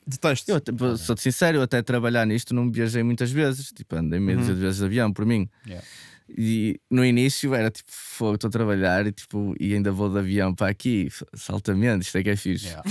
[0.07, 0.51] Detesto.
[0.51, 3.71] Eu tipo, sou-te sincero, eu até trabalhar nisto não viajei muitas vezes.
[3.73, 4.55] Tipo, andei meio uhum.
[4.55, 5.49] vezes de avião por mim.
[5.65, 5.85] Yeah.
[6.29, 10.19] E no início era tipo, fogo, estou a trabalhar e, tipo, e ainda vou de
[10.19, 12.67] avião para aqui, saltamento, isto é que é fixe.
[12.67, 12.83] Yeah.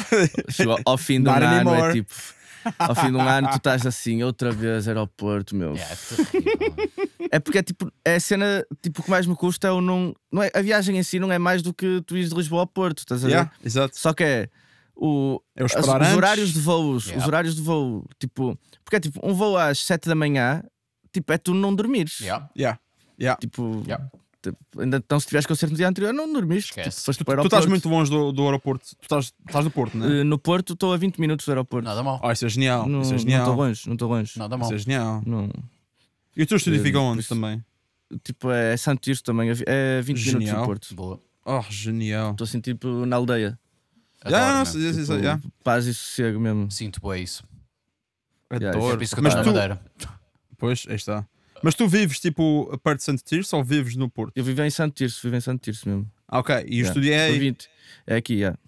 [0.85, 1.91] ao fim do ano anymore.
[1.91, 2.15] é tipo,
[2.79, 5.75] ao fim de um ano tu estás assim, outra vez aeroporto, meu.
[5.75, 5.97] Yeah,
[7.31, 9.81] é, é porque é tipo, é a cena tipo, que mais me custa é o
[9.81, 12.37] não, não é, a viagem em si não é mais do que tu ires de
[12.37, 13.33] Lisboa ao Porto, estás a ver?
[13.33, 13.99] Yeah, exato.
[13.99, 14.49] Só que é
[14.97, 17.23] o, é os, os horários de voos, yeah.
[17.23, 20.63] os horários de voo, tipo, porque é tipo um voo às 7 da manhã,
[21.13, 22.21] tipo, é tu não dormires.
[22.21, 22.49] Yeah.
[22.57, 22.81] Yeah.
[23.21, 23.39] Yeah.
[23.39, 24.09] Tipo, yeah.
[24.43, 26.73] Tipo, ainda então se tiveres concerto no dia anterior, não dormiste.
[26.73, 28.85] Tipo, tu, tu, tu estás muito longe do, do aeroporto.
[28.85, 30.21] Tu estás, estás no Porto, não é?
[30.21, 31.85] Uh, no Porto estou a 20 minutos do aeroporto.
[31.85, 32.21] Nada mal.
[32.23, 32.89] Ah, isso é genial.
[32.89, 33.45] Não, isso é genial.
[33.45, 34.39] Não estou longe, não estou longe.
[34.39, 34.67] Nada mal.
[34.69, 35.23] Isso é genial.
[35.27, 35.51] Não.
[36.37, 37.65] E o teu estúdio uh, fica onde também?
[38.23, 40.39] Tipo, é Santo Tirso também, é 20 genial.
[40.39, 40.95] minutos do Porto.
[40.95, 41.21] Boa.
[41.45, 42.33] Oh, genial.
[42.33, 43.59] Estou assim, tipo, na aldeia.
[44.29, 45.43] Yeah, não, tipo, isso, yeah.
[45.63, 46.71] Paz e sossego mesmo.
[46.71, 47.45] Sinto bem isso.
[48.51, 48.79] Adoro.
[48.79, 49.39] Yeah, é isso que eu Mas tu...
[49.39, 49.81] na Madeira.
[50.59, 51.27] Pois, aí está.
[51.63, 54.33] Mas tu vives tipo perto de Santo Tirso ou vives no Porto?
[54.37, 56.11] Eu vivo em Santo Tirso, vivo em Santo Tirso mesmo.
[56.29, 56.65] Ah, ok.
[56.67, 57.57] E o estúdio é aí?
[58.07, 58.59] É aqui, yeah.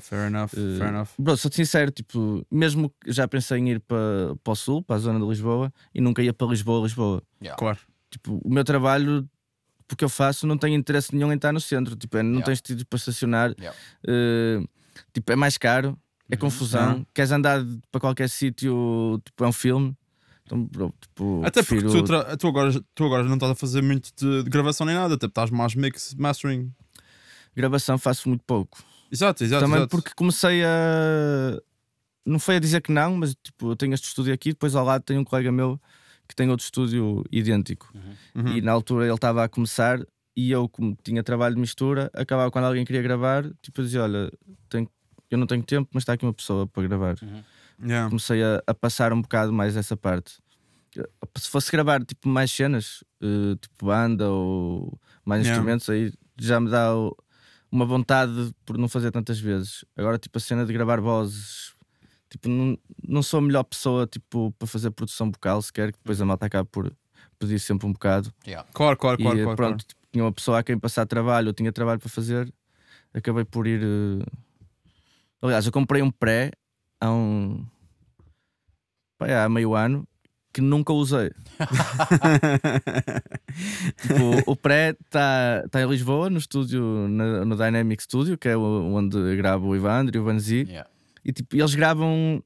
[0.00, 1.08] Fair enough, uh, fair enough.
[1.18, 4.98] Bro, sou sincero, tipo, mesmo já pensei em ir para, para o sul, para a
[4.98, 7.22] zona de Lisboa, e nunca ia para Lisboa, Lisboa.
[7.42, 7.58] Yeah.
[7.58, 7.78] Claro.
[8.10, 9.28] Tipo, o meu trabalho,
[9.88, 11.96] porque eu faço, não tenho interesse nenhum em estar no centro.
[11.96, 12.46] Tipo, é, não yeah.
[12.46, 13.54] tens tido para estacionar.
[13.58, 13.76] Yeah.
[14.06, 14.68] Uh,
[15.12, 15.98] tipo, é mais caro,
[16.30, 16.40] é uhum.
[16.40, 17.06] confusão.
[17.14, 19.96] Queres andar para qualquer sítio, tipo, é um filme.
[20.44, 24.10] Então, bro, tipo, Até porque tu, tu, agora, tu agora não estás a fazer muito
[24.16, 26.72] de, de gravação nem nada, tipo, estás mais mix, mastering.
[27.56, 28.78] Gravação faço muito pouco.
[29.10, 29.64] Exato, exato.
[29.64, 29.90] Também exato.
[29.90, 31.58] porque comecei a.
[32.24, 34.84] Não foi a dizer que não, mas tipo, eu tenho este estúdio aqui, depois ao
[34.84, 35.80] lado tem um colega meu
[36.28, 37.90] que tem outro estúdio idêntico.
[37.94, 38.42] Uhum.
[38.42, 38.56] Uhum.
[38.56, 40.00] E na altura ele estava a começar
[40.36, 44.02] e eu, como tinha trabalho de mistura, acabava quando alguém queria gravar, tipo, eu dizia:
[44.02, 44.30] Olha,
[44.68, 44.88] tenho,
[45.30, 47.16] eu não tenho tempo, mas está aqui uma pessoa para gravar.
[47.22, 47.42] Uhum.
[47.82, 48.08] Yeah.
[48.08, 50.38] Comecei a, a, passar um bocado mais essa parte.
[51.36, 55.56] Se fosse gravar tipo mais cenas, uh, tipo banda ou mais yeah.
[55.56, 56.92] instrumentos, aí já me dá
[57.70, 59.84] uma vontade por não fazer tantas vezes.
[59.96, 61.74] Agora, tipo, a cena de gravar vozes,
[62.28, 66.20] tipo, não, não sou a melhor pessoa tipo, para fazer produção vocal sequer, que depois
[66.20, 66.92] a malta acaba por
[67.38, 68.32] pedir sempre um bocado.
[68.46, 68.68] Yeah.
[68.72, 69.38] Claro, claro, claro.
[69.38, 69.78] E, claro, pronto, claro.
[69.78, 72.52] Tipo, tinha uma pessoa a quem passar trabalho, eu tinha trabalho para fazer,
[73.12, 73.82] acabei por ir.
[73.82, 74.24] Uh...
[75.40, 76.50] Aliás, eu comprei um pré
[77.00, 77.64] há um.
[79.18, 80.06] Pai, há meio ano
[80.52, 81.30] que nunca usei.
[84.02, 88.56] tipo, o pré está tá em Lisboa, no estúdio, no, no, Dynamic Studio, que é
[88.56, 90.66] onde gravo o Ivandro e o Vanzi.
[90.68, 90.88] Yeah.
[91.24, 92.42] E tipo, eles gravam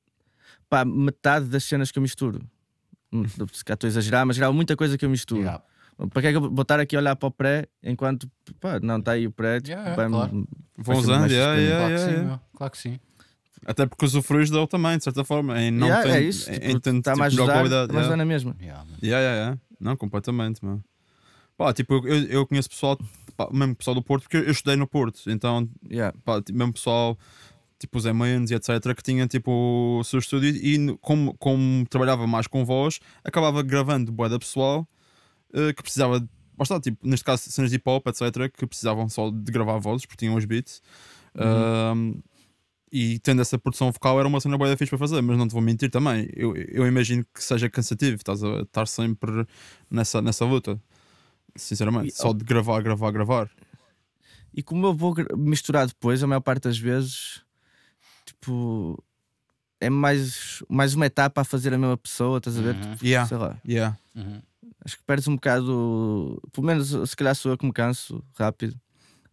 [0.69, 2.41] pá, metade das cenas que eu misturo.
[3.13, 5.41] Hum, se cá estou a exagerar, mas gravo muita coisa que eu misturo.
[5.41, 5.63] Yeah.
[6.11, 8.81] Para que é que eu vou estar aqui a olhar para o pré enquanto pá,
[8.81, 9.61] não está aí o pré?
[9.61, 10.49] Tipo, yeah, claro.
[10.77, 13.01] Vão usando, yeah, yeah, claro, que sim, claro que sim.
[13.65, 15.61] Até porque usufruis dele também, de certa forma.
[15.61, 16.51] Em não yeah, tem, é isso.
[16.51, 17.93] Em, tipo, em tanto, está tipo, mais usar, qualidade.
[17.93, 18.17] Mas yeah.
[18.17, 18.57] na mesma.
[18.61, 20.83] Yeah, yeah, yeah, Não, completamente, mano.
[21.57, 22.99] Pá, tipo, eu, eu conheço pessoal,
[23.37, 25.21] pá, mesmo pessoal do Porto, porque eu, estudei no Porto.
[25.29, 26.17] Então, yeah.
[26.25, 27.17] pá, tipo, mesmo pessoal,
[27.83, 32.27] tipo os Emanes e etc., que tinha tipo o seu estúdio e como, como trabalhava
[32.27, 34.87] mais com voz, acabava gravando boeda pessoal
[35.53, 36.27] uh, que precisava.
[36.57, 40.07] Basta, tipo, neste caso, cenas de hip hop, etc., que precisavam só de gravar vozes
[40.07, 40.81] porque tinham os beats.
[41.35, 42.13] Uhum.
[42.13, 42.23] Uh,
[42.93, 45.53] e tendo essa produção vocal era uma cena boa fixe para fazer, mas não te
[45.53, 46.29] vou mentir também.
[46.35, 49.47] Eu, eu imagino que seja cansativo, estás a estar sempre
[49.91, 50.81] nessa, nessa luta,
[51.57, 53.51] sinceramente, e, só de gravar, gravar, gravar.
[54.55, 57.43] E como eu vou misturar depois, a maior parte das vezes,
[58.43, 59.03] tipo,
[59.81, 62.75] é mais, mais uma etapa a fazer a mesma pessoa, estás a ver?
[62.75, 62.93] Uhum.
[62.93, 63.29] Tipo, yeah.
[63.29, 63.57] Sei lá.
[63.67, 63.97] Yeah.
[64.15, 64.43] Uhum.
[64.85, 68.77] Acho que perdes um bocado, pelo menos se calhar sou eu que me canso rápido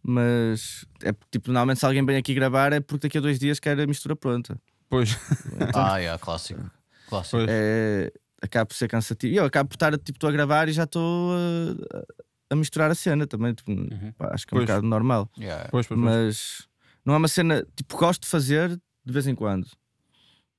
[0.02, 3.60] mas é tipo, normalmente se alguém vem aqui gravar é porque daqui a dois dias
[3.60, 4.58] quer a mistura pronta.
[4.88, 5.16] Pois.
[5.54, 6.70] Então, ah, é, clássico.
[7.06, 7.44] clássico.
[7.48, 8.10] É,
[8.42, 9.32] acaba por ser cansativo.
[9.32, 12.02] E eu acabo por estar tipo, a gravar e já estou a,
[12.50, 13.52] a, misturar a cena também.
[13.52, 14.12] Tipo, uhum.
[14.16, 15.30] pá, acho que é um bocado normal.
[15.38, 15.68] Yeah.
[15.70, 16.68] Pois, pois, mas
[17.04, 19.66] não é uma cena, tipo, gosto de fazer de vez em quando.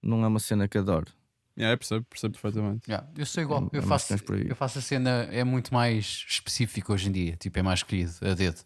[0.02, 1.12] Não é uma cena que adoro.
[1.58, 2.90] Yeah, percebo, percebo perfeitamente.
[2.90, 6.26] Yeah, eu sou igual, é, eu, é faço, eu faço a cena, é muito mais
[6.28, 8.62] específico hoje em dia, tipo, é mais escolhido a dedo.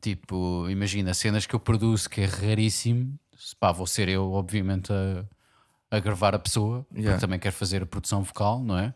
[0.00, 3.18] Tipo, imagina cenas que eu produzo que é raríssimo,
[3.58, 5.24] pá, vou ser eu, obviamente, a,
[5.96, 7.12] a gravar a pessoa, yeah.
[7.12, 8.92] porque também quero fazer a produção vocal, não é?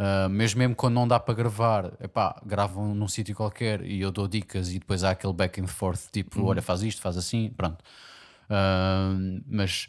[0.00, 4.10] Uh, mesmo mesmo quando não dá para gravar, epá, gravam num sítio qualquer e eu
[4.10, 6.46] dou dicas e depois há aquele back and forth, tipo, uhum.
[6.46, 7.84] olha, faz isto, faz assim, pronto.
[8.50, 9.86] Uh, mas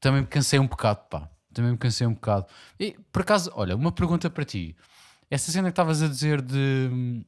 [0.00, 1.28] também me cansei um bocado, pá.
[1.52, 2.46] Também me cansei um bocado.
[2.78, 4.76] E por acaso, olha, uma pergunta para ti.
[5.28, 7.24] Essa cena que estavas a dizer de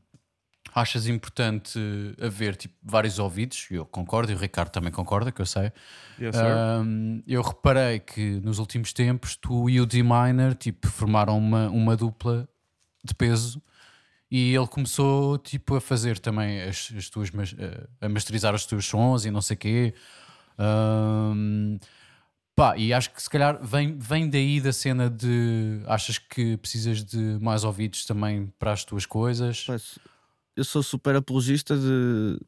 [0.74, 1.78] achas importante
[2.20, 5.72] haver tipo, vários ouvidos, eu concordo, e o Ricardo também concorda, que eu sei.
[6.20, 6.36] Yes,
[6.84, 11.96] um, eu reparei que nos últimos tempos tu e o D-Miner tipo, formaram uma, uma
[11.96, 12.48] dupla
[13.02, 13.60] de peso
[14.30, 17.30] e ele começou tipo, a fazer também as, as tuas
[18.00, 19.94] a masterizar os teus sons e não sei o quê.
[20.60, 21.78] Um,
[22.54, 27.02] pá, e acho que se calhar vem, vem daí da cena de achas que precisas
[27.02, 29.66] de mais ouvidos também para as tuas coisas.
[30.54, 32.38] Eu sou super apologista de,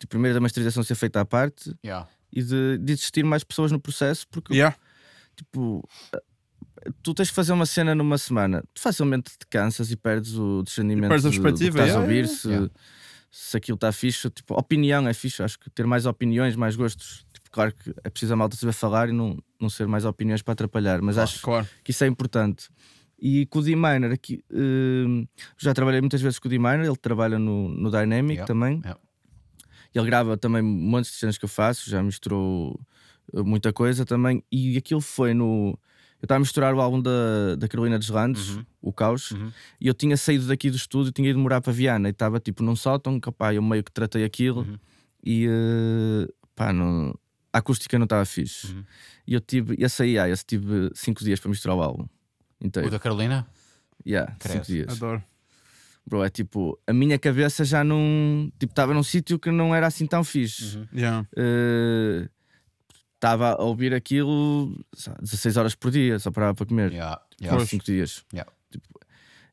[0.00, 2.08] de primeiro da masterização ser feita à parte yeah.
[2.32, 4.76] e de, de existir mais pessoas no processo, porque yeah.
[5.36, 5.88] tipo
[7.02, 10.62] tu tens que fazer uma cena numa semana, tu facilmente te cansas e perdes o
[10.62, 12.70] discernimento perdes a perspectiva, do que estás yeah, a ouvir, se, yeah.
[13.30, 17.25] se aquilo está fixe, tipo, opinião é fixe, acho que ter mais opiniões, mais gostos,
[17.56, 20.52] claro que é preciso a malta saber falar e não, não ser mais opiniões para
[20.52, 21.68] atrapalhar, mas claro, acho claro.
[21.82, 22.68] que isso é importante.
[23.18, 25.26] E com o D-Miner, aqui, uh,
[25.56, 28.80] já trabalhei muitas vezes com o D-Miner, ele trabalha no, no Dynamic yeah, também.
[28.80, 29.00] Yeah.
[29.94, 32.78] Ele grava também montes de cenas que eu faço, já misturou
[33.32, 34.44] eh, muita coisa também.
[34.52, 35.78] E aquilo foi no.
[36.20, 38.64] Eu estava a misturar o álbum da, da Carolina dos Randes, uhum.
[38.82, 39.50] o Caos, uhum.
[39.80, 42.62] e eu tinha saído daqui do estúdio, tinha ido morar para Viana e estava tipo
[42.62, 44.78] num sótão, que pá, eu meio que tratei aquilo uhum.
[45.24, 47.14] e uh, pá, não,
[47.56, 48.68] a acústica não estava fixe.
[48.68, 48.84] Uhum.
[49.26, 52.06] E eu tive, esse aí, ah, esse tive 5 dias para misturar o álbum
[52.60, 52.88] inteiro.
[52.88, 53.46] O da Carolina?
[54.06, 54.88] Yeah, cinco dias.
[54.90, 55.24] Adoro.
[56.06, 58.52] Bro, é tipo, a minha cabeça já não.
[58.58, 60.76] Tipo, estava num sítio que não era assim tão fixe.
[60.76, 60.86] Uhum.
[60.94, 61.28] Yeah.
[63.14, 64.78] Estava uh, a ouvir aquilo
[65.20, 66.92] 16 horas por dia, só parava para comer.
[66.92, 67.20] Yeah.
[67.40, 67.66] Yeah.
[67.66, 68.24] 5 dias.
[68.32, 68.52] Yeah.
[68.70, 69.00] Tipo,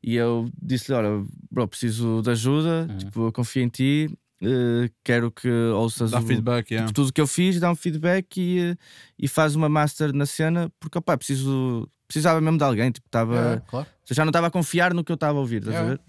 [0.02, 2.98] e eu disse-lhe: Olha, bro, preciso de ajuda, uhum.
[2.98, 4.16] tipo, eu confio em ti.
[4.42, 6.92] Uh, quero que ouças dá o, feedback, yeah.
[6.92, 8.78] tudo o que eu fiz, dá um feedback e, uh,
[9.18, 13.34] e faz uma master na cena, porque opa, preciso precisava mesmo de alguém, tipo, estava.
[13.34, 13.86] Yeah, claro.
[14.10, 15.92] Já não estava a confiar no que eu estava a ouvir, estás yeah.
[15.92, 16.00] a ver?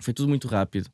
[0.00, 0.88] Foi tudo muito rápido.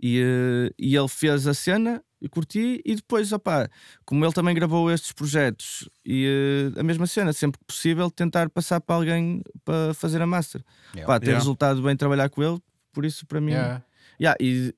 [0.00, 3.68] E, uh, e ele fez a cena, e curti, e depois, opá,
[4.04, 8.48] como ele também gravou estes projetos, e uh, a mesma cena, sempre que possível, tentar
[8.50, 10.62] passar para alguém para fazer a master.
[10.94, 11.20] Yeah.
[11.20, 11.38] Ter yeah.
[11.38, 12.58] resultado bem trabalhar com ele,
[12.92, 13.52] por isso para mim.
[13.52, 13.82] Yeah.
[14.18, 14.74] Yeah, e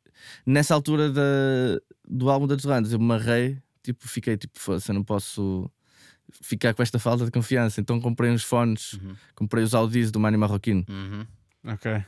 [0.46, 1.22] nessa altura da,
[2.06, 5.70] do álbum da Deslandes, eu me marrei, tipo, fiquei tipo, foda-se, eu não posso
[6.42, 7.80] ficar com esta falta de confiança.
[7.80, 9.14] Então comprei uns fones, uhum.
[9.34, 10.84] comprei os Audis do Mani Marroquino.
[10.88, 11.26] Uhum.
[11.64, 12.02] Ok.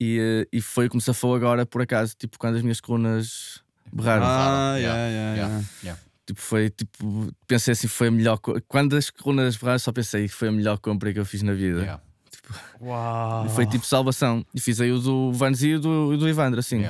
[0.00, 3.62] E, eh, e foi como se foi agora, por acaso, tipo, quando as minhas colunas
[3.92, 4.26] berraram.
[4.26, 6.00] Ah, yeah, yeah, yeah, yeah.
[6.26, 8.38] Tipo, foi tipo, pensei assim, foi a melhor.
[8.68, 11.54] Quando as colunas berraram, só pensei que foi a melhor compra que eu fiz na
[11.54, 11.80] vida.
[11.80, 12.02] Yeah.
[12.30, 13.48] Tipo, Uau.
[13.50, 14.44] Foi tipo salvação.
[14.52, 16.84] E fiz aí o do Vanzi e o do, do Ivandro, assim.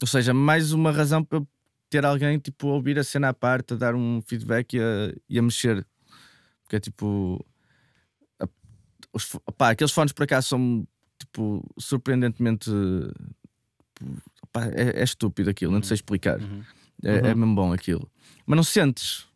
[0.00, 1.42] Ou seja, mais uma razão para
[1.88, 5.14] ter alguém tipo a ouvir a cena à parte, a dar um feedback e a,
[5.28, 5.86] e a mexer.
[6.62, 7.44] Porque é tipo.
[8.40, 8.48] A,
[9.12, 10.86] os, opá, aqueles fones por acaso são
[11.18, 12.70] tipo surpreendentemente.
[14.42, 15.78] Opá, é, é, estúpido aquilo, uhum.
[15.78, 16.40] não sei explicar.
[16.40, 16.62] Uhum.
[17.02, 17.26] É, é uhum.
[17.26, 18.10] é, mesmo bom aquilo.
[18.44, 19.26] Mas não sentes.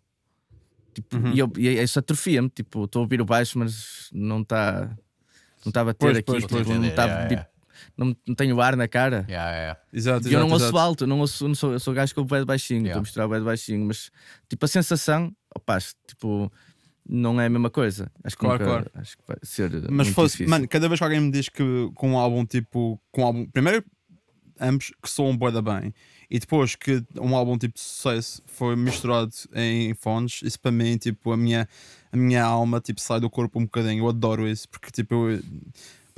[0.92, 1.32] Tipo, uhum.
[1.32, 2.50] e, eu, e isso atrofia-me.
[2.50, 4.96] Tipo, estou a ouvir o baixo, mas não está.
[5.64, 7.46] Não estava a ter pois, aqui, pois, tipo, pois, não está tipo,
[7.96, 9.24] não, não tenho ar na cara.
[9.28, 9.80] Yeah, yeah.
[9.92, 12.26] Exato, e eu não ouço alto, não, ouço, não sou, eu sou gajo com o
[12.26, 12.98] pé de baixinho, estou yeah.
[12.98, 14.10] a misturar o pé de baixinho, mas
[14.48, 16.50] tipo a sensação, opá, tipo,
[17.08, 18.10] não é a mesma coisa.
[18.22, 18.90] Acho que, claro, nunca, claro.
[18.94, 19.90] Acho que vai ser.
[19.90, 20.50] Mas fosse, difícil.
[20.50, 23.46] mano, cada vez que alguém me diz que com um álbum tipo, com um álbum,
[23.46, 23.84] primeiro,
[24.60, 25.92] ambos que soam bué da bem,
[26.30, 30.96] e depois que um álbum tipo de sucesso foi misturado em fones, isso para mim,
[30.96, 31.68] tipo, a minha,
[32.12, 34.04] a minha alma tipo, sai do corpo um bocadinho.
[34.04, 35.42] Eu adoro isso, porque tipo, eu,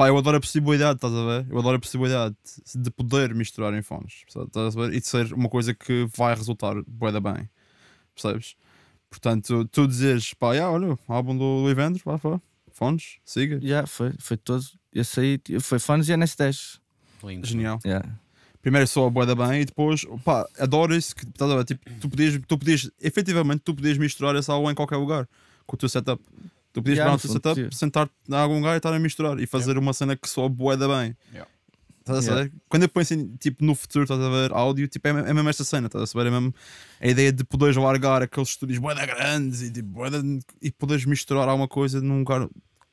[0.03, 1.47] Pá, eu adoro a possibilidade, estás a ver?
[1.49, 2.35] Eu adoro a possibilidade
[2.75, 4.95] de poder misturar em fones, estás a ver?
[4.95, 7.49] E de ser uma coisa que vai resultar bué bem,
[8.13, 8.57] percebes?
[9.09, 12.41] Portanto, tu dizes, pá, yeah, olha, álbum do, Evandro, pá, pá,
[12.73, 13.61] fones, siga.
[13.61, 14.65] Já, yeah, foi, foi todo.
[14.93, 16.81] Esse aí foi fones e NS10.
[17.23, 17.47] Lindo.
[17.47, 17.79] Genial.
[17.87, 18.19] Yeah.
[18.61, 21.15] Primeiro só a boeda bem e depois, pá, adoro isso.
[21.15, 21.65] Que, estás a ver?
[21.65, 25.29] Tipo, tu podias, tu podias, efetivamente, tu podias misturar esse álbum em qualquer lugar
[25.65, 26.21] com o teu setup.
[26.73, 29.39] Tu podias yeah, pegar no teu setup, sentar em algum lugar e estar a misturar
[29.39, 29.81] e fazer yeah.
[29.81, 31.17] uma cena que soa boeda bem.
[32.03, 32.51] Estás a.
[32.69, 35.49] Quando eu penso em, tipo, no futuro, estás a ver áudio, tipo, é, é mesmo
[35.49, 36.27] esta cena, estás a saber?
[36.27, 36.53] É mesmo
[37.01, 40.21] a ideia de poderes largar aqueles estúdios boeda grandes e, tipo, boeda,
[40.61, 42.49] e poderes misturar alguma coisa num lugar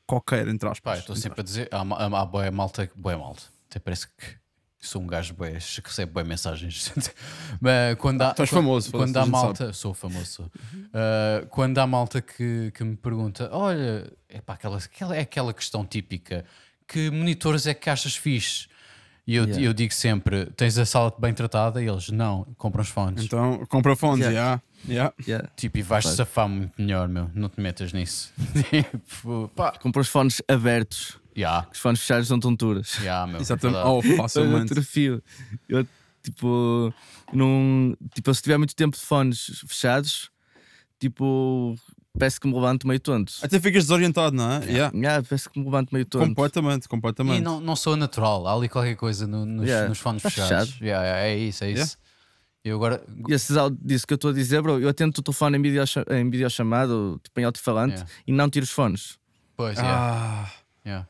[0.06, 0.94] qualquer, entre aspas.
[0.94, 3.42] Pá, estou sempre a dizer, há, há, há boa malta, boa malta.
[3.68, 4.12] Até parece que
[4.80, 6.90] Sou um gajo bem, que recebe bem mensagens.
[7.60, 10.50] Mas quando há, quando, famoso, quando há malta, sou famoso.
[10.74, 15.84] Uh, quando há malta que, que me pergunta: Olha, epá, aquela, aquela, é aquela questão
[15.84, 16.46] típica:
[16.88, 18.68] que monitores é que achas fixe?
[19.26, 19.62] E eu, Yeah.
[19.66, 21.82] eu digo sempre: Tens a sala bem tratada?
[21.82, 23.24] E eles: Não, compram os fones.
[23.24, 24.32] Então, compra fones, Yeah.
[24.32, 24.62] yeah.
[24.88, 25.14] Yeah.
[25.28, 25.48] Yeah.
[25.56, 27.30] Tipo, e vais safar muito melhor, meu.
[27.34, 28.32] Não te metas nisso.
[28.70, 29.72] tipo, pá.
[29.72, 31.19] Compra os fones abertos.
[31.36, 32.96] Yeah, Os fones fechados são tonturas.
[33.00, 33.40] yeah, meu.
[33.40, 33.76] Exatamente.
[33.82, 34.06] verdade.
[34.06, 34.72] Oh, Eu facilmente.
[34.72, 35.22] atrofio.
[35.68, 35.86] Eu,
[36.22, 36.92] tipo,
[37.32, 40.30] num, tipo, se tiver muito tempo de fones fechados,
[40.98, 41.74] tipo,
[42.18, 43.32] peço que me levante meio tonto.
[43.42, 44.64] Até ficas desorientado, não é?
[44.66, 44.96] Yeah.
[44.96, 46.26] Yeah, peço que me levante meio tonto.
[46.26, 47.40] Completamente, E completamente.
[47.42, 48.46] não, não sou natural.
[48.46, 49.88] Há ali qualquer coisa no- nos, Yeah.
[49.88, 50.70] nos fones Tá fechados.
[50.70, 50.84] fechado.
[50.84, 51.78] Yeah, yeah, é isso, é isso.
[51.78, 51.94] Yeah.
[52.62, 53.02] Eu agora.
[53.28, 55.62] E esses áudios disso que eu estou a dizer, bro, eu atendo o telefone em,
[55.62, 58.10] video, em videochamado, tipo em alto-falante, Yeah.
[58.26, 59.18] e não tiro os fones.
[59.56, 59.98] Pois, yeah,
[60.46, 60.52] Ah,
[60.84, 61.08] yeah.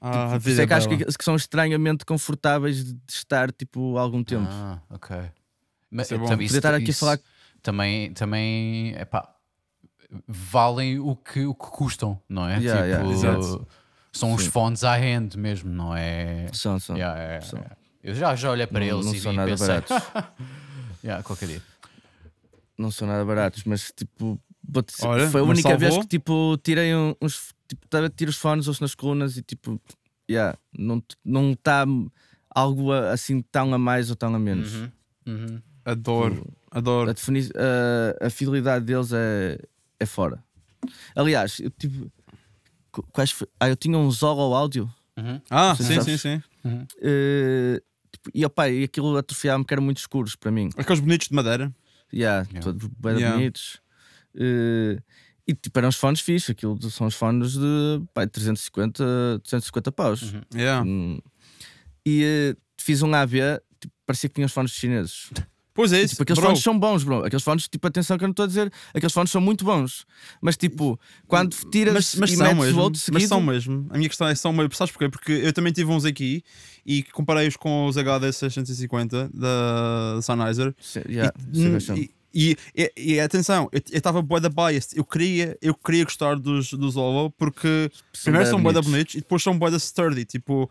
[0.00, 3.00] Ah, a Por isso vida é que acho que, que são estranhamente confortáveis de de
[3.12, 4.46] estar tipo algum tempo.
[4.50, 5.16] Ah, ok.
[5.90, 6.26] Mas Isso é bom.
[6.26, 7.18] também- Podia estar aqui a isso falar-
[7.62, 9.34] Também, também epá,
[10.26, 12.58] valem o que, o que custam, não é?
[12.58, 13.66] Yeah, yeah, tipo, exato.
[14.12, 14.50] são os Sim.
[14.50, 16.46] fones high-end mesmo, não é?
[16.52, 16.96] São, são.
[16.96, 17.58] Yeah, yeah, São.
[17.58, 17.76] yeah.
[18.02, 19.96] Eu já, já olhei para Não- eles não e, são e nada pensei, baratos.
[21.04, 21.62] yeah, qualquer dia.
[22.78, 24.40] Não são nada baratos, mas tipo,
[25.02, 27.52] Olha, foi a única vez que tipo, tirei um- uns.
[27.68, 29.80] Tipo, tava- tiro os fones, ouço nas colunas e tipo,
[30.30, 31.84] yeah, não está não tá
[32.54, 34.72] algo a- assim tão a mais ou tão a menos.
[34.74, 34.90] Uhum,
[35.26, 35.62] uhum.
[35.84, 37.12] Adoro, A, adoro.
[37.14, 39.58] defini- a- a fidelidade deles é,
[40.00, 40.42] é fora.
[41.14, 42.10] Aliás, eu tive.
[42.90, 45.40] qu- Quais foi- ah, eu tinha um Zolo áudio Uhum.
[45.50, 46.16] Ah, Sim, sim, sim,
[46.62, 46.86] sim.
[47.02, 47.82] eh,
[48.12, 50.68] tipo, e, opa, e aquilo atrofiava-me que eram muito escuros para mim.
[50.76, 51.74] Aqueles bonitos de madeira.
[52.14, 52.60] Yeah, Yeah.
[52.62, 53.36] todos bem Yeah.
[53.36, 53.80] bonitos.
[54.36, 55.02] Eh,
[55.48, 59.02] e tipo, eram os fones fixos, aquilo são os fones de pá, 350,
[59.42, 60.22] 350 paus.
[60.22, 60.40] Uhum.
[60.54, 60.86] Yeah.
[60.86, 61.18] Hum.
[62.04, 63.38] E eh, fiz um AB,
[63.80, 65.30] tipo, parecia que tinha os fones chineses.
[65.72, 66.08] Pois é isso.
[66.10, 66.48] tipo, aqueles bro.
[66.48, 67.24] fones são bons, bro.
[67.24, 70.04] Aqueles fones, tipo, atenção que eu não estou a dizer, aqueles fones são muito bons.
[70.42, 73.86] Mas tipo, quando tiras mas, mas e são metes mesmo, outro mas seguido, são mesmo.
[73.88, 74.74] A minha questão é são mesmo.
[74.74, 75.08] Sabes porquê?
[75.08, 76.42] Porque eu também tive uns aqui
[76.84, 80.74] e comparei-os com os HD 650 da Sennheiser.
[80.78, 81.96] Sim, yeah, e, são.
[82.34, 84.96] E, e, e- atenção, eu estava bué da biased.
[84.96, 87.90] Eu queria, eu queria gostar dos, dos Olo porque
[88.22, 89.14] primeiro são bué da bonitos.
[89.14, 90.24] e depois são bué da sturdy.
[90.24, 90.70] Tipo,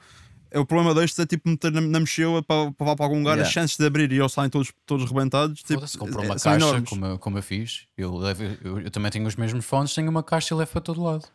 [0.49, 3.33] é o problema destes é tipo meter na, na mochila para, para, para algum lugar,
[3.33, 3.47] Yeah.
[3.47, 5.61] as chances de abrir e eles saem todos, todos rebentados.
[5.61, 7.81] Tipo, Foda-se, comprou é- uma são caixa, como eu, como eu fiz.
[7.97, 10.81] Eu, levo, eu, eu também tenho os mesmos fones, tenho uma caixa e levo para
[10.81, 11.25] todo lado.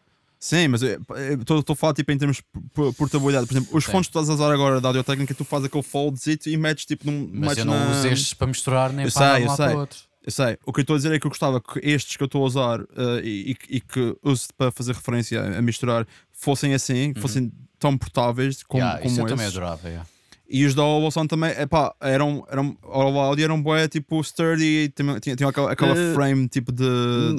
[0.40, 2.42] Sim, mas estou a falar tipo, em termos de
[2.74, 3.46] por- portabilidade.
[3.46, 3.92] Por exemplo, os Sim.
[3.92, 6.56] fones que tu estás a usar agora da audio técnica, tu fazes aquele foldzito e
[6.56, 7.28] metes tipo num.
[7.32, 7.90] Mas metes eu não na...
[7.92, 9.98] uso estes para misturar nem Eu para sei, um lado para o outro.
[10.24, 12.22] Eu sei, o que eu estou a dizer é que eu gostava que estes que
[12.22, 15.62] eu estou a usar eh, e, e- e que uso para fazer referência a, a
[15.62, 18.88] misturar fossem assim, fossem tão portáveis como, Uhum.
[18.88, 19.88] Yeah, como isso eu também adorava.
[19.88, 20.06] yeah.
[20.48, 25.18] E os da Sound também, epá, eram, eram, o áudio eram bué, tipo sturdy, tinham,
[25.18, 26.84] tinham, tinham aquela, aquela Eh, frame tipo de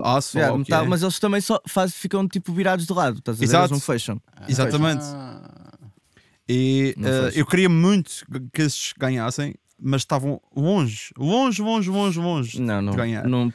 [0.03, 0.35] aço.
[0.37, 0.87] Yeah, metal, é.
[0.87, 3.45] mas eles também só faz, ficam tipo virados de lado, estás a ver?
[3.45, 3.63] Exato.
[3.65, 4.19] Eles não fecham.
[4.47, 5.03] Exatamente.
[5.05, 5.69] Ah,
[6.49, 7.37] E Não eh, faz.
[7.37, 9.53] eu queria muito que esses ganhassem,
[9.83, 13.27] mas estavam longe, longe, longe, longe, longe Não, não, de ganhar.
[13.27, 13.51] não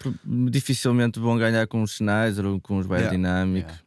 [0.50, 3.66] dificilmente vão ganhar com os Sennheiser ou com os Biodynamic.
[3.66, 3.80] Yeah.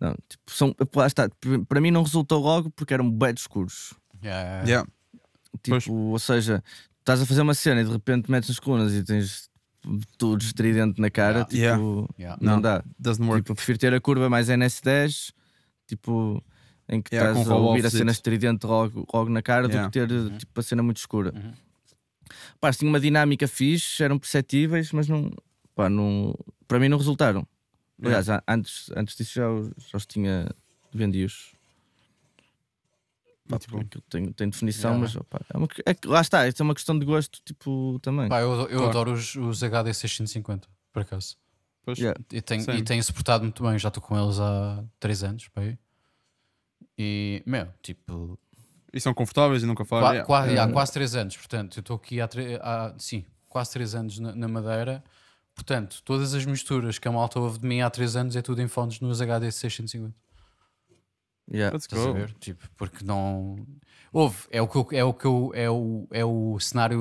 [0.00, 1.28] Não, tipo, são, lá está,
[1.68, 3.94] para mim não resultou logo porque eram bem escuros.
[4.24, 4.68] yeah, yeah.
[4.68, 4.90] Yeah.
[5.62, 5.86] Tipo, Pois.
[5.88, 6.64] ou seja,
[7.00, 9.48] estás a fazer uma cena e de repente metes nas colunas e tens
[10.16, 11.76] tudo estridente na cara, Yeah.
[11.76, 12.38] tipo, Yeah.
[12.40, 12.60] não, Não.
[12.62, 12.82] dá.
[12.98, 13.42] Doesn't work.
[13.42, 15.32] Tipo, eu prefiro ter a curva mais NS10,
[15.86, 16.42] tipo,
[16.88, 19.88] em que Yeah, estás a ouvir a cena estridente logo, logo na cara Yeah.
[19.88, 19.98] do que
[20.32, 21.32] ter tipo, a cena muito escura.
[21.34, 21.52] Uhum.
[22.60, 25.30] Pá, tinha uma dinâmica fixe, eram perceptíveis, mas não,
[25.74, 26.34] pá, não,
[26.66, 27.46] para mim não resultaram.
[28.02, 30.48] Aliás, a- antes, antes disso já, os- já os tinha
[30.92, 31.52] vendidos.
[33.48, 35.02] Pá, porque tem, tem definição, Yeah.
[35.02, 38.28] mas opá, é uma, é lá está, isto é uma questão de gosto, tipo, também.
[38.28, 38.88] Pá, eu, eu Claro.
[38.88, 41.36] adoro os, os HD 650, por acaso.
[41.84, 41.98] Pois.
[41.98, 42.18] Yeah.
[42.32, 42.70] E tenho, Sim.
[42.72, 45.48] e tenho suportado muito bem, já estou com eles há 3 anos.
[45.48, 45.76] Pá, aí.
[46.96, 48.38] e, meu, tipo,
[48.92, 50.24] E são confortáveis e nunca falham.
[50.24, 50.56] qua- yeah.
[50.62, 51.36] qua- há quase 3 anos.
[51.36, 52.28] Portanto, eu estou aqui há,
[52.60, 55.02] há- sim, quase 3 anos na, na Madeira.
[55.54, 58.60] Portanto, todas as misturas que a malta ouve de mim há 3 anos é tudo
[58.62, 60.14] em fones nos HD 650.
[61.52, 61.74] Yeah.
[61.74, 62.12] Let's go.
[62.14, 62.32] ver?
[62.34, 63.56] Tipo, porque não.
[64.12, 67.00] Houve, é o que eu, é o que eu, é o, é o cenário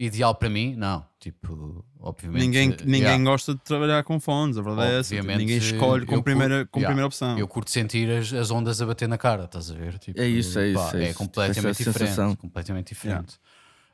[0.00, 0.74] ideal para mim?
[0.76, 2.40] Não, tipo, obviamente.
[2.40, 5.10] Ninguém, ninguém yeah, gosta de trabalhar com fones, a verdade é essa.
[5.10, 6.88] Tipo, Obviamente, Ninguém escolhe com, primeira, curto- com yeah.
[6.90, 7.38] primeira opção.
[7.38, 9.98] Eu curto sentir as, as ondas a bater na cara, estás a ver?
[9.98, 11.18] Tipo, É isso, é isso, pá, é é isso.
[11.18, 11.98] completamente diferente.
[11.98, 12.34] sensação.
[12.36, 13.38] Completamente diferente.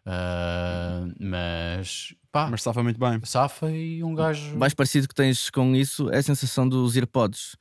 [0.09, 3.21] Ah, mas pá, Mas safa muito bem.
[3.25, 4.55] safa e um gajo.
[4.55, 7.57] O mais parecido que tens com isso é a sensação dos AirPods.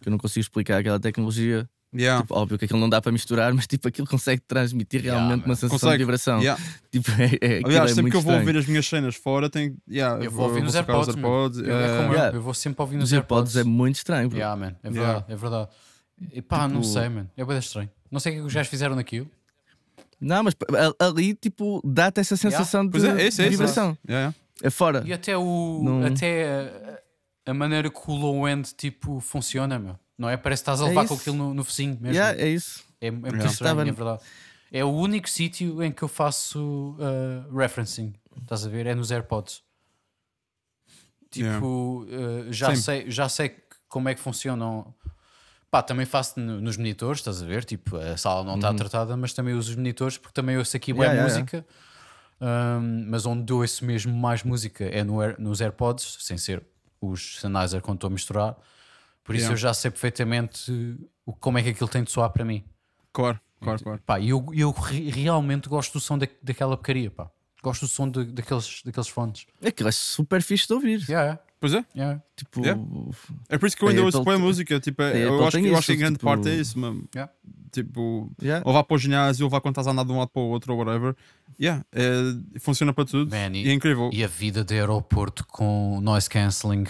[0.00, 1.68] que eu não consigo explicar aquela tecnologia.
[1.94, 2.20] Yeah.
[2.22, 5.46] Tipo, óbvio que aquilo não dá para misturar, mas tipo, aquilo consegue transmitir realmente Yeah,
[5.46, 5.92] uma sensação Consegue.
[5.98, 6.38] de vibração.
[6.40, 6.62] Yeah.
[6.92, 8.38] Tipo, é, é, Aliás, é sempre muito que eu vou estranho.
[8.40, 9.74] ouvir as minhas cenas fora, tenho.
[9.90, 11.08] Yeah, Eu vou ouvir nos AirPods.
[11.14, 11.58] AirPods.
[11.60, 11.68] Eu, é
[12.06, 12.36] eu, Yeah.
[12.36, 13.56] eu vou sempre ouvir nos Os AirPods AirPods.
[13.56, 14.28] é muito estranho.
[14.28, 14.38] bro.
[14.38, 14.76] Yeah, man.
[14.82, 15.12] É Yeah.
[15.12, 15.68] verdade, é verdade.
[16.34, 17.26] E pá, não Tipo- sei, man.
[17.36, 17.90] É bem estranho.
[18.10, 19.30] Não sei o que é que os gajos fizeram naquilo.
[20.20, 20.54] Não, mas
[20.98, 23.96] ali, tipo, dá-te essa sensação Pois de, é, é é de vibração.
[24.06, 24.34] Yeah, yeah.
[24.62, 25.02] É fora.
[25.06, 25.80] E até o.
[25.84, 26.97] Não- Até
[27.50, 29.98] a, maneira que o low end tipo, funciona, meu.
[30.16, 30.36] Não é?
[30.36, 31.20] Parece que estás a É levar com isso.
[31.22, 32.14] aquilo no, no focinho mesmo.
[32.16, 32.82] Yeah, é isso.
[33.00, 33.50] É, é muito Yeah.
[33.50, 34.22] estranho, é verdade.
[34.72, 38.14] É o único sítio em que eu faço uh, referencing.
[38.42, 38.86] Estás a ver?
[38.86, 39.62] É nos AirPods.
[41.30, 43.56] Tipo, uh, já, sei, já sei
[43.88, 44.94] como é que funcionam.
[45.70, 47.64] Pá, também faço no- nos monitores, estás a ver?
[47.64, 50.92] Tipo, a sala não está tratada, mas também uso os monitores porque também ouço aqui
[50.92, 51.12] boa Uhum.
[51.12, 51.66] Yeah, yeah, música.
[52.40, 56.64] Um, mas onde ouço mesmo mais música é no Air- nos AirPods, sem ser
[57.00, 58.56] os Sennheiser quando estou a misturar.
[59.24, 59.52] Por isso Yeah.
[59.54, 60.96] eu já sei perfeitamente
[61.40, 62.64] como é que aquilo tem de soar para mim.
[63.12, 64.02] Claro, claro, claro.
[64.06, 67.30] Pá, e eu, eu re- realmente gosto do som da, daquela porcaria, pá.
[67.62, 69.46] Gosto do som de- daqueles, daqueles fones.
[69.64, 71.04] Aquilo é super fixe de ouvir.
[71.08, 71.84] Yeah, Pois é.
[71.96, 72.22] yeah.
[72.36, 72.80] Tipo, Yeah.
[73.48, 74.78] É por isso que eu ainda ouço boa música.
[74.78, 77.08] Tipo, é- eu, acho, que- eu acho que isso, grande tipo- parte é isso mesmo.
[77.14, 77.32] Yeah.
[77.72, 78.62] Tipo, yeah.
[78.66, 80.40] ou vá para o ginásio, ou vá quando estás a andar de um lado para
[80.40, 81.14] o outro, ou whatever.
[81.60, 83.30] Yeah, é- funciona para tudo.
[83.30, 84.08] Man, e é incrível.
[84.12, 86.84] E a vida de aeroporto com noise cancelling.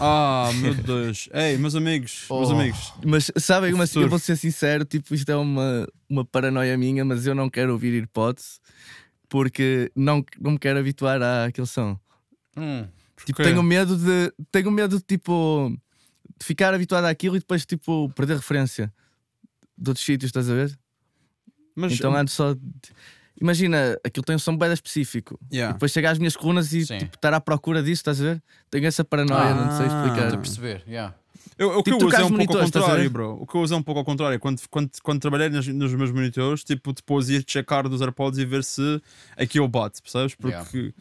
[0.00, 1.28] Ah, meu Deus.
[1.34, 2.52] Ei, meus amigos, meus Oh.
[2.58, 2.92] amigos.
[3.04, 7.26] Mas sabem, mas eu vou ser sincero, tipo, isto é uma, uma paranoia minha, mas
[7.26, 8.60] eu não quero ouvir AirPods
[9.28, 11.98] porque não, não me quero habituar àquele som.
[12.56, 12.86] Hum,
[13.24, 14.32] Tipo, tenho medo de.
[14.52, 15.74] Tenho medo de tipo.
[16.38, 18.92] de ficar habituado àquilo e depois tipo perder referência
[19.78, 20.78] de outros sítios, estás a ver?
[21.74, 22.54] Mas, Então ando só.
[22.54, 22.60] de-
[23.40, 25.38] Imagina, aquilo tem um som bem específico.
[25.52, 25.74] yeah.
[25.74, 26.96] Depois chega às minhas colunas e Sim.
[26.98, 28.42] tipo, estar à procura disso, estás a ver?
[28.70, 29.88] Tenho essa paranoia, não sei Ah.
[29.88, 30.22] explicar.
[30.24, 31.14] estou a perceber, yeah.
[31.58, 33.38] Eu, o que Tipo, eu uso é um pouco ao contrário, bro.
[33.42, 34.38] O que eu uso é um pouco ao contrário.
[34.40, 38.44] Quando, quando, quando trabalhei nos, nos meus monitores, tipo, depois ir checar dos AirPods e
[38.46, 39.02] ver se
[39.36, 40.34] aquilo bate, percebes?
[40.34, 40.94] Porque Yeah.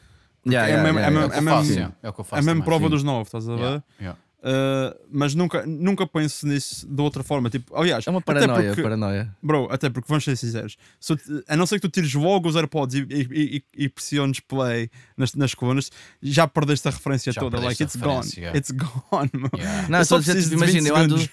[0.48, 2.10] Yeah, é yeah, mesmo- yeah, é É mesmo- o que eu é faço, mesmo- é
[2.10, 2.34] o que eu é faço.
[2.34, 2.64] a mesma também.
[2.66, 2.90] prova sim.
[2.90, 3.62] dos novos, estás a ver?
[3.62, 4.20] Yeah, yeah.
[4.48, 7.50] Uh, mas nunca, nunca penso nisso de outra forma.
[7.50, 9.36] Tipo, aliás, É uma até paranoia, porque- paranoia.
[9.42, 11.16] Bro, até porque vamos ser sinceros, se
[11.48, 14.88] a não ser que tu tires logo os AirPods e, e, e, e pressiones play
[15.18, 15.90] nas, nas colunas,
[16.22, 17.60] já perdeste a referência Já toda.
[17.60, 18.28] Like, it's gone.
[18.56, 19.32] It's gone.
[19.90, 21.30] Não, Eu só dizer, tipo, de 20 imagina, eu ando.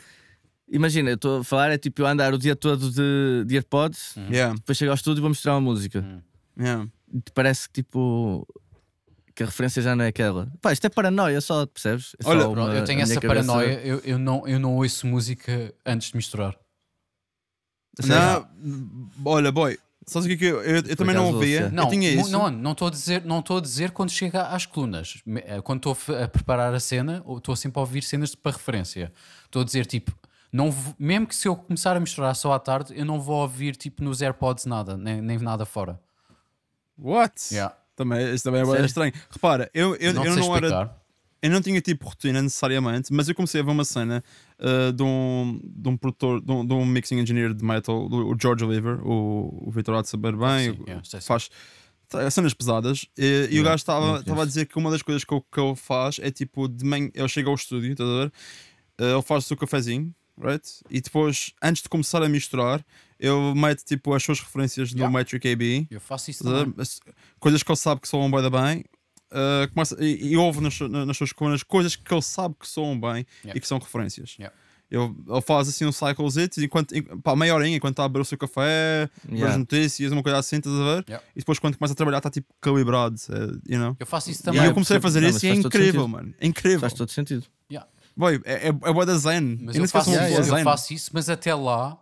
[0.71, 4.15] Imagina, eu estou a falar, é tipo eu andar o dia todo de, de AirPods,
[4.31, 6.01] Yeah, depois chego ao estúdio e vou mostrar uma música.
[6.01, 6.23] Hum.
[6.59, 6.87] yeah.
[7.23, 8.47] Te parece que tipo.
[9.35, 10.47] Que a referência já não é aquela.
[10.61, 12.15] Pá, isto é paranoia só, percebes?
[12.19, 13.81] É só Olha, uma- eu tenho essa cabeça- paranoia.
[13.85, 16.57] Eu, eu, não, eu não ouço música antes de misturar.
[18.07, 18.49] Não,
[19.25, 21.65] olha, boy, sabes o que é que eu, eu, eu também não ouvia?
[21.65, 22.31] ouço, Não, eu tinha mu- isso.
[22.31, 25.23] não, não estou a dizer, não estou a dizer quando chega às colunas.
[25.45, 29.13] Eh, Quando estou a preparar a cena, ou estou sempre a ouvir cenas para referência.
[29.45, 30.11] Estou a dizer tipo,
[30.51, 33.77] não mesmo que se eu começar a misturar só à tarde, eu não vou ouvir
[33.77, 36.01] tipo nos AirPods nada, nem, nem nada fora.
[36.99, 37.53] What?
[37.53, 37.75] Yeah.
[37.97, 39.13] Também, isso também é bem estranho.
[39.31, 41.03] Repara, eu, eu, não eu não era
[41.43, 44.23] eu não tinha tipo rotina necessariamente, mas eu comecei a ver uma cena
[44.61, 48.37] uh, de, um, de um produtor, de um, de um mixing engineer de metal, o
[48.41, 51.21] George Oliver, o, o Vitor há de saber bem, Sim, yeah, sei.
[51.21, 51.51] faz
[52.31, 53.07] cenas pesadas.
[53.19, 55.45] E, e o Yeah, gajo estava estava a dizer que uma das coisas que, ele-
[55.51, 58.33] que ele faz é tipo, de manhã, ele chega ao estúdio, estás a ver?
[59.01, 60.63] Uh, ele faz o seu cafezinho, right?
[60.91, 62.85] E depois, antes de começar a misturar,
[63.23, 65.13] ele mete tipo as suas referências do Yeah.
[65.17, 65.87] Matrix AB.
[65.91, 66.75] Eu faço isso também.
[67.39, 68.85] Coisas que ele sabe que soam bem da bem.
[69.31, 72.99] uh, começa, e, e ouve nas, nas suas colunas coisas que ele sabe que soam
[73.01, 73.57] bem Yeah.
[73.57, 74.35] e que são referências.
[74.39, 74.55] Yeah.
[74.91, 76.27] Ele, ele faz assim um cycle
[76.59, 79.53] enquanto, em, pá, meia horinha enquanto está a beber o seu café, Yeah.
[79.53, 81.05] as notícias, uma coisa assim, estás a ver?
[81.09, 81.25] Yeah.
[81.35, 83.97] E depois quando começa a trabalhar está tipo calibrado, eh, you know?
[83.99, 84.65] Eu faço isso E também.
[84.65, 86.35] eu comecei a fazer Não, isso e é incrível, mano.
[86.41, 86.81] É incrível.
[86.81, 87.47] Faz todo sentido.
[88.15, 89.59] Boy, é, é, é bué da zen.
[89.63, 91.99] Mas eu eu faço, pessoa eu faço isso, mas até lá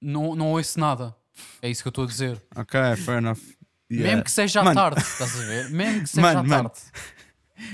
[0.00, 1.14] não, não ouço nada.
[1.62, 2.42] É isso que eu estou a dizer.
[2.56, 3.38] Ok, fair enough.
[3.90, 5.70] Mesmo que seja à tarde, estás a ver?
[5.70, 6.68] Mesmo que seja Mano, à mano.
[6.70, 6.80] tarde.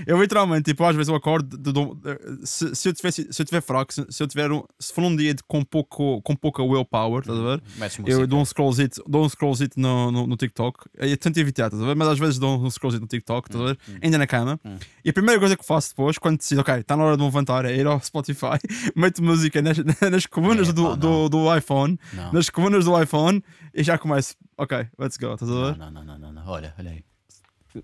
[0.06, 3.44] Eu literalmente, tipo, às vezes eu acordo, de- de- se, se eu tiver, se eu
[3.44, 6.35] tiver fraco, se, se eu tiver um, se for um dia de, com, pouco, com
[6.36, 7.62] pouca willpower, estás a ver?
[7.78, 8.11] Música.
[8.11, 10.86] Eu dou um scrollzito, dou um scrollzito no, no, no TikTok.
[10.97, 11.94] Eu tento evitar, estás a ver?
[11.97, 13.78] Mas às vezes dou um scrollzito no TikTok, estás a ver?
[14.02, 14.61] Ainda na cama.
[14.65, 14.77] Hum.
[15.05, 17.27] E a primeira coisa que faço depois, quando decido, ok, está na hora de me
[17.27, 18.59] levantar, é ir ao Spotify,
[18.97, 19.77] meto música nas,
[20.11, 22.32] nas colunas É, do, pá, do, do iPhone, Não.
[22.32, 23.43] nas colunas do iPhone,
[23.74, 25.77] e já começo, ok, let's go, estás a ver?
[25.78, 26.47] Não, não, não, não, não.
[26.47, 27.05] Olha, olha aí.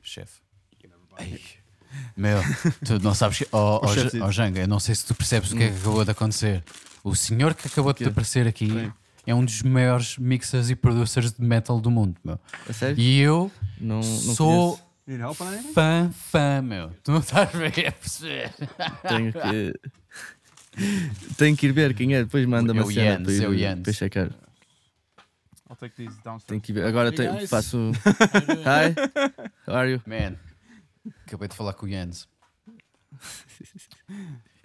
[0.03, 0.41] Chefe.
[1.19, 1.41] Ei.
[2.17, 2.39] Meu,
[2.85, 3.47] tu não sabes que.
[3.53, 3.95] Oh, oh.
[3.95, 6.11] Ja- oh, Janga, eu não sei se tu percebes o que é que acabou de
[6.11, 6.63] acontecer.
[7.03, 8.93] O senhor que acabou de aparecer aqui Sim.
[9.27, 12.39] é um dos maiores mixers e producers de metal do mundo, meu.
[12.69, 12.99] A sério?
[12.99, 13.51] E eu
[13.81, 15.73] Não, não sou conheço.
[15.75, 16.91] Fã, fã, meu.
[17.03, 18.53] Tu não estás bem a perceber.
[19.09, 19.75] Tenho que.
[21.37, 23.43] Tenho que ir ver quem é, depois manda-me É a o cena Jens, para ir-
[23.45, 23.81] é o Jens.
[23.83, 24.31] para checar.
[25.69, 26.45] I'll take these downstairs.
[26.47, 26.85] Tenho que ir ver.
[26.87, 27.51] Agora Hey, tenho- guys.
[27.51, 27.91] faço.
[28.65, 28.95] Hi,
[29.67, 30.03] how are you?
[30.07, 30.35] Man,
[31.27, 32.29] acabei de falar com o Jens.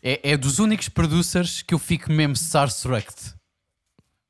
[0.02, 3.06] É, é dos únicos producers que eu fico mesmo starstruck.
[3.08, 3.36] Vais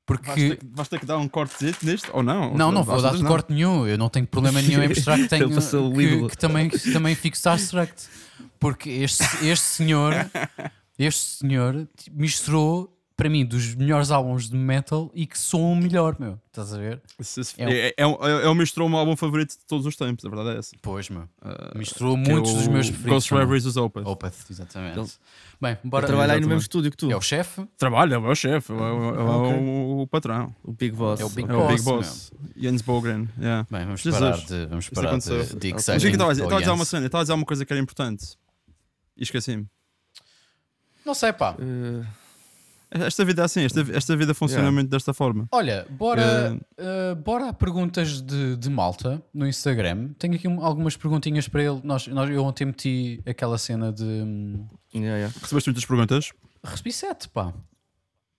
[0.05, 0.31] Porque.
[0.33, 2.53] ter, que- vais ter que dar um corte neste ou não?
[2.55, 3.87] Não, não vou dar corte nenhum.
[3.87, 7.35] Eu não tenho problema nenhum em mostrar que tenho que, que também, que também fico
[7.35, 7.91] starstruck.
[8.59, 10.13] Porque este, este senhor,
[10.97, 16.17] este senhor misturou para mim dos melhores álbuns de metal e que sou o melhor,
[16.19, 16.37] meu.
[16.47, 17.01] Estás a ver?
[17.57, 19.85] É um- É, é, um- é, é o misturou o meu álbum favorito de todos
[19.85, 20.75] os tempos, a verdade é essa.
[20.81, 21.21] Pois, meu.
[21.41, 23.13] Uh, Misturou é muitos o dos meus preferidos.
[23.29, 23.33] Ghost.
[23.33, 24.03] Reveries dos Opeth.
[24.05, 24.99] Opeth, exatamente.
[24.99, 25.09] Ele-
[25.61, 26.05] Bem, bora.
[26.07, 27.65] trabalhar aí no mesmo estúdio que tu, É o chefe?
[27.77, 29.59] Trabalha, é o meu chefe, é, o- é o- é Ok.
[29.59, 30.53] o, o patrão.
[30.63, 31.19] o Big Boss.
[31.21, 32.31] É o Big É o Big Boss, Boss.
[32.57, 33.29] Jens Bogren.
[33.39, 33.65] Yeah.
[33.71, 34.21] Bem, vamos Jesus.
[34.21, 35.41] parar de, vamos parar aconteceu.
[35.45, 36.71] de, de é exciting estava a dizer?
[36.71, 38.37] uma cena, estava a dizer uma coisa que era importante.
[39.15, 39.65] E esqueci-me.
[41.05, 41.55] Não sei, pá.
[41.59, 42.05] Eh,
[42.91, 44.73] Esta vida é assim, esta, esta vida funciona Yeah.
[44.75, 45.47] muito desta forma.
[45.51, 50.13] Olha, bora, uh, bora a perguntas de, de malta no Instagram.
[50.19, 51.81] Tenho aqui um- algumas perguntinhas para ele.
[51.83, 54.03] Nós, nós, eu ontem meti aquela cena de.
[54.03, 55.35] hum, yeah, yeah.
[55.41, 56.31] Recebeste muitas perguntas?
[56.63, 57.53] Recebi sete, pá.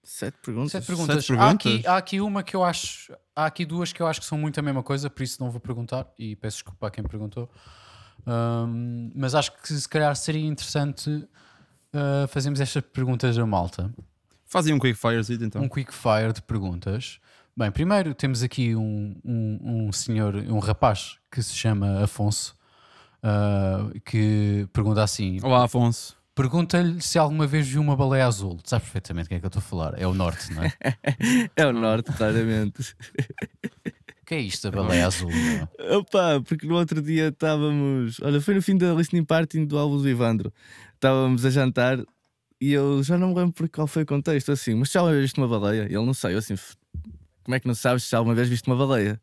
[0.02, 0.70] Sete perguntas.
[0.72, 1.24] Sete perguntas.
[1.26, 1.90] Sete Há, aqui, perguntas?
[1.92, 3.12] há aqui uma que eu acho.
[3.34, 5.50] Há aqui duas que eu acho que são muito a mesma coisa, por isso não
[5.50, 6.06] vou perguntar.
[6.18, 7.50] E peço desculpa a quem perguntou.
[8.26, 13.92] Hum, mas acho que se calhar seria interessante uh, fazermos estas perguntas a malta.
[14.56, 15.60] Fazem um quick fires então.
[15.60, 17.18] um quick fire de perguntas.
[17.54, 22.56] Bem, primeiro temos aqui um, um, um senhor, um rapaz que se chama Afonso,
[23.22, 26.16] ah, que pergunta assim: Olá, Afonso.
[26.34, 28.56] pergunta-lhe se alguma vez viu uma baleia azul.
[28.62, 30.00] Tu sabes perfeitamente o que é que eu estou a falar.
[30.00, 30.72] É o norte, não é?
[31.54, 32.96] É o norte, claramente.
[34.22, 35.30] O que é isto, a baleia azul?
[35.30, 35.98] meu?
[35.98, 38.20] Opa, porque no outro dia estávamos.
[38.22, 40.50] Olha, foi no fim da listening party do álbum do Ivandro.
[40.94, 41.98] Estávamos a jantar
[42.60, 44.52] e eu já não me lembro por qual foi o contexto.
[44.52, 45.82] Assim, mas já alguma vez viste uma baleia?
[45.90, 46.34] E ele não sei.
[46.34, 46.74] Eu assim, "F-
[47.44, 49.20] como é que não sabes se já alguma vez viste uma baleia?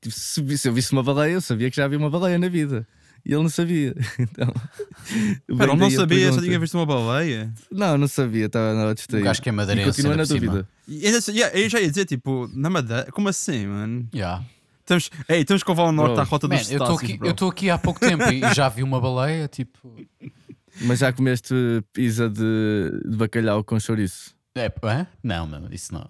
[0.00, 2.38] Tipo, se, vi- se eu visse uma baleia, eu sabia que já havia uma baleia
[2.38, 2.86] na vida.
[3.24, 3.94] E ele não sabia.
[4.18, 4.48] Então,
[5.58, 7.52] Pera, ele não sabia, só tinha visto uma baleia.
[7.70, 9.88] Não, não sabia, estava na hora de gajo que é madeirense.
[9.90, 10.66] continua na dúvida.
[10.88, 14.08] E ainda assim, yeah, eu já ia dizer, tipo, na Madeira, como assim, mano?
[14.14, 14.42] Yeah.
[14.86, 16.20] Temos, ei, temos que levar ao norte Bro.
[16.22, 17.26] à rota Man, dos eu estou aqui, bro.
[17.28, 19.94] eu estou aqui há pouco tempo e já vi uma baleia, tipo.
[20.82, 21.54] Mas já comeste
[21.92, 24.34] pizza de, de bacalhau com chouriço?
[24.56, 25.06] É, hã?
[25.22, 26.04] Não, não, isso não.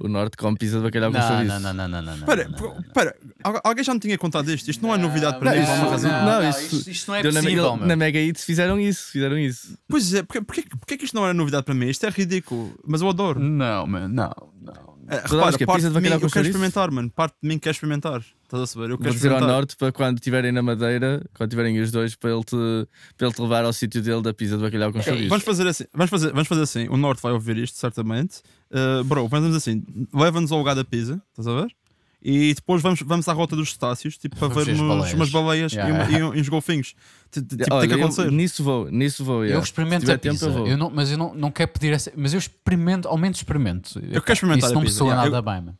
[0.00, 1.60] O norte come pizza de bacalhau com chouriço.
[1.60, 2.14] não, não, não, não, não.
[2.14, 2.80] Espera, não, não, não.
[2.80, 4.68] espera, al- alguém já me tinha contado isto?
[4.70, 6.10] Isto não é novidade para não, mim, isso- por uma razão.
[6.10, 7.86] não, não, não, isso- isto, isto não é Deu na, possível, meu.
[7.86, 9.76] na Mega Eats fizeram isso, fizeram isso.
[9.86, 11.86] Pois é, porque, porque, porque que isto não era novidade para mim?
[11.88, 13.38] Isto é ridículo, mas eu adoro.
[13.40, 14.32] Não, man, não,
[14.62, 14.95] não.
[15.06, 17.10] Tu repara, que é parte de de mim, eu quero experimentar, mano.
[17.10, 18.22] Parte de mim quer experimentar.
[18.42, 18.84] Estás a saber?
[18.84, 22.14] Eu Vou quero dizer ao norte para quando estiverem na Madeira, quando tiverem os dois,
[22.14, 22.56] para ele te,
[23.16, 25.28] para ele te levar ao sítio dele da pizza de bacalhau com chouriço.
[25.28, 26.88] Vamos fazer assim, vamos fazer, vamos fazer assim.
[26.88, 28.40] O Norte vai ouvir isto, certamente.
[28.70, 31.74] Uh, bro, vamos assim: leva-nos ao lugar da pizza, estás a ver?
[32.28, 35.14] E depois vamos, vamos à rota dos cetáceos, tipo, para ver ver as umas, baleias.
[35.14, 36.10] umas baleias e, Yeah.
[36.18, 36.94] e um- e uns golfinhos.
[37.30, 38.32] Tipo, Olha, tem que eu- acontecer.
[38.32, 39.36] nisso vou, nisso vou.
[39.42, 39.62] Eu yeah.
[39.64, 40.66] experimento Se a pizza, tempo, eu vou.
[40.66, 42.12] eu não, mas eu não, não quero pedir essa.
[42.16, 44.00] Mas eu experimento, ao menos experimento.
[44.10, 45.78] Eu quero experimentar Isso a não me soa yeah, nada bem, mano.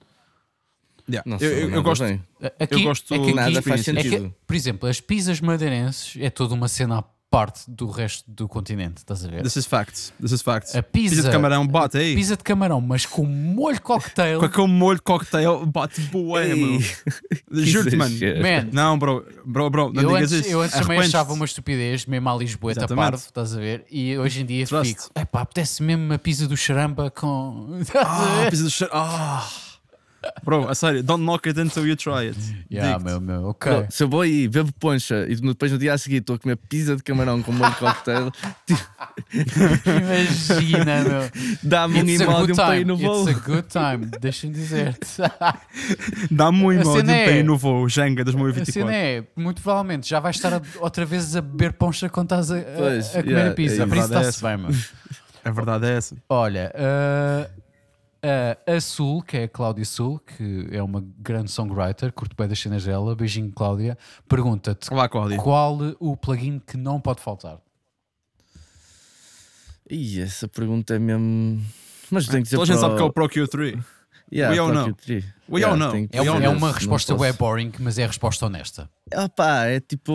[1.09, 1.44] Yeah.
[1.44, 2.05] Eu- eu, eu gosto.
[2.05, 4.35] Aqui, gosto- é que aqui- Nada faz é que, sentido.
[4.47, 7.02] por exemplo, as pizzas madeirenses é toda uma cena à
[7.37, 9.43] parte do resto do continente, estás a ver?
[9.43, 10.11] This is facts.
[10.19, 10.75] This is facts.
[10.75, 12.15] A pizza, Pizza de camarão bate aí.
[12.15, 14.39] pizza de camarão, mas com molho cocktail.
[14.39, 16.81] Com aquele molho cocktail bate meu.
[17.53, 18.11] Juro-te, mano.
[18.15, 18.43] exagero.
[18.43, 20.55] Man, Não, bro, bro, bro, não eu digas antes, isso.
[20.55, 23.05] eu antes também achava uma estupidez, mesmo à Lisboeta Exatamente.
[23.11, 23.85] parvo, estás a ver?
[23.91, 24.89] E hoje em dia Trust.
[24.95, 27.81] fico, epá, apetece mesmo uma pizza do charamba com.
[27.95, 28.93] Ah, pizza de cheiro.
[28.95, 29.47] Ah.
[30.44, 32.39] Bro, a sério, don't knock it until you try it.
[32.70, 33.73] Yeah, meu, meu, ok.
[33.73, 36.39] Bro, se eu vou aí, bebo poncha e depois no dia a seguir estou a
[36.39, 38.31] comer pizza de camarão com molho cocktail,
[39.86, 41.31] Imagina, meu.
[41.62, 43.28] dá-me um a imóvel para ir no voo.
[43.28, 44.07] It's a good time.
[44.20, 45.07] Deixa-me dizer-te.
[46.31, 48.73] Dá-me um A imóvel para é- ir no voo, Jenga A 2024.
[48.73, 52.51] cena é, muito provavelmente já vais estar a- outra vez a beber poncha quando estás
[52.51, 52.62] a, a- a
[53.23, 53.82] comer yeah, a pizza.
[53.82, 54.77] é Por isso é está-se bem, mano.
[55.44, 56.16] A verdade é essa.
[56.28, 57.48] Olha, ah,
[58.66, 62.59] a Sul, que é a Cláudia Sul, que é uma grande songwriter, curto bem das
[62.59, 63.97] cenas dela, beijinho Cláudia,
[64.28, 65.39] pergunta-te Olá, Cláudia.
[65.39, 67.59] qual o plugin que não pode faltar?
[69.89, 71.62] Ih, essa pergunta é mesmo.
[72.11, 73.82] Mas tem que dizer Toda a gente sabe que é o Pro Q3.
[74.32, 74.89] Yeah, We all know.
[74.89, 75.24] o Q3.
[75.48, 75.93] We all know.
[76.09, 78.90] que É, uma- é uma resposta web boring, mas é a resposta honesta.
[79.15, 80.12] Ah pá, é tipo.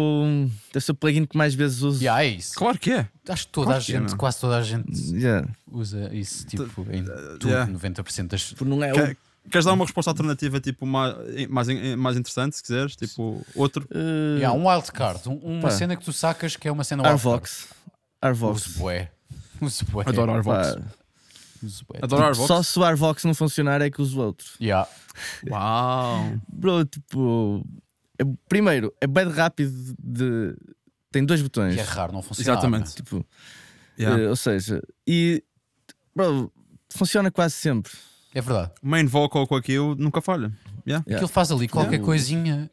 [0.74, 2.04] Deve ser o plugin que mais vezes uso.
[2.04, 2.54] Yeah, é isso.
[2.56, 3.08] Claro que é.
[3.30, 4.18] Acho que toda Claro a que é, gente, meu.
[4.18, 5.48] quase toda a gente Yeah.
[5.72, 7.06] usa isso, tipo, em
[7.40, 7.72] tudo, yeah.
[7.72, 8.96] 90% das Tipo, Não é o.
[8.96, 9.18] Que-
[9.50, 11.16] Queres dar uma resposta alternativa, tipo, mais,
[11.50, 11.68] mais,
[11.98, 12.96] mais interessante, se quiseres?
[12.96, 13.88] Tipo, outro?
[13.90, 15.72] Uh, Yeah, um wildcard, um- uma Pá.
[15.72, 17.28] cena que tu sacas que é uma cena wildcard.
[17.28, 17.68] Arvox.
[18.22, 18.66] Arvox.
[18.68, 19.10] Uso bué.
[19.60, 20.04] Uso bué.
[20.06, 20.76] Adoro Arvox.
[20.76, 20.82] Pá,
[21.64, 22.00] Uso bué.
[22.02, 22.48] Adoro Arvox.
[22.48, 24.48] só se o Arvox não funcionar é que uso outro.
[24.62, 24.88] Yeah.
[25.50, 26.34] Uau.
[26.52, 27.66] Bro, tipo.
[28.20, 30.56] é- primeiro, é bem rápido de.
[31.12, 31.76] Tem dois botões.
[31.76, 32.54] E é raro não funcionar.
[32.54, 32.96] Exatamente.
[32.96, 33.26] Tipo,
[34.00, 34.24] Yeah.
[34.24, 35.44] eh, ou seja, e.
[36.16, 36.52] Bro,
[36.90, 37.92] funciona quase sempre.
[38.34, 38.72] É verdade.
[38.82, 40.52] Main vocal com aquilo nunca falha.
[40.88, 41.04] Yeah.
[41.06, 41.16] Yeah.
[41.16, 42.06] Aquilo faz ali qualquer Yeah.
[42.06, 42.72] coisinha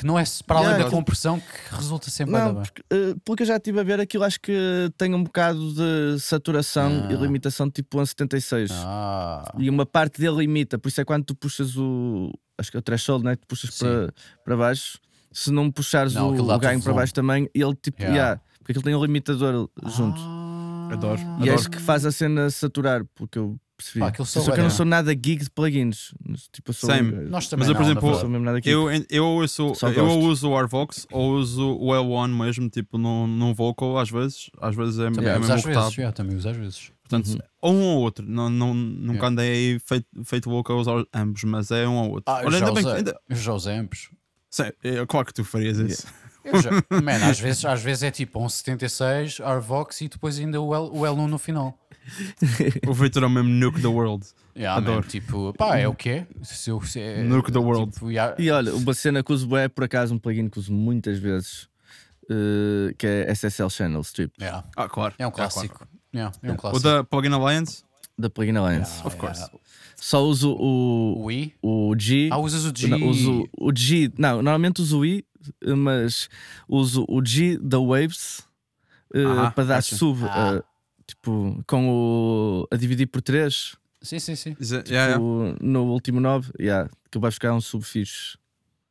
[0.00, 2.62] que não é para além Yeah, da aquilo- compressão que resulta sempre Não, bem.
[2.62, 5.72] porque, eh, pelo que eu já estive a ver, aquilo acho que tem um bocado
[5.74, 7.12] de saturação Ah.
[7.12, 8.70] e limitação tipo 1,76.
[8.72, 9.52] Ah.
[9.58, 12.32] E uma parte dele limita, por isso é quando tu puxas o.
[12.58, 13.36] Acho que é o threshold, né?
[13.36, 13.84] Que tu puxas Sim.
[13.84, 14.12] para,
[14.44, 14.98] para baixo.
[15.32, 18.02] Se não puxares Não, o, o ganho para baixo também, ele tipo.
[18.02, 18.16] Yeah.
[18.16, 20.20] Yeah, porque aquilo tem um limitador junto.
[20.20, 20.88] Ah.
[20.92, 21.20] Adoro.
[21.20, 21.54] E é Adoro.
[21.54, 23.98] isso que faz a cena saturar, porque eu percebi.
[24.00, 26.12] Pá, só só que eu não é- sou nada geek de plugins.
[26.52, 26.90] Tipo, eu sou.
[26.90, 27.12] Same.
[27.12, 28.60] eu Nós também Mas eu, por não, exemplo, sou.
[28.64, 33.26] Eu, eu, ouço, Só eu uso o Arvox ou uso o L1 mesmo, tipo num,
[33.26, 34.50] num vocal, às vezes.
[34.60, 35.96] Às vezes é, Também é mesmo às vezes.
[35.96, 36.92] yeah, também uso às vezes.
[37.08, 37.38] Portanto, Uhum.
[37.60, 38.24] ou um ou outro.
[38.24, 39.28] Não, não, nunca Yeah.
[39.28, 42.24] andei aí feito, feito vocal a usar ambos, mas é um ou outro.
[42.32, 42.96] Ah, eu Olha, já ainda bem que.
[42.98, 44.10] Ainda, eu já usei ambos.
[44.48, 46.06] Sim, é, claro que tu farias isso.
[46.44, 46.70] Eu já,
[47.02, 50.88] man, às, vezes, às vezes é tipo um 76, Arvox e depois ainda o, L,
[50.92, 51.78] o L1 no final.
[52.88, 54.26] O Victor é o mesmo nuke the world.
[54.56, 55.06] Yeah, man, Adoro.
[55.06, 56.26] tipo, pá, é o quê?
[56.42, 57.92] Se eu, se é, Nuke the world.
[57.92, 60.72] Tipo, yeah, E olha, uma cena que uso é por acaso um plugin que uso
[60.72, 61.68] muitas vezes,
[62.28, 65.14] eh, que é SSL Channel Strip, yeah, Ah, claro.
[65.18, 65.86] é um Ah, clássico.
[66.14, 66.82] Yeah, é um O clássico.
[66.82, 67.84] da Plugin Alliance?
[68.18, 68.90] da Plugin Alliance.
[68.92, 69.40] Yeah, of course.
[69.40, 69.54] yeah.
[69.96, 71.54] Só uso o, O I?
[71.62, 72.28] o G.
[72.32, 72.88] Ah, usas o G.
[72.88, 74.10] Não, uso o G.
[74.18, 75.24] Não, normalmente uso o I,
[75.76, 76.28] mas
[76.68, 78.46] uso o G da Waves
[79.14, 79.96] Ah, para dar gotcha.
[79.96, 80.56] sub, Ah.
[80.58, 80.62] eh,
[81.10, 82.66] tipo, com o.
[82.72, 84.50] a dividir por 3 Sim, sim, sim.
[84.58, 85.18] It- yeah, yeah.
[85.60, 88.38] no último 9, yeah, que vai buscar um sub fixe.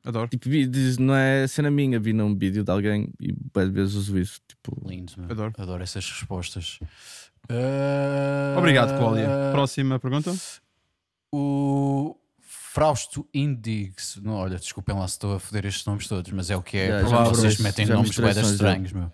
[0.06, 0.28] Adoro.
[0.30, 4.18] Tipo, diz- não é cena minha, vi num vídeo de alguém e várias vezes uso
[4.20, 4.40] isso.
[4.48, 5.32] Tipo, Lindo, meu.
[5.32, 5.54] Adoro.
[5.58, 6.80] Adoro essas respostas.
[7.50, 9.28] Ah, Obrigado, Cláudia.
[9.52, 10.34] Próxima pergunta.
[11.32, 14.20] O Frausto Indix.
[14.24, 16.78] Não, olha, desculpem lá se estou a foder estes nomes todos, mas é o que
[16.78, 16.88] é.
[16.88, 19.12] Já- já Provavelmente vocês metem já nomes sons estranhos, meu.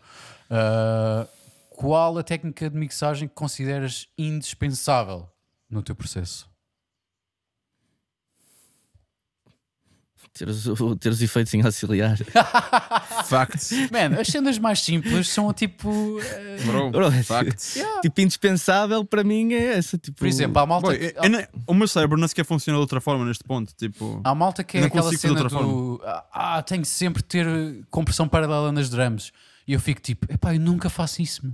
[0.49, 1.27] Ah,
[1.76, 5.30] qual a técnica de mixagem que consideras indispensável
[5.69, 6.49] no teu processo?
[10.34, 12.18] ter os, o- ter os efeitos em auxiliar.
[13.26, 13.72] Facts.
[13.89, 16.19] Man, as cenas mais simples são tipo.
[16.19, 16.91] eh, Bro.
[16.91, 17.77] Bro, Facts.
[18.02, 19.97] tipo, indispensável para mim é essa.
[19.97, 22.76] Tipo, por exemplo, há malta, Boy, que, eu nem- o meu cérebro nem sequer funciona
[22.77, 23.73] de outra forma neste ponto.
[23.76, 26.02] Tipo, há malta que é não aquela consigo de cena outra do.
[26.34, 27.47] Ah, tenho que sempre ter
[27.89, 29.31] compressão paralela nas drums.
[29.65, 31.53] E eu fico tipo, epá, eu nunca faço isso, meu.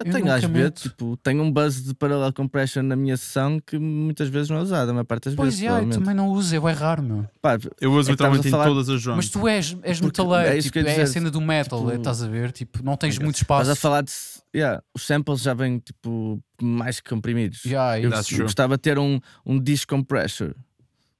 [0.00, 3.58] Eu eu tenho às vezes, tipo, tenho um buzz de parallel compression na minha sessão
[3.58, 5.62] que muitas vezes não é usado, a maior parte das Pois vezes.
[5.62, 5.98] é, eu provavelmente.
[5.98, 7.26] também não uso, é bué raro, meu.
[7.42, 9.16] Pá, eu uso É literalmente a em falar- todas as drums.
[9.16, 11.80] Mas tu és, és Porque metaleiro, é isso tipo, eu é a cena do metal,
[11.80, 12.52] tipo- é, estás a ver?
[12.52, 13.70] Tipo, não tens muito estás espaço.
[13.72, 14.12] a falar de.
[14.56, 17.64] Yeah, os samples já vêm tipo mais que comprimidos.
[17.64, 18.42] Yeah, eu true.
[18.42, 20.54] gostava de ter um, um disc compressor.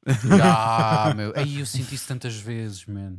[0.25, 1.33] yeah, meu.
[1.37, 3.17] Aí eu senti isso tantas vezes, man.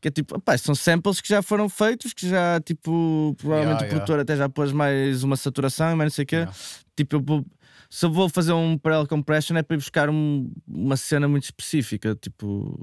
[0.00, 3.86] Que é tipo, pá, são samples que já foram feitos, que já, tipo, provavelmente Yeah,
[3.86, 6.36] o produtor até já pôs mais uma saturação e mais não sei o quê.
[6.36, 6.54] Yeah.
[6.94, 7.46] Tipo, eu vou-
[7.88, 11.44] se eu vou fazer um parallel compression é para ir buscar um- uma cena muito
[11.44, 12.78] específica, tipo,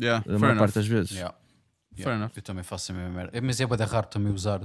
[0.00, 0.58] yeah, a maior enough.
[0.58, 1.12] parte das vezes.
[1.12, 1.34] Yeah.
[1.98, 2.30] Yeah.
[2.34, 3.30] Eu também faço a mesma merda.
[3.36, 4.60] É, Mas é da raro também usar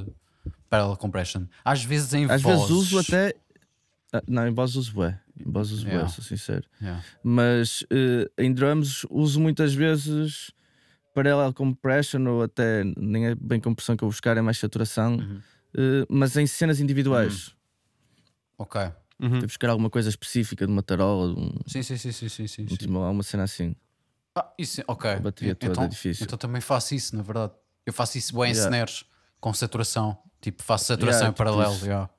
[0.69, 1.45] parallel compression.
[1.64, 2.60] Às vezes em Às vozes.
[2.68, 3.34] vezes uso até.
[4.11, 5.18] Ah, não, em voz uso bué.
[5.40, 6.10] Em voz uso bué, Yeah.
[6.10, 6.65] sou sincero.
[6.82, 7.02] Yeah.
[7.23, 10.52] Mas eh, em drums uso muitas vezes
[11.14, 15.16] parallel compression ou até nem é bem compressão que eu vou buscar, é mais saturação.
[15.18, 15.42] Uhum.
[15.78, 17.56] eh, mas em cenas individuais.
[18.58, 18.82] Ok.
[18.82, 18.92] Uhum.
[19.30, 22.30] Tenho que buscar alguma coisa específica de uma tarola, de um, Sim, sim, sim, sim,
[22.30, 22.64] sim, sim.
[22.64, 22.96] um sim.
[22.96, 23.76] alguma cena assim.
[24.36, 25.12] Ah, isso, ok.
[25.12, 26.24] A bateria toda então, é difícil.
[26.26, 27.54] Então também faço isso, na verdade.
[27.86, 28.64] Eu faço isso bem em Yeah.
[28.64, 29.06] snares,
[29.40, 30.18] com saturação.
[30.40, 31.74] Tipo, faço saturação Yeah, em paralelo.
[31.74, 32.10] tipo yeah.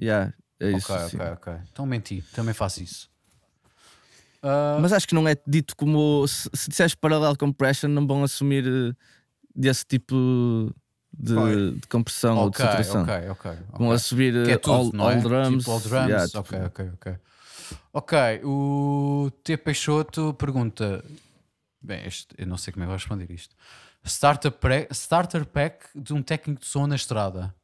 [0.00, 0.92] Yeah, é isso.
[0.92, 1.16] Ok, sim.
[1.16, 1.52] ok, ok.
[1.72, 3.10] Então menti, também faço isso.
[4.46, 6.26] Ah, Mas acho que não é dito como.
[6.28, 8.94] Se, se disseres parallel compression, não vão assumir eh,
[9.56, 10.14] desse tipo
[11.10, 11.56] de, Vai.
[11.72, 13.02] de compressão ou de ok, saturação.
[13.02, 13.50] ok, ok.
[13.72, 13.94] Vão ok.
[13.94, 15.14] assumir é eh, tudo, all, não é?
[15.14, 15.58] all drums.
[15.58, 16.08] Tipo, all drums.
[16.08, 17.16] yeah, tipo, ok, ok, ok.
[17.94, 19.56] Ok, o T.
[19.56, 21.02] Peixoto pergunta:
[21.80, 23.56] Bem, este, eu não sei como é que vou responder isto.
[24.04, 27.54] Starter, pre- starter pack de um técnico de som na estrada.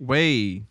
[0.00, 0.66] Way.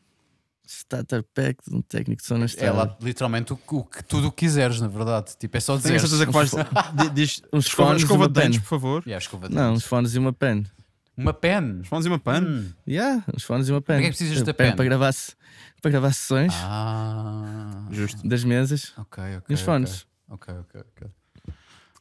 [0.65, 4.03] Starter pack de um técnico de som na É lá literalmente o, que- o que
[4.03, 5.35] tudo o que quiseres, na verdade.
[5.38, 5.95] Tipo, é só Tenho dizer.
[5.98, 6.52] a certeza que vais.
[6.95, 8.61] di- diz- Uns escova fones e escova uma de dentes, pen.
[8.61, 9.03] por favor.
[9.06, 9.77] Yeah, escova de Não, dentes.
[9.84, 10.65] uns fones e uma pen.
[11.18, 11.80] Uma pen.
[11.81, 12.41] Os fones e uma pan.
[12.41, 12.69] Hum.
[12.88, 13.95] Yeah, uns fones e uma pen.
[13.95, 14.76] Para que é que precisas da pen?
[14.76, 15.34] Para gravar, se-
[15.81, 17.85] para gravar sessões Ah.
[17.91, 18.26] Justo.
[18.27, 19.35] das mesas Ok, ok.
[19.49, 19.57] e ok.
[19.57, 20.07] fones.
[20.30, 21.07] Ok, ok, ok.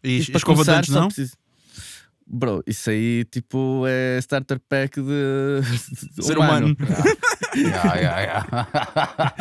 [0.05, 1.07] E, E e para escova de dentes não?
[1.09, 1.37] preciso-
[2.27, 5.61] Bro, isso aí tipo é starter pack de,
[6.17, 6.69] de Ser humano.
[6.69, 6.77] humano.
[7.57, 9.35] Yeah, yeah, yeah.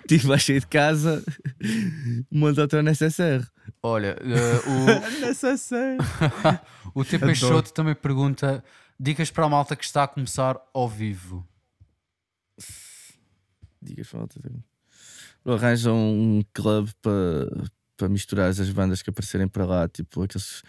[0.08, 1.22] tipo, vais sair de casa,
[2.30, 3.46] monta o teu necessaire.
[3.82, 4.60] Olha, uh,
[6.94, 7.18] o, o T.
[7.18, 8.64] Peixoto também pergunta:
[8.98, 11.46] dicas para a malta que está a começar ao vivo.
[13.80, 14.40] Dicas para a malta.
[15.44, 20.62] Arranjam um clube para, para misturar as bandas que aparecerem para lá, tipo aqueles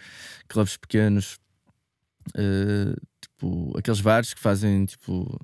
[0.48, 1.38] clubes pequenos,
[2.28, 5.38] uh, tipo aqueles bares que fazem tipo.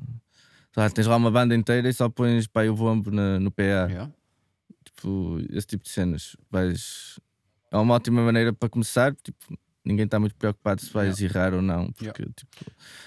[0.77, 3.63] Lá, tens lá uma banda inteira e só pões pá, o bombo na, no PA.
[3.63, 4.11] Yeah.
[4.85, 6.37] Tipo, esse tipo de cenas.
[6.51, 7.19] Vais...
[7.73, 9.15] É uma ótima maneira para começar.
[9.17, 11.39] Tipo, ninguém está muito preocupado se vais Yeah.
[11.39, 12.57] errar ou não, porque tipo,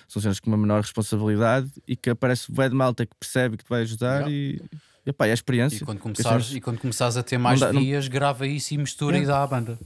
[0.07, 3.63] são cenas com uma menor responsabilidade e que aparece o de malta que percebe que
[3.65, 4.31] te vai ajudar Yeah.
[4.31, 4.61] e,
[5.05, 5.83] e, é a experiência.
[5.83, 8.73] E quando, começares, cenas- e quando começares a ter mais dá- não- dias, grava isso
[8.73, 9.37] e mistura e Yeah.
[9.37, 9.79] dá à banda.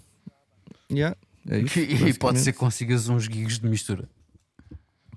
[0.91, 1.17] Yeah,
[1.49, 4.07] é isso, E, pode ser que consigas uns gigs de mistura.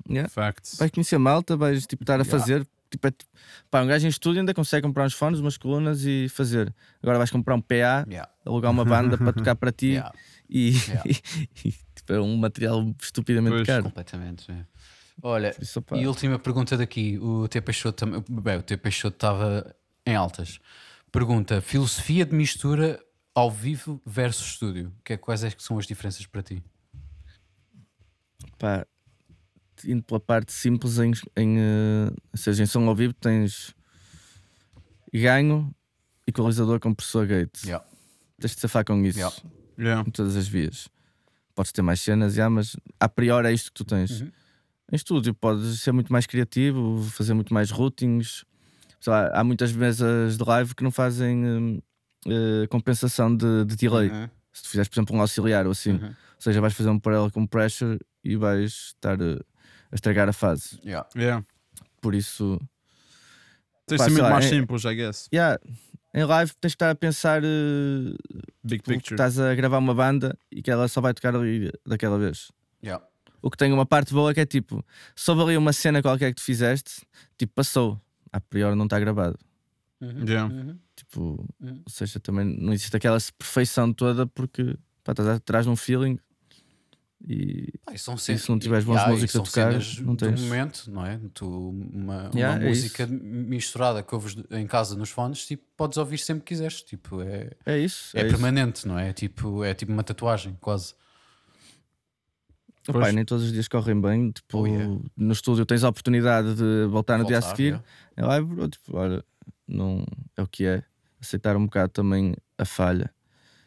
[0.09, 0.29] Yeah.
[0.29, 0.77] Facts.
[0.79, 2.67] Vais conhecer malta, vais tipo, estar a fazer.
[2.91, 3.13] Tipo, é,
[3.71, 6.73] pá, um gajo em estúdio ainda consegue comprar uns fones, umas colunas e fazer.
[7.03, 8.31] Agora vais comprar um PA, Yeah.
[8.45, 10.13] alugar uma banda para tocar para ti Yeah.
[10.49, 11.03] e, Yeah.
[11.65, 13.85] e, tipo, é um material estupidamente Pois, caro.
[13.85, 14.51] Completamente.
[14.53, 14.65] é.
[15.23, 17.61] Olha, isso, e última pergunta daqui: o T.
[17.61, 18.23] Peixoto também.
[18.29, 18.77] Bem, o T.
[18.77, 19.75] Peixoto estava
[20.05, 20.61] em altas.
[21.11, 23.01] Pergunta: filosofia de mistura
[23.35, 24.93] ao vivo versus estúdio.
[25.03, 26.63] Que é, quais é que são as diferenças para ti?
[28.59, 28.87] pá,
[29.85, 33.75] indo pela parte simples, em, em, eh, ou seja, em som ao vivo tens
[35.13, 35.75] ganho,
[36.27, 37.65] equalizador, compressor, gate.
[37.65, 37.85] Yeah.
[38.39, 39.37] Tens de safar com isso Yeah.
[39.79, 40.05] Yeah.
[40.09, 40.89] em todas as vias.
[41.55, 44.21] Podes ter mais cenas, já, mas a priori é isto que tu tens.
[44.21, 44.31] Uhum.
[44.93, 48.45] Em estúdio podes ser muito mais criativo, fazer muito mais routings.
[49.01, 51.81] Sei lá, há muitas mesas de live que não fazem hum,
[52.27, 54.11] eh, compensação de, de delay.
[54.11, 54.29] Uhum.
[54.53, 56.09] Se tu fizeres, por exemplo, um auxiliar ou assim, Uhum.
[56.09, 59.39] ou seja, vais fazer um parallel com pressure e vais estar eh,
[59.91, 60.79] a estragar a fase.
[60.85, 61.09] Yeah.
[61.17, 61.45] Yeah.
[62.01, 62.59] Por isso,
[63.87, 65.29] Tem de Pá, ser muito lá, mais é- simples, I guess.
[65.33, 65.59] yeah,
[66.15, 67.49] em live tens de estar a pensar eh,
[68.65, 69.15] Big tu que picture.
[69.15, 72.51] estás a gravar uma banda e que ela só vai tocar ali daquela vez.
[72.83, 73.05] Yeah.
[73.43, 74.85] O que tem uma parte boa que é tipo,
[75.15, 77.03] se houve ali uma cena qualquer que tu fizeste,
[77.39, 78.01] tipo, passou.
[78.33, 79.39] A priori não está gravado.
[80.01, 80.25] Uhum.
[80.27, 80.53] Yeah.
[80.53, 80.79] Uhum.
[80.97, 81.83] Tipo, Uhum.
[81.85, 86.19] ou seja, também não existe aquela perfeição toda porque pá, estás atrás de um feeling
[87.27, 89.73] e Ah, são se não tiveres bons Yeah, músicos a tocar,
[90.05, 90.41] não do tens.
[90.41, 91.19] momento, não é?
[91.33, 95.97] Tu, uma, uma Yeah, é música misturada que ouves em casa nos fones, tipo, podes
[95.99, 96.83] ouvir sempre que quiseres.
[96.83, 98.17] Tipo, é, é isso.
[98.17, 98.31] é, É, isso.
[98.35, 99.13] permanente, não é?
[99.13, 100.95] Tipo, é tipo uma tatuagem, quase.
[102.85, 103.13] Pois.
[103.13, 104.31] nem todos os dias correm bem.
[104.31, 104.97] Tipo, Oh, yeah.
[105.17, 107.69] no estúdio tens a oportunidade de voltar no dia a Voltar, seguir.
[107.71, 107.85] yeah.
[108.17, 109.25] É lá, bro, tipo, olha,
[109.67, 110.05] não
[110.37, 110.85] é o que é.
[111.21, 113.13] Aceitar um bocado também a falha.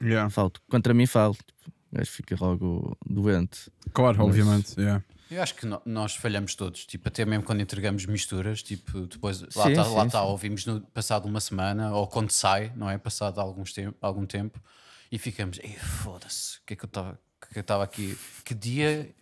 [0.02, 0.30] Yeah.
[0.30, 0.62] Falto.
[0.70, 1.34] Contra mim, falo.
[1.36, 3.72] Tipo, o gajo fica logo doente.
[3.94, 4.74] Claro, Mas- obviamente.
[4.80, 5.04] Yeah.
[5.30, 9.42] Eu acho que no- nós falhamos todos, tipo, até mesmo quando entregamos misturas, tipo, depois
[9.56, 12.98] lá está, lá está, ouvimos no, passado uma semana, ou quando sai, não é?
[12.98, 14.60] Passado alguns tempo, algum tempo,
[15.12, 17.20] e ficamos, "Ei, foda-se, o que é que eu estava
[17.52, 18.18] que eu estava aqui?
[18.44, 19.14] Que dia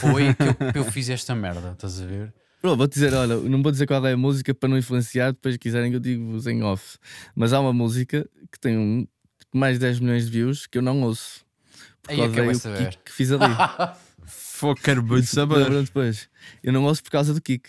[0.00, 1.72] foi que eu, que eu fiz esta merda?
[1.72, 2.32] Estás a ver?
[2.60, 5.56] Bro, vou dizer, olha, não vou dizer qual é a música para não influenciar, depois
[5.56, 6.98] quiserem que eu digo em off.
[7.34, 9.06] Mas há uma música que tem um,
[9.54, 11.46] mais de 10 milhões de views que eu não ouço.
[12.08, 12.88] Aí é que eu odeio vou o saber.
[12.90, 13.44] kick que fiz ali.
[14.82, 15.70] Quero muito saber.
[15.84, 16.28] Depois.
[16.62, 17.68] Eu não ouço por causa do kick.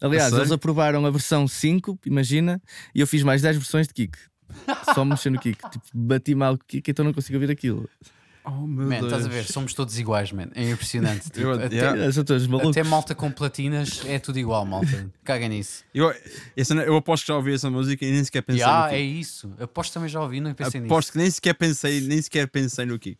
[0.00, 2.60] Aliás, eles aprovaram a versão 5, imagina,
[2.94, 4.18] e eu fiz mais 10 versões de kick.
[4.94, 5.58] Só mexer no kick.
[5.70, 7.88] Tipo, bati mal com o kick, então não consigo ouvir aquilo.
[8.44, 9.04] Oh meu Man, Deus.
[9.04, 9.44] estás a ver?
[9.44, 10.48] Somos todos iguais, man.
[10.56, 11.30] É impressionante.
[11.30, 12.68] Tipo, Eu- até, yeah.
[12.68, 15.08] Até malta com platinas é tudo igual, malta.
[15.24, 15.84] Caga nisso.
[15.94, 16.12] Eu,
[16.56, 18.98] essa- eu aposto que já ouvi essa música e nem sequer pensei Ah, no é
[18.98, 19.20] kick.
[19.20, 19.54] isso.
[19.60, 20.92] Aposto também já ouvi, não pensei nisso.
[20.92, 23.18] Aposto que nem sequer pensei, nem sequer pensei no kick.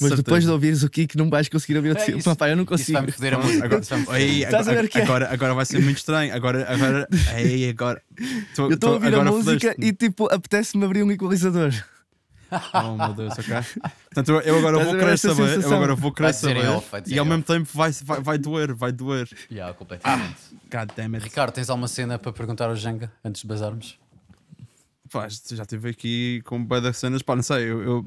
[0.00, 0.22] Mas Certeza.
[0.24, 2.18] depois de ouvires o kick, não vais conseguir ouvir o É teu.
[2.20, 2.92] Papá, eu não Isso consigo.
[2.98, 3.64] vai-me foder a música.
[3.64, 4.12] Agora, Isso.
[4.14, 5.02] Ei, a agora, que é?
[5.02, 6.34] agora, agora vai ser muito estranho.
[6.34, 8.02] Agora, agora, ei, agora.
[8.56, 11.72] Tô- Eu estou a ouvir a agora música e tipo, apetece-me abrir um equalizador.
[12.72, 13.54] Oh meu Deus, ok.
[14.12, 15.42] Portanto, eu, eu agora Estás vou ver querer saber.
[15.42, 15.76] Eu sensação?
[15.76, 16.68] agora vou querer Vai saber.
[16.68, 19.28] off, vai e ao mesmo tempo vai, vai, vai doer, vai doer.
[19.50, 20.36] Yeah, completamente.
[20.70, 21.18] It.
[21.24, 23.98] Ricardo, tens alguma cena para perguntar ao Jenga antes de bazarmos?
[25.10, 27.22] Pá, já estive aqui com das cenas.
[27.22, 27.82] Pá, não sei, eu.
[27.82, 28.06] eu...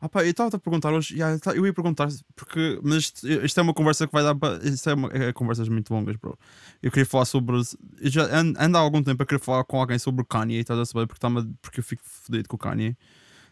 [0.00, 1.14] Ah, pá, eu estava a perguntar hoje.
[1.14, 2.78] yeah, eu ia perguntar, porque.
[2.82, 4.62] Mas isto, isto é uma conversa que vai dar para.
[4.66, 6.38] Isto é, uma, é conversas muito longas, bro.
[6.82, 7.56] Eu queria falar sobre.
[7.56, 10.58] Eu já ando, ando há algum tempo a querer falar com alguém sobre o Kanye,
[10.60, 11.06] estás a saber?
[11.08, 11.28] Porque, tá
[11.60, 12.96] porque eu fico fodido com o Kanye.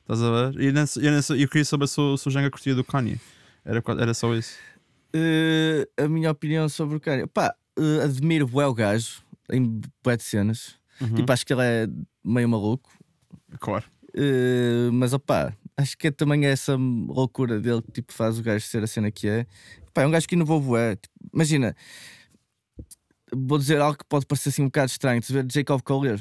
[0.03, 0.61] Estás a ver?
[0.63, 3.21] E eu, nessa, eu queria saber se, o- Jenga curtia do Kanye.
[3.65, 4.55] Era, era só isso.
[5.13, 7.27] Eh, a minha opinião sobre o cara.
[7.27, 9.21] Pá, eh, admiro o gajo
[9.51, 10.77] em bué de cenas.
[11.01, 11.15] Uhum.
[11.15, 11.89] Tipo, acho que ele é
[12.25, 12.89] meio maluco.
[13.59, 13.85] Claro.
[14.15, 18.65] Eh, mas opá, acho que é também essa loucura dele que tipo, faz o gajo
[18.67, 19.47] ser a cena que é.
[19.93, 20.97] Pá, é um gajo que inovou bué.
[20.97, 21.75] Tipo, imagina,
[23.33, 25.21] vou dizer algo que pode parecer assim um bocado estranho.
[25.21, 26.21] Tu ver Jacob Collier.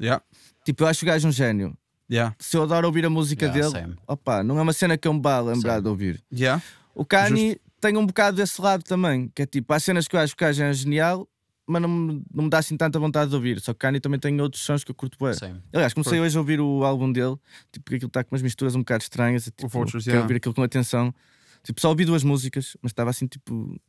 [0.00, 0.22] Yeah.
[0.64, 1.76] Tipo, eu acho o gajo um gênio.
[2.10, 2.34] Yeah.
[2.38, 3.96] Se eu adoro ouvir a música Yeah, dele, same.
[4.06, 5.82] opa, não é uma cena que eu me vá lembrar Same.
[5.82, 6.24] de ouvir.
[6.32, 6.62] Yeah.
[6.94, 10.20] O Kanye tem um bocado desse lado também, que é tipo, há cenas que eu
[10.20, 11.26] acho que o gajo é genial,
[11.66, 13.60] mas não, me- não me dá assim tanta vontade de ouvir.
[13.60, 15.34] Só que o Kanye também tem outros sons que eu curto bem.
[15.72, 17.36] Aliás, comecei hoje a ouvir o álbum dele,
[17.72, 19.46] tipo, porque aquilo está com umas misturas um bocado estranhas.
[19.46, 20.24] e, Tipo, Vultures, quero yeah.
[20.24, 21.14] ouvir aquilo com atenção.
[21.62, 23.80] Tipo, só ouvi duas músicas, mas estava assim, tipo,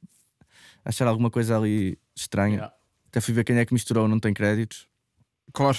[0.85, 2.56] a achar alguma coisa ali estranha.
[2.56, 2.73] Yeah.
[3.07, 4.88] Até fui ver quem é que misturou, não tem créditos.
[5.53, 5.77] Claro,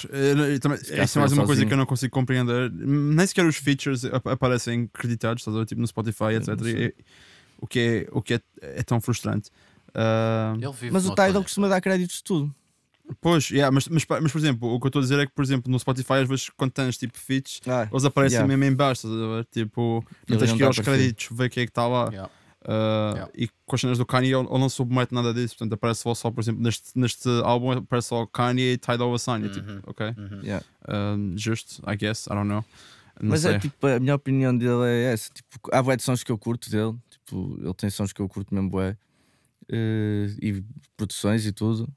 [0.61, 1.67] também- isso é mais uma coisa sozinho.
[1.67, 2.71] que eu não consigo compreender.
[2.71, 5.65] Nem sequer os features ap- aparecem creditados, estás a ver?
[5.65, 6.49] Tipo no Spotify, etc.
[6.65, 6.95] E-
[7.59, 9.49] o que é, o que é, é tão frustrante.
[9.93, 12.53] Ah, vive Mas o Tidal costuma dar créditos de tudo.
[13.21, 15.31] pois, yeah, mas, mas, mas, por exemplo, o que eu estou a dizer é que,
[15.33, 18.47] por exemplo, no Spotify, às vezes, quando tens tipo feats, Ah, eles aparecem Yeah.
[18.57, 19.07] mesmo em baixo?
[19.51, 22.07] Tipo, não tens que ir aos créditos, ver quem é que está lá.
[22.09, 22.29] Yeah.
[22.67, 23.31] Ah, Yeah.
[23.33, 25.55] E com as cenas do Kanye, ele, ele não submete nada disso.
[25.55, 29.45] Portanto, aparece só, só por exemplo, neste, neste álbum, aparece só Kanye e Tidal Assign.
[29.47, 29.51] Uhum.
[29.53, 30.07] Tipo, ok?
[30.17, 30.41] Uhum.
[30.43, 30.65] yeah.
[30.89, 32.65] Um, just, I guess, I don't know.
[33.21, 33.55] Não Mas sei.
[33.55, 35.29] é tipo, a minha opinião dele é essa.
[35.33, 36.93] Tipo, há bué de sons que eu curto dele.
[37.09, 38.97] Tipo, ele tem sons que eu curto mesmo bué.
[39.69, 40.63] Eh, e
[40.95, 41.87] produções e tudo.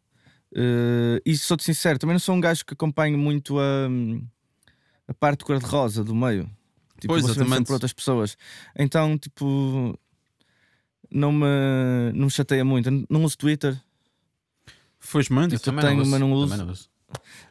[0.54, 3.88] Eh, e sou-te sincero, também não sou um gajo que acompanho muito a,
[5.08, 6.44] a parte cor-de-rosa do meio.
[7.00, 7.66] Tipo, Pois, exatamente.
[7.66, 8.36] por outras pessoas.
[8.78, 9.98] Então, tipo,
[11.10, 11.46] não me,
[12.14, 12.90] não me chateia muito.
[13.08, 13.80] Não uso Twitter.
[14.98, 15.54] Felizmente.
[15.54, 16.64] Eu também tenho, não uso, mas não também uso.
[16.66, 16.90] não uso.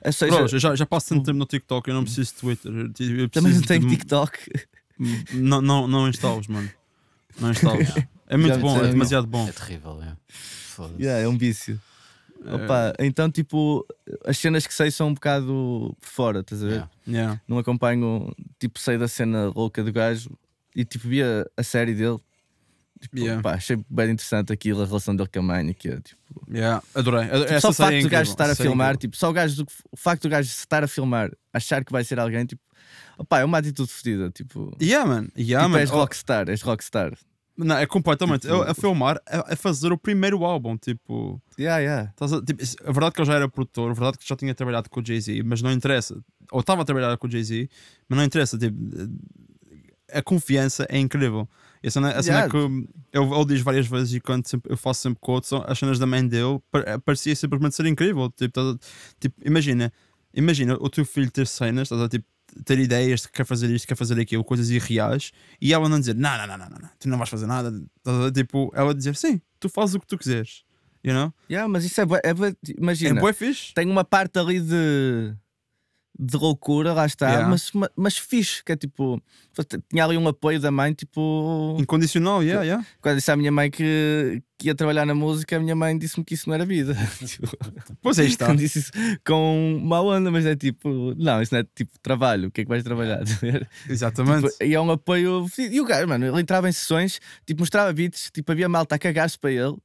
[0.06, 2.72] Ou seja, Bro, já, já passo tanto tempo no TikTok, eu não preciso de Twitter.
[2.72, 4.38] Eu, eu também não preciso tenho de- TikTok.
[5.34, 6.70] Não, não, não instalos, mano.
[7.40, 7.88] Não instalos.
[8.30, 9.48] É muito Já bom, é demasiado bom.
[9.48, 10.16] É terrível, é.
[10.28, 11.02] Foda-se.
[11.02, 11.80] Yeah, é um vício.
[12.46, 13.86] Opa, então, tipo,
[14.26, 16.72] as cenas que sei são um bocado por fora, estás a ver?
[16.72, 16.90] Yeah.
[17.08, 17.42] Yeah.
[17.48, 20.30] Não acompanho, tipo, sei da cena louca do gajo
[20.74, 22.18] e, tipo, via a série dele.
[23.02, 23.42] Tipo, Yeah.
[23.42, 26.82] pá, achei bem interessante aquilo, a relação dele com a mãe, que é, tipo, Yeah.
[26.96, 27.24] Adorei.
[27.30, 29.30] Ado- tipo, Essa só o facto é do gajo estar a é filmar, tipo, só
[29.30, 32.46] o, gajo do, o facto do gajo estar a filmar, achar que vai ser alguém,
[32.46, 32.62] tipo,
[33.18, 35.28] opá, é uma atitude fedida, tipo, Yeah, man.
[35.38, 35.80] Yeah, tipo man.
[35.80, 37.18] és Oh, rockstar, és rockstar.
[37.66, 38.42] Não, é completamente.
[38.44, 40.78] Tipo- a, filmar, a, a fazer o primeiro álbum.
[40.78, 42.14] Tipo, Yeah, yeah.
[42.20, 44.90] a, tipo, a verdade que ele já era produtor, a verdade que já tinha trabalhado
[44.90, 46.18] com o Jay-Z, mas não interessa.
[46.52, 47.70] Ou estava a trabalhar com o Jay-Z,
[48.08, 48.58] mas não interessa.
[48.58, 48.76] Tipo,
[50.12, 51.48] a confiança é incrível.
[51.84, 52.52] E a cena, a cena Yeah.
[52.52, 56.00] que eu, ele diz várias vezes e quando sempre- eu faço sempre quotes, as cenas
[56.00, 58.30] da mãe dele par- parecia simplesmente ser incrível.
[58.32, 58.78] Tipo,
[59.20, 59.94] tipo, imagina,
[60.34, 62.26] imagina o teu filho ter cenas, estás a, tipo,
[62.66, 65.32] ter ideias de que quer fazer isto, quer fazer aquilo, coisas irreais,
[65.62, 67.72] e ela não dizer não, não, não, não, não, não, tu não vais fazer nada.
[68.34, 70.64] Tipo, ela dizer sim, tu fazes o que tu quiseres.
[71.04, 71.34] You know?
[71.50, 73.22] Yeah, mas isso é, é É imagina.
[73.22, 73.74] bué fixe.
[73.74, 75.34] tem uma parte ali de
[76.22, 77.48] de loucura, lá está, Yeah.
[77.50, 79.22] mas, ma- mas fixe, que é tipo,
[79.90, 82.86] tinha ali um apoio da mãe, tipo, Incondicional, yeah, yeah.
[83.02, 86.26] quando disse à minha mãe que, que ia trabalhar na música, a minha mãe disse-me
[86.26, 86.94] que isso não era vida.
[87.26, 87.48] Tipo,
[88.02, 88.48] Pois aí está.
[88.48, 88.92] Quando disse isso
[89.26, 92.64] com má onda, mas é tipo, não, isso não é tipo trabalho, o que é
[92.66, 93.22] que vais trabalhar?
[93.88, 94.50] Exatamente.
[94.50, 95.46] Tipo, e é um apoio.
[95.58, 99.00] E o gajo, mano, ele entrava em sessões, tipo, mostrava beats, tipo, havia malta a
[99.00, 99.76] cagar-se para ele.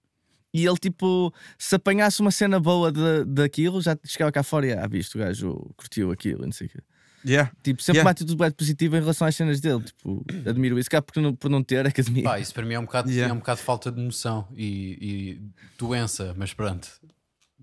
[0.54, 4.72] E ele, tipo, se apanhasse uma cena boa de, daquilo, já chegava cá fora e,
[4.72, 6.78] ah, visto, o gajo curtiu aquilo, e não sei o quê.
[7.26, 7.50] Yeah.
[7.62, 8.06] Tipo, sempre Yeah.
[8.06, 9.82] uma atitude positiva em relação às cenas dele.
[9.82, 10.90] Tipo, admiro isso.
[10.90, 12.22] Cá por não, por não ter academia.
[12.22, 13.30] Pá, isso para mim é um bocado, Yeah.
[13.30, 15.40] é um bocado de falta de noção e, e
[15.78, 16.88] doença, mas pronto.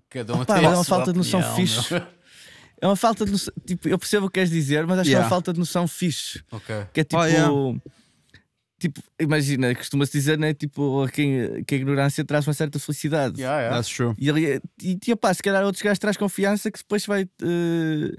[0.09, 1.93] Cada um Pá, tem é a uma falta de noção opinião, fixe.
[1.93, 2.03] meu.
[2.81, 3.53] É uma falta de noção.
[3.65, 5.26] Tipo, eu percebo o que queres dizer, mas acho que é Yeah.
[5.26, 6.43] uma falta de noção fixe.
[6.51, 6.76] Ok.
[6.91, 7.22] Que é tipo.
[7.22, 7.49] Oh, yeah.
[8.81, 10.55] Tipo, imagina, costuma-se dizer, né?
[10.55, 13.39] Tipo, a quem, que a ignorância traz uma certa felicidade.
[13.39, 13.75] Yeah, yeah.
[13.77, 14.15] That's true.
[14.17, 17.21] E, ele, e, e opá, se calhar outros gajos traz confiança que depois vai.
[17.43, 18.15] eh,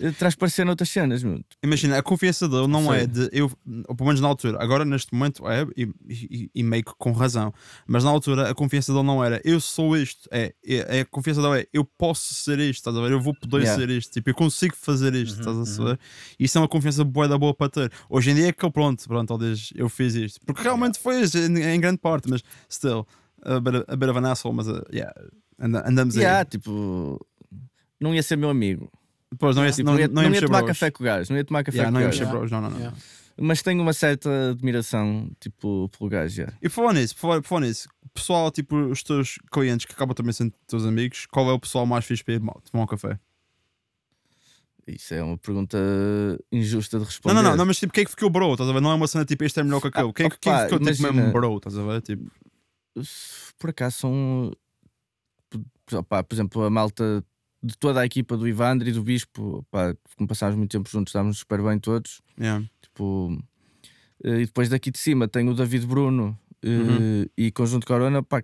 [0.00, 1.40] eh, traz parecer noutras cenas, meu.
[1.62, 3.00] Imagina, a confiança dele não Sei.
[3.02, 3.50] é de eu,
[3.88, 7.12] ou pelo menos na altura, agora neste momento é, e, e, e meio que com
[7.12, 7.52] razão,
[7.86, 11.42] mas na altura a confiança dele não era eu sou isto, é, é a confiança
[11.42, 13.12] dele é eu posso ser isto, estás a ver?
[13.12, 13.80] Eu vou poder Yeah.
[13.80, 15.66] ser isto, tipo, eu consigo fazer isto, Uhum, estás a uhum.
[15.66, 16.00] saber?
[16.38, 17.92] Isso é uma confiança boa da boa para ter.
[18.08, 21.20] Hoje em dia é que ele, pronto, pronto, diz eu fiz isto, porque realmente foi
[21.20, 23.06] isso, em, em grande parte, mas still,
[23.42, 25.12] a bit, of- a bit of an asshole, mas uh, yeah,
[25.58, 26.44] anda- andamos Yeah, aí.
[26.46, 27.18] tipo.
[28.00, 28.90] Não ia ser meu amigo.
[29.32, 31.30] Depois não ia, Tipo, não, não ia, não não ia tomar café com o gajo.
[31.32, 32.18] Não ia tomar café Yeah, com não o gajo.
[32.24, 32.78] ser bros, não, não, não.
[32.78, 32.96] Yeah.
[33.42, 36.34] Mas tenho uma certa admiração, tipo, pelo gajo.
[36.34, 36.52] já.
[36.60, 40.32] E por falar nisso, por falar, nisso, pessoal, tipo, os teus clientes que acabam também
[40.32, 43.18] sendo teus amigos, qual é o pessoal mais fixe para ir tomar um café?
[44.86, 45.78] Isso é uma pergunta
[46.50, 47.34] injusta de Não, responder.
[47.34, 48.52] não, não, não, mas tipo, quem é que ficou bro?
[48.52, 48.80] Estás a ver?
[48.80, 50.12] Não é uma cena tipo, este é melhor que aquele.
[50.12, 51.12] Quem, é que- quem é que opa, ficou tipo imagina.
[51.12, 51.56] mesmo bro?
[51.58, 52.02] Estás a ver?
[52.02, 52.30] Tipo,
[53.58, 54.52] Por acaso são.
[55.92, 57.24] opá, por exemplo, a malta
[57.62, 61.10] de toda a equipa do Ivandro e do Bispo, opá, como passámos muito tempo juntos,
[61.10, 62.20] estávamos super bem todos.
[62.38, 62.64] yeah.
[62.80, 63.38] Tipo,
[64.24, 67.26] eh, e depois daqui de cima tenho o David Bruno eh, Uhum.
[67.36, 68.42] e Conjunto Corona, pá,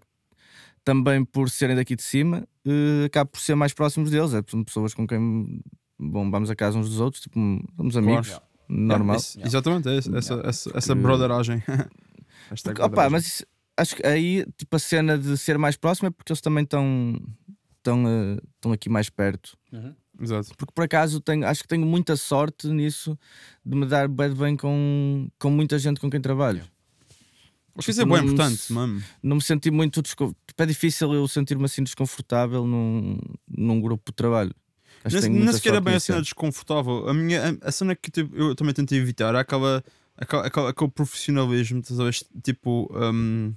[0.85, 4.33] também por serem daqui de cima, uh, acabo por ser mais próximos deles.
[4.33, 5.61] É pessoas com quem
[5.99, 7.39] bom, vamos a casa uns dos outros, tipo,
[7.77, 8.29] somos amigos.
[8.29, 8.45] Claro.
[8.69, 9.17] Normal.
[9.17, 11.63] Yeah, exatamente, é essa, essa, essa, essa broderagem.
[12.63, 16.11] Porque, opa, mas isso, acho que aí tipo, a cena de ser mais próximo é
[16.11, 17.21] porque eles também estão
[17.87, 19.57] estão, uh, estão aqui mais perto.
[19.73, 19.95] Uhum.
[20.21, 20.51] Exato.
[20.57, 23.19] Porque por acaso tenho, acho que tenho muita sorte nisso
[23.65, 26.63] de me dar bem com, com muita gente com quem trabalho.
[27.79, 29.03] Acho que isso é tipo, bem importante, mano.
[29.23, 30.43] Não me senti muito desconfortável.
[30.47, 34.55] Tipo, é difícil eu sentir-me assim desconfortável num, num grupo de trabalho.
[35.05, 37.09] Nem, sequer é bem a cena desconfortável.
[37.09, 39.85] A, minha, a, cena que tipo, eu também tentei evitar é aquela,
[40.17, 41.83] aquela, aquela, aquele profissionalismo,
[42.43, 42.91] tipo.
[42.95, 43.55] Um,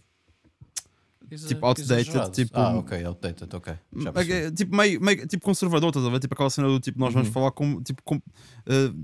[1.29, 2.51] tipo outdated, tipo.
[2.57, 3.73] Ah, ok, outdated, ok.
[3.73, 6.19] É, tipo, meio, meio tipo conservador, estás a ver?
[6.19, 7.33] Tipo aquela cena do tipo, nós vamos uhum.
[7.33, 8.21] falar com, tipo, com, uh,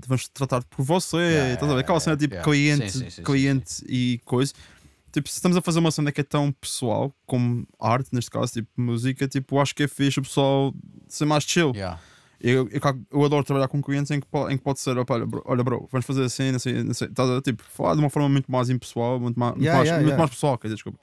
[0.06, 1.80] vamos tratar por você, yeah, estás a ver?
[1.80, 2.50] Aquela cena tipo yeah.
[2.50, 4.52] cliente, sim, sim, sim, cliente e coisa.
[5.12, 8.52] Tipo, se estamos a fazer uma cena que é tão pessoal como arte, neste caso,
[8.52, 10.74] tipo música, tipo, acho que é fixe o pessoal
[11.08, 11.72] ser mais chill.
[11.74, 11.98] Yeah.
[12.38, 12.80] Eu, eu,
[13.10, 15.64] eu, adoro trabalhar com clientes em que, em que pode ser, opa, olha, bro, olha,
[15.64, 19.18] bro, vamos fazer assim, assim, assim tá, tipo, falar de uma forma muito mais impessoal,
[19.18, 20.98] muito mais, yeah, muito, mais, muito mais pessoal, quer dizer, desculpa,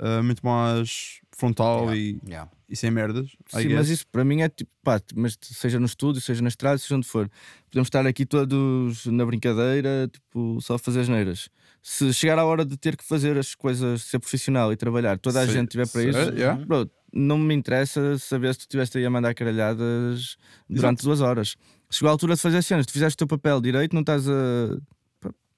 [0.00, 2.20] uh, muito mais frontal e,
[2.68, 3.36] e sem merdas.
[3.48, 6.78] Sim, mas isso para mim é tipo, pá, mas seja no estúdio, seja na estrada,
[6.78, 7.30] seja onde for,
[7.70, 11.48] podemos estar aqui todos na brincadeira, tipo, só fazer as neiras.
[11.82, 15.40] Se chegar a hora de ter que fazer as coisas, ser profissional e trabalhar, toda
[15.40, 15.52] a Sim.
[15.52, 16.64] gente tiver para isso, yeah.
[16.64, 20.36] bro, não me interessa saber se tu estiveste aí a mandar caralhadas
[20.68, 21.04] durante Exato.
[21.04, 21.56] duas horas.
[21.90, 24.28] Chegou a altura de fazer as cenas, tu fizeste o teu papel direito, não estás
[24.28, 24.76] a.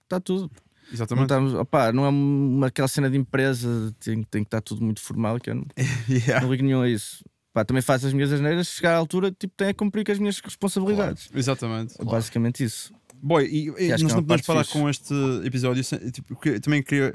[0.05, 0.51] Está tudo.
[0.93, 1.31] Exatamente.
[1.31, 4.83] Não, estamos, opa, não é uma, aquela cena de empresa, tem, tem que estar tudo
[4.83, 5.67] muito formal, que eu não,
[6.09, 6.41] yeah.
[6.41, 7.25] não ligo nenhum a isso.
[7.53, 10.19] Pá, também faço as minhas asneiras, chegar à altura, tipo, tenho a cumprir com as
[10.19, 11.27] minhas responsabilidades.
[11.27, 11.39] Claro.
[11.39, 11.95] Exatamente.
[12.05, 12.67] Basicamente claro.
[12.67, 12.93] isso.
[13.21, 15.13] Boy, e, e nós é não podemos parar com este
[15.45, 15.83] episódio.
[16.13, 17.13] Tipo, também queria.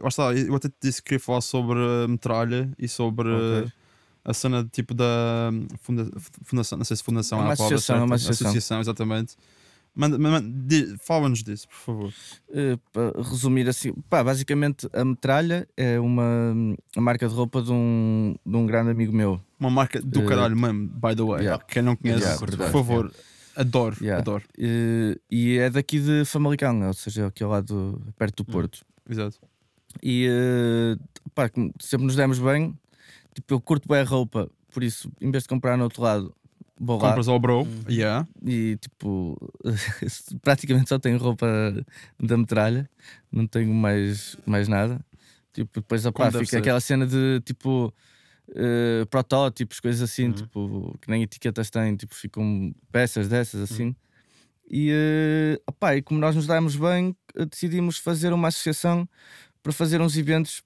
[0.48, 3.30] Eu até te disse que queria falar sobre a metralha e sobre.
[3.30, 3.72] Okay
[4.26, 5.52] a cena tipo da
[5.82, 6.10] funda,
[6.44, 8.48] fundação, não sei se fundação é uma, associação, é uma associação.
[8.48, 9.36] associação, exatamente.
[11.00, 12.14] Fala-nos disso, por favor.
[12.50, 16.54] Uh, para resumir assim, pá, basicamente a metralha é uma,
[16.96, 19.40] uma marca de roupa de um, de um grande amigo meu.
[19.60, 21.44] Uma marca do uh, caralho mesmo, by the way.
[21.44, 21.64] Yeah.
[21.66, 23.18] Quem não conhece, yeah, por favor, yeah.
[23.56, 24.44] adoro, adoro.
[24.58, 28.86] Uh, e é daqui de Famalicão, ou seja, aqui ao lado, perto do hum, Porto.
[29.10, 29.40] Exato.
[30.02, 30.28] E
[31.36, 32.76] pá, sempre nos demos bem
[33.34, 36.34] Tipo, eu curto bem a roupa, por isso, em vez de comprar no outro lado,
[36.78, 37.84] Compras ao bro, uhum.
[37.90, 38.28] yeah.
[38.46, 39.38] E tipo,
[40.42, 41.48] praticamente só tenho roupa
[42.20, 42.90] da metralha,
[43.32, 45.00] não tenho mais, mais nada.
[45.54, 46.58] Tipo, depois opá, fica ser.
[46.58, 47.94] aquela cena de tipo.
[48.50, 50.34] Uh, protótipos, coisas assim, uhum.
[50.34, 53.64] tipo, que nem etiquetas têm, tipo, ficam peças dessas uhum.
[53.64, 53.86] assim.
[53.86, 53.96] Uhum.
[54.70, 57.16] E, uh, opá, e como nós nos damos bem,
[57.50, 59.08] decidimos fazer uma associação
[59.64, 60.62] para fazer uns eventos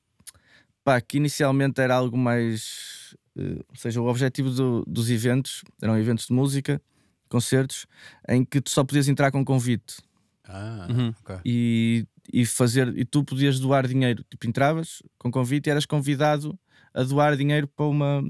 [0.87, 3.06] pá, que inicialmente era algo mais.
[3.37, 6.81] Uh, ou seja, o objetivo do, dos eventos eram eventos de música,
[7.29, 7.85] concertos,
[8.27, 9.97] em que tu só podias entrar com convite.
[10.43, 11.13] Ah, uhum.
[11.21, 11.37] okay.
[11.45, 14.23] e, e fazer e tu podias doar dinheiro.
[14.29, 16.57] Tipo, entravas com convite e eras convidado
[16.93, 18.23] a doar dinheiro para uma.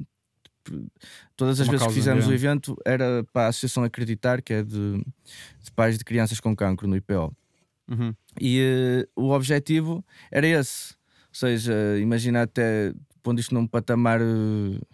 [0.43, 0.91] Tipo,
[1.35, 4.63] todas as uma vezes que fizemos o evento era para a Associação Acreditar, que é
[4.63, 4.97] de,
[5.63, 7.35] de pais de crianças com cancro no IPO.
[7.88, 8.13] Uhum.
[8.41, 10.95] E uh, o objetivo era esse:
[11.31, 14.88] seja, imagina até pondo isto num patamar uh,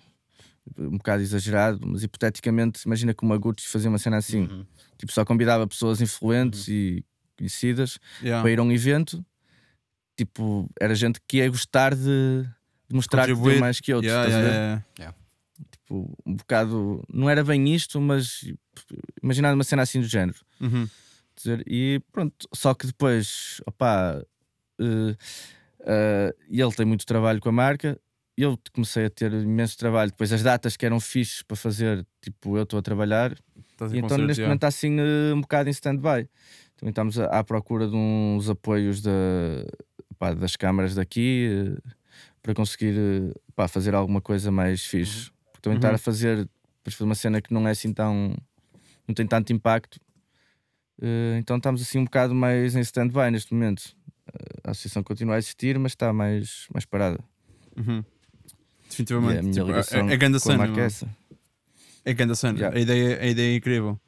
[0.78, 4.66] um bocado exagerado, mas hipoteticamente, imagina que uma Gucci fazia uma cena assim, uhum.
[4.98, 6.74] tipo, só convidava pessoas influentes uhum.
[6.74, 7.06] e
[7.38, 8.42] conhecidas yeah.
[8.42, 9.26] para ir a um evento,
[10.18, 12.46] tipo, era gente que ia gostar de,
[12.88, 15.16] de mostrar que deu mais que outros, yeah, yeah, yeah,
[15.72, 18.46] Tipo, um bocado, não era bem isto, mas
[19.22, 20.40] imaginar uma cena assim do género.
[20.62, 20.88] Uhum.
[21.68, 24.22] E pronto, só que depois, opá.
[24.80, 25.16] Uh,
[25.84, 28.00] Uh, e ele tem muito trabalho com a marca.
[28.36, 30.12] Eu comecei a ter imenso trabalho.
[30.12, 33.34] Depois as datas que eram fixes para fazer, tipo, eu estou a trabalhar.
[33.92, 36.28] E então neste momento está assim uh, um bocado em stand-by.
[36.76, 39.12] Também estamos à, procura de uns apoios da,
[40.18, 41.92] pá, das câmaras daqui uh,
[42.42, 42.96] para conseguir
[43.56, 45.28] pá, fazer alguma coisa mais fixe.
[45.28, 45.34] Uhum.
[45.52, 45.80] Porque também uhum.
[45.80, 46.50] estar a fazer,
[46.84, 48.36] fazer uma cena que não é assim tão.
[49.08, 50.00] não tem tanto impacto.
[51.38, 53.96] então estamos assim um bocado mais em stand-by neste momento
[54.64, 57.20] a associação continua a existir, mas está mais, mais parada.
[57.78, 58.04] Uhum.
[58.94, 59.40] Definitivamente.
[59.40, 60.66] A minha tipo, é, é grande cena.
[60.66, 61.08] É, essa.
[62.06, 62.58] é grande cena.
[62.58, 62.78] Yeah.
[62.78, 64.00] A, ideia, a ideia é incrível.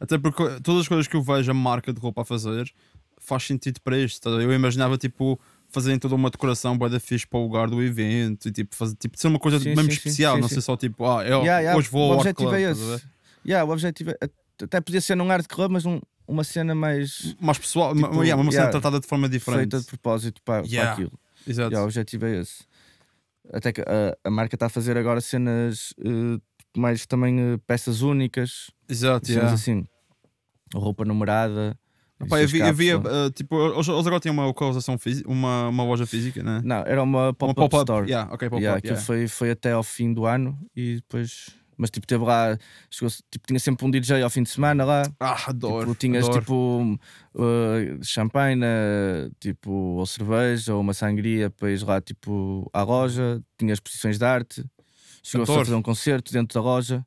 [0.00, 2.72] Até porque todas as coisas que eu vejo a marca de roupa a fazer
[3.18, 4.20] faz sentido para isto.
[4.20, 4.30] Tá?
[4.30, 8.48] Eu imaginava tipo fazerem toda uma decoração boa da fixe para o lugar do evento
[8.48, 10.76] e tipo, fazer, tipo ser uma coisa sim, mesmo sim, especial, sim, não ser só
[10.76, 11.76] tipo, ah, eu, yeah, yeah.
[11.76, 13.04] hoje vou o objetivo club, é esse.
[13.44, 14.30] Yeah, o objetivo é,
[14.62, 17.34] até podia ser num art club, mas um, uma cena mais.
[17.40, 19.62] Mais pessoal, tipo, uma, yeah, uma cena tratada de forma diferente.
[19.62, 20.82] Feita de propósito para, yeah.
[20.82, 21.18] para aquilo.
[21.46, 21.70] Exato.
[21.70, 22.64] Yeah, o objetivo é esse.
[23.52, 26.40] Até que a, a marca está a fazer agora cenas uh,
[26.76, 28.70] mais também uh, peças únicas.
[28.88, 29.54] Exato, cenas yeah.
[29.54, 29.84] assim.
[30.74, 31.78] Roupa numerada.
[32.28, 35.84] Pá, eu, vi, eu via, uh, tipo, eles agora têm uma localização física, uma, uma
[35.84, 36.60] loja física, né?
[36.64, 38.08] Não, era uma pop-up pop store.
[38.08, 39.02] Yeah, okay, pop yeah, yeah.
[39.02, 41.48] Foi, foi até ao fim do ano e depois.
[41.76, 42.58] Mas tipo, teve lá,
[42.90, 45.02] chegou, tipo, tinha sempre um DJ ao fim de semana lá.
[45.20, 45.80] Ah, adoro.
[45.80, 46.40] Tipo, tinhas adoro.
[46.40, 46.98] tipo
[47.34, 48.64] uh, champanhe,
[49.40, 53.42] tipo, ou cerveja, ou uma sangria para ir lá tipo à loja.
[53.58, 54.64] Tinhas exposições de arte.
[55.22, 57.06] Chegou-se a fazer um concerto dentro da loja.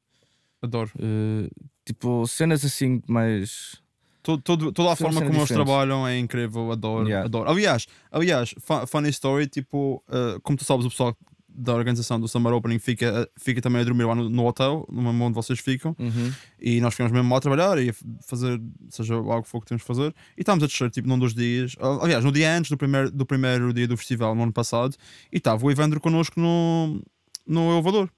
[0.62, 0.92] Adoro.
[0.98, 1.50] Uh,
[1.86, 3.82] tipo, cenas assim mais
[4.28, 7.26] todo, todo, toda a forma como eles trabalham é incrível, adoro, yeah.
[7.26, 7.50] adoro.
[7.50, 8.54] Aliás, aliás,
[8.88, 11.16] funny story, tipo, uh, como tu sabes, o pessoal
[11.50, 15.02] da organização do Summer Opening fica, fica também a dormir lá no, no hotel, no
[15.02, 16.32] mesmo onde vocês ficam, uhum.
[16.60, 17.94] e nós ficamos mesmo lá a trabalhar e a
[18.26, 21.18] fazer, seja algo que for que temos que fazer, e estávamos a descer, tipo, num
[21.18, 24.54] dos dias, aliás, no dia antes do primeiro, do primeiro dia do festival, no ano
[24.54, 24.96] passado,
[25.32, 27.02] e estava o Evandro connosco no,
[27.48, 28.10] no elevador.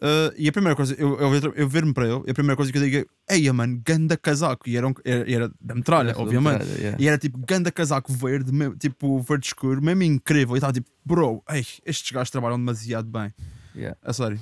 [0.00, 2.72] Uh, e a primeira coisa, eu, eu, eu ver-me para ele, e a primeira coisa
[2.72, 4.66] que eu digo é: Eia, mano, ganda casaco.
[4.66, 6.60] E era, um, era, era da metralha, obviamente.
[6.60, 6.96] Metralha, yeah.
[6.98, 10.56] E era tipo ganda casaco verde, mesmo, tipo verde escuro, mesmo incrível.
[10.56, 13.30] E estava tipo, bro, ei, estes gajos trabalham demasiado bem.
[13.76, 13.96] Yeah.
[14.02, 14.40] A sério.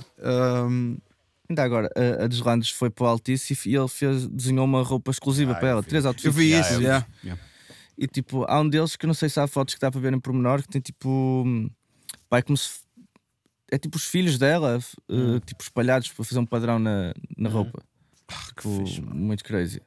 [0.69, 0.97] Um...
[1.51, 5.11] Ainda agora, a, a Deslandes foi para o Altice e ele fez, desenhou uma roupa
[5.11, 6.27] exclusiva ah, para ela, três outfits.
[6.27, 7.41] Eu vi isso, yeah, yeah.
[7.97, 10.13] E tipo, há um deles que não sei se há fotos que dá para ver
[10.13, 11.45] em pormenor que tem tipo.
[12.29, 12.81] Pai, como se
[13.71, 14.79] é tipo os filhos dela,
[15.09, 17.55] uh, tipo espalhados para fazer um padrão na, na uhum.
[17.55, 17.83] roupa.
[18.29, 19.81] Ah, que tipo, fixe, muito crazy.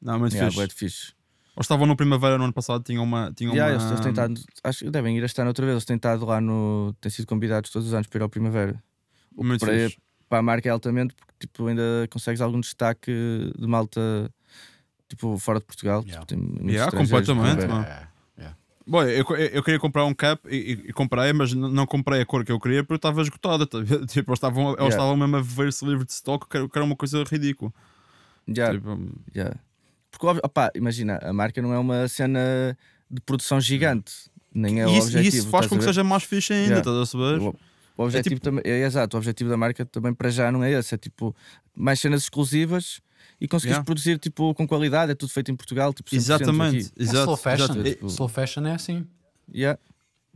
[0.00, 0.74] Não, muito yeah, fixe.
[0.74, 1.12] fixe.
[1.56, 3.32] Ou estavam no Primavera no ano passado, tinham uma.
[3.34, 3.92] Tinham yeah, uma...
[3.92, 5.74] Eles, eles acho que devem ir este ano outra vez.
[5.74, 6.94] Eles têm estado lá no.
[7.00, 8.82] têm sido convidados todos os anos para ir ao Primavera.
[9.36, 9.98] O muito para, fixe.
[10.28, 13.12] para a marca é altamente, porque tipo, ainda consegues algum destaque
[13.58, 14.32] de malta
[15.08, 16.04] tipo, fora de Portugal.
[16.06, 17.86] Yeah, tipo, yeah completamente, mano.
[18.88, 22.42] Bom, eu, eu queria comprar um cap e, e comprei, mas não comprei a cor
[22.42, 23.66] que eu queria porque estava esgotada.
[23.66, 23.78] Tá?
[24.08, 24.88] Tipo, eles estavam, yeah.
[24.88, 27.70] estavam mesmo a ver-se livre de stock, que era uma coisa ridícula.
[28.48, 28.74] Yeah.
[28.74, 28.98] Tipo,
[29.36, 29.56] yeah.
[30.10, 30.26] Porque,
[30.74, 32.76] imagina, a marca não é uma cena
[33.10, 34.12] de produção gigante,
[34.54, 35.36] nem é o isso, objetivo.
[35.36, 36.80] Isso faz com que seja mais fixe ainda, yeah.
[36.80, 37.40] estás a saber?
[37.40, 37.54] O,
[37.98, 38.44] o objetivo é, tipo...
[38.44, 41.36] também, é exato, o objetivo da marca também para já não é esse, é tipo
[41.76, 43.02] mais cenas exclusivas
[43.40, 43.84] e conseguires yeah.
[43.84, 45.92] produzir tipo, com qualidade, é tudo feito em Portugal.
[45.92, 46.92] Tipo, Exatamente.
[46.98, 47.80] É slow fashion.
[47.84, 48.06] Exato.
[48.06, 49.06] Slow fashion é assim.
[49.52, 49.78] Yeah.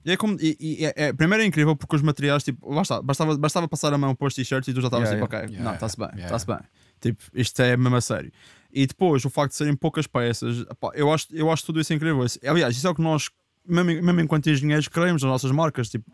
[0.05, 3.03] E é como, e, e é, é, primeiro é incrível porque os materiais, tipo, bastava,
[3.03, 5.47] bastava, bastava passar a mão para os t-shirts e tu já estavas yeah, tipo, yeah.
[5.47, 6.59] ok, yeah, não, está-se bem, está-se bem.
[7.01, 8.33] Tipo, isto é mesmo a sério.
[8.73, 10.65] E depois, o facto de serem poucas peças,
[10.95, 12.25] eu, acho, eu acho tudo isso incrível.
[12.45, 13.29] Aliás, isso é o que nós,
[13.67, 15.89] mesmo, mesmo enquanto engenheiros, queremos nas nossas marcas.
[15.89, 16.11] Tipo,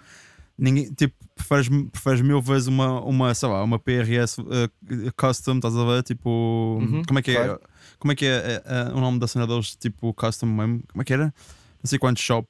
[0.58, 4.70] ninguém, tipo, preferes, preferes mil vezes uma, uma, sei lá, uma PRS uh,
[5.16, 6.02] custom, estás a ver?
[6.02, 7.44] Tipo, uhum, como é que é?
[7.44, 7.60] Claro.
[7.98, 9.76] Como é que é, é, é, o nome da cena deles?
[9.76, 10.82] Tipo, custom mesmo?
[10.88, 11.26] Como é que era?
[11.82, 12.48] Não sei quantos shop.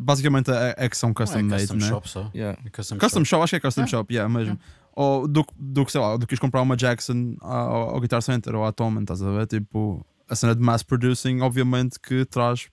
[0.00, 1.88] Basicamente é, é, que são custom não é custom né?
[1.88, 2.30] shop só.
[2.34, 2.58] Yeah.
[2.64, 3.26] É custom, custom shop.
[3.26, 3.42] shop.
[3.44, 3.90] acho que é custom yeah.
[3.90, 4.54] shop, yeah, mesmo.
[4.54, 4.62] Yeah.
[4.94, 8.22] Ou do, do que sei lá, do que quis comprar uma Jackson ao, ao Guitar
[8.22, 9.46] Center ou à Toman, estás a ver?
[9.46, 12.68] Tipo, a cena de mass producing, obviamente, que traz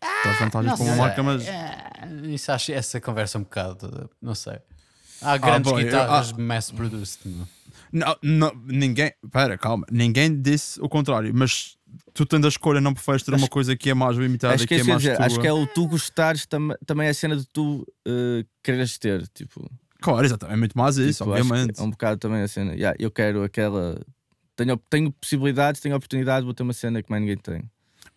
[0.00, 1.46] traz vantagens para uma marca, mas.
[1.46, 1.88] É,
[2.24, 4.58] isso acho essa conversa um bocado, não sei.
[5.20, 7.46] Há ah, grandes ah, bom, guitarras eu, ah, mass-produced.
[7.92, 9.12] Não, não, ninguém.
[9.32, 9.86] Pera, calma.
[9.90, 11.76] Ninguém disse o contrário, mas
[12.14, 14.66] tu tendo a escolha, não preferes ter acho, uma coisa que é mais limitada acho
[14.66, 15.02] que, que é, é mais.
[15.02, 18.46] Dizer, acho que é o tu gostares tam, também é a cena de tu uh,
[18.62, 19.26] quereres ter.
[19.28, 19.68] Tipo,
[20.00, 20.54] claro, exatamente.
[20.54, 21.80] É muito mais isso, tipo, obviamente.
[21.80, 22.74] É um bocado também a cena.
[22.74, 24.00] Yeah, eu quero aquela.
[24.54, 27.70] Tenho, tenho possibilidades, tenho oportunidade, vou ter uma cena que mais ninguém tem.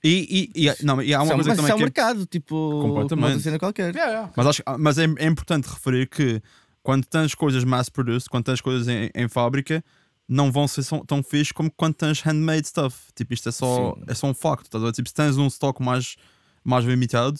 [0.03, 2.81] E, e, e, não, e há uma coisa mas também é que é mercado, tipo,
[2.81, 3.33] completamente.
[3.33, 3.93] uma cena qualquer.
[3.93, 4.33] Yeah, yeah.
[4.35, 6.41] Mas, acho, mas é, é, importante referir que
[6.81, 9.83] quando tens coisas mass-produced, quando tens coisas em, em fábrica,
[10.27, 12.97] não vão ser tão fixe como quando tens handmade stuff.
[13.13, 14.69] Tipo, isto é só, é só um facto.
[14.69, 14.91] Tá?
[14.91, 16.15] Tipo, se tens um stock mais,
[16.63, 17.39] mais limitado,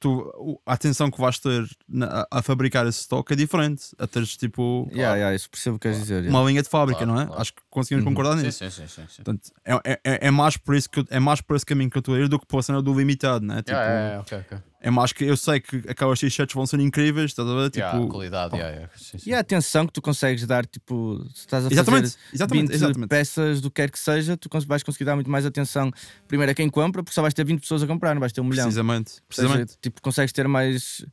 [0.00, 3.94] tu, a atenção que vais ter na, a, fabricar esse stock é diferente.
[3.98, 4.88] A teres tipo.
[4.90, 6.28] Yeah, yeah, isso percebo que queres dizer.
[6.28, 7.26] Uma linha de fábrica, claro, não é?
[7.26, 7.40] Claro.
[7.40, 8.10] Acho que conseguimos uhum.
[8.10, 8.58] concordar nisso.
[8.58, 9.06] Sim, sim, sim.
[9.08, 9.22] sim.
[9.22, 11.98] Portanto, é, é, é, é mais por isso que, é mais por esse caminho que
[11.98, 13.58] eu estou a ir do que pela cena do limitado, né?
[13.58, 14.58] Tipo, yeah, yeah, okay, okay.
[14.82, 17.70] É mais que eu sei que aquelas t-shirts vão ser incríveis, estás a ver?
[17.70, 18.92] Tipo, yeah, qualidade, yeah, yeah.
[18.96, 19.30] Sim, sim.
[19.30, 22.74] E a atenção que tu consegues dar, tipo, se estás a fazer exatamente, exatamente, 20
[22.74, 23.08] exatamente.
[23.08, 25.92] peças do que quer que seja, tu vais conseguir dar muito mais atenção
[26.26, 28.40] primeiro a quem compra, porque só vais ter 20 pessoas a comprar, não vais ter
[28.40, 28.64] um milhão.
[28.64, 29.72] Precisamente, precisamente.
[29.72, 31.04] Seja, tipo, consegues ter mais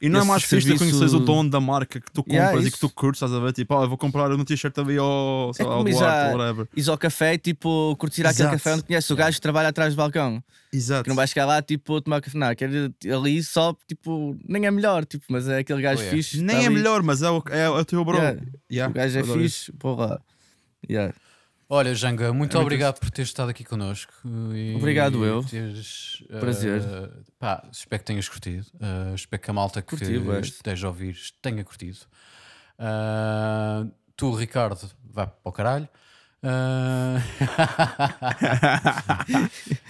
[0.00, 0.78] e não é mais fixe serviço...
[0.78, 3.44] conheces o dono da marca que tu compras yeah, e que tu curtes, estás a
[3.44, 3.52] ver?
[3.52, 6.68] Tipo, oh, eu vou comprar um t-shirt ali ao, é ao Duarte ou whatever.
[6.74, 9.96] Ires ao café, tipo, curtir aquele café onde conheces o gajo que trabalha atrás do
[9.96, 10.42] balcão.
[10.72, 11.04] Exato.
[11.04, 12.36] Que não vais chegar lá, tipo, tomar café.
[12.36, 12.70] Não, quer
[13.12, 16.16] ali só, tipo, nem é melhor, tipo, mas é aquele gajo oh, yeah.
[16.16, 16.42] fixe.
[16.42, 16.74] Nem é ali.
[16.74, 18.16] melhor, mas é o, é, é o teu bro.
[18.16, 18.40] Yeah.
[18.70, 18.90] Yeah.
[18.90, 20.20] O gajo é fixe, porra.
[20.88, 21.14] Yeah.
[21.68, 23.00] Olha, Janga, muito é obrigado muito...
[23.00, 24.12] por teres estado aqui connosco.
[24.76, 25.42] Obrigado, eu.
[25.42, 26.80] Teres, Prazer.
[26.80, 28.66] Uh, pá, espero que tenhas curtido.
[28.74, 31.98] Uh, espero que a malta que Curtiu, esteja a ouvir tenha curtido.
[32.78, 35.88] Uh, tu, Ricardo, vai para o caralho.
[36.46, 37.18] Uh...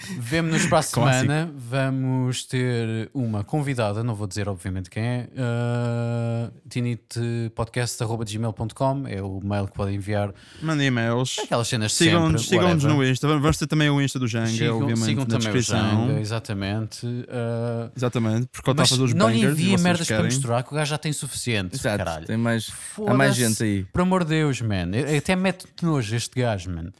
[0.19, 1.51] Vemo-nos para a semana.
[1.55, 5.29] Vamos ter uma convidada, não vou dizer obviamente quem é.
[5.33, 6.51] Uh...
[6.67, 10.33] tinitepodcast.gmail.com é o mail que podem enviar.
[10.61, 11.37] Mandem e-mails.
[11.43, 13.27] Aquelas cenas Sigam-nos sigam no Insta.
[13.27, 16.07] Vamos ter também o Insta do Janga, sigam, obviamente, sigam na descrição.
[16.07, 17.05] Janga, exatamente.
[17.05, 17.91] Uh...
[17.95, 19.27] Exatamente, porque a fazer os não.
[19.27, 20.23] Não envia merdas querem.
[20.23, 21.75] para misturar, que o gajo já tem suficiente.
[21.75, 22.25] Exato, caralho.
[22.25, 22.71] Tem mais,
[23.05, 23.83] há mais gente aí.
[23.91, 24.87] Por amor de Deus, man.
[25.17, 26.91] Até mete nojo este gajo, man.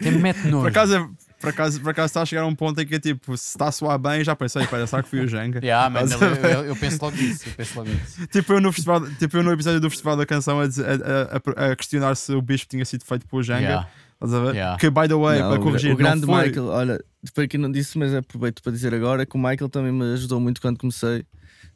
[0.00, 0.62] Até mete nojo.
[0.62, 1.08] Por acaso, é-
[1.40, 3.68] por acaso, por acaso está a chegar a um ponto em que tipo, se está
[3.68, 5.60] a soar bem, já pensei, para será que fui o Jenga?
[5.62, 8.26] Yeah, man, eu, eu, eu, penso logo nisso, eu penso logo nisso.
[8.26, 11.72] tipo, eu no, festival, tipo, eu no episódio do Festival da Canção a, a, a,
[11.72, 13.60] a questionar se o bicho tinha sido feito por Jenga.
[13.60, 13.88] Yeah.
[14.14, 14.54] Estás a ver?
[14.54, 14.78] Yeah.
[14.78, 17.96] Que, by the way, não, para corrigir, o grande Michael, olha, para quem não disse,
[17.96, 21.24] mas aproveito para dizer agora que o Michael também me ajudou muito quando comecei.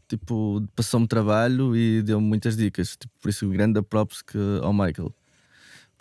[0.08, 2.96] Tipo, passou-me trabalho e deu-me muitas dicas.
[2.96, 5.14] Tipo, por isso, o grande props que, ao Michael.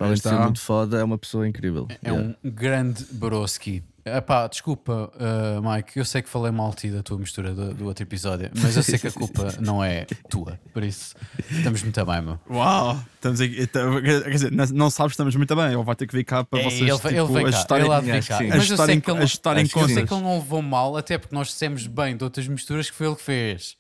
[0.01, 1.87] Para além de ser muito foda, é uma pessoa incrível.
[2.03, 2.35] É yeah.
[2.43, 3.83] um grande Broski.
[4.03, 7.85] Epá, desculpa, uh, Mike, eu sei que falei mal ti da tua mistura do, do,
[7.85, 11.13] outro episódio, mas eu sei que a culpa não é tua, por isso
[11.51, 12.39] estamos muito bem, meu.
[12.49, 12.99] Uau!
[13.13, 15.65] Estamos aqui, então, quer dizer, não, sabes, estamos muito bem.
[15.65, 16.81] Ele vai ter que vir cá para é, vocês.
[16.81, 18.39] Ele, tipo, ele vem cá, ajustarem, ele vem cá.
[18.57, 21.35] Mas eu sei que ele, ajustarem eu sei que ele não levou mal, até porque
[21.35, 23.77] nós dissemos bem de outras misturas que foi ele que fez.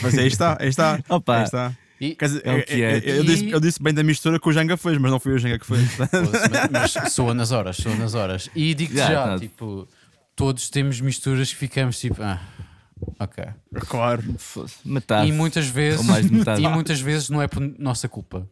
[0.00, 1.00] Mas aí está, aí está.
[1.08, 1.38] Opa.
[1.38, 1.76] Aí está.
[2.00, 2.96] E, Quer dizer, é o que é.
[2.98, 5.34] Eu, eu, disse, eu, disse, bem da mistura que o Janga fez, mas não foi
[5.34, 5.96] o Janga que fez.
[6.70, 8.50] mas, mas soa nas horas, soa nas horas.
[8.54, 9.88] E digo-te yeah, já, tipo,
[10.34, 12.40] todos temos misturas que ficamos tipo, ah,
[13.18, 13.44] ok.
[13.86, 14.22] Claro.
[14.84, 15.28] Metade.
[15.28, 16.06] E muitas vezes,
[16.58, 18.48] e muitas vezes não é por nossa culpa.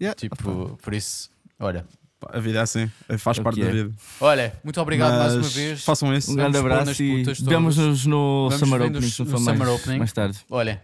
[0.00, 0.14] Yeah.
[0.14, 1.86] Tipo, por isso, olha.
[2.32, 3.92] A vida é assim, faz parte da vida.
[4.18, 5.84] Olha, muito obrigado Mas mais uma vez.
[5.84, 6.32] Façam isso.
[6.32, 10.38] Um grande abraço e vemos-nos no, Summer Opening, no Summer Opening mais tarde.
[10.48, 10.82] Olha,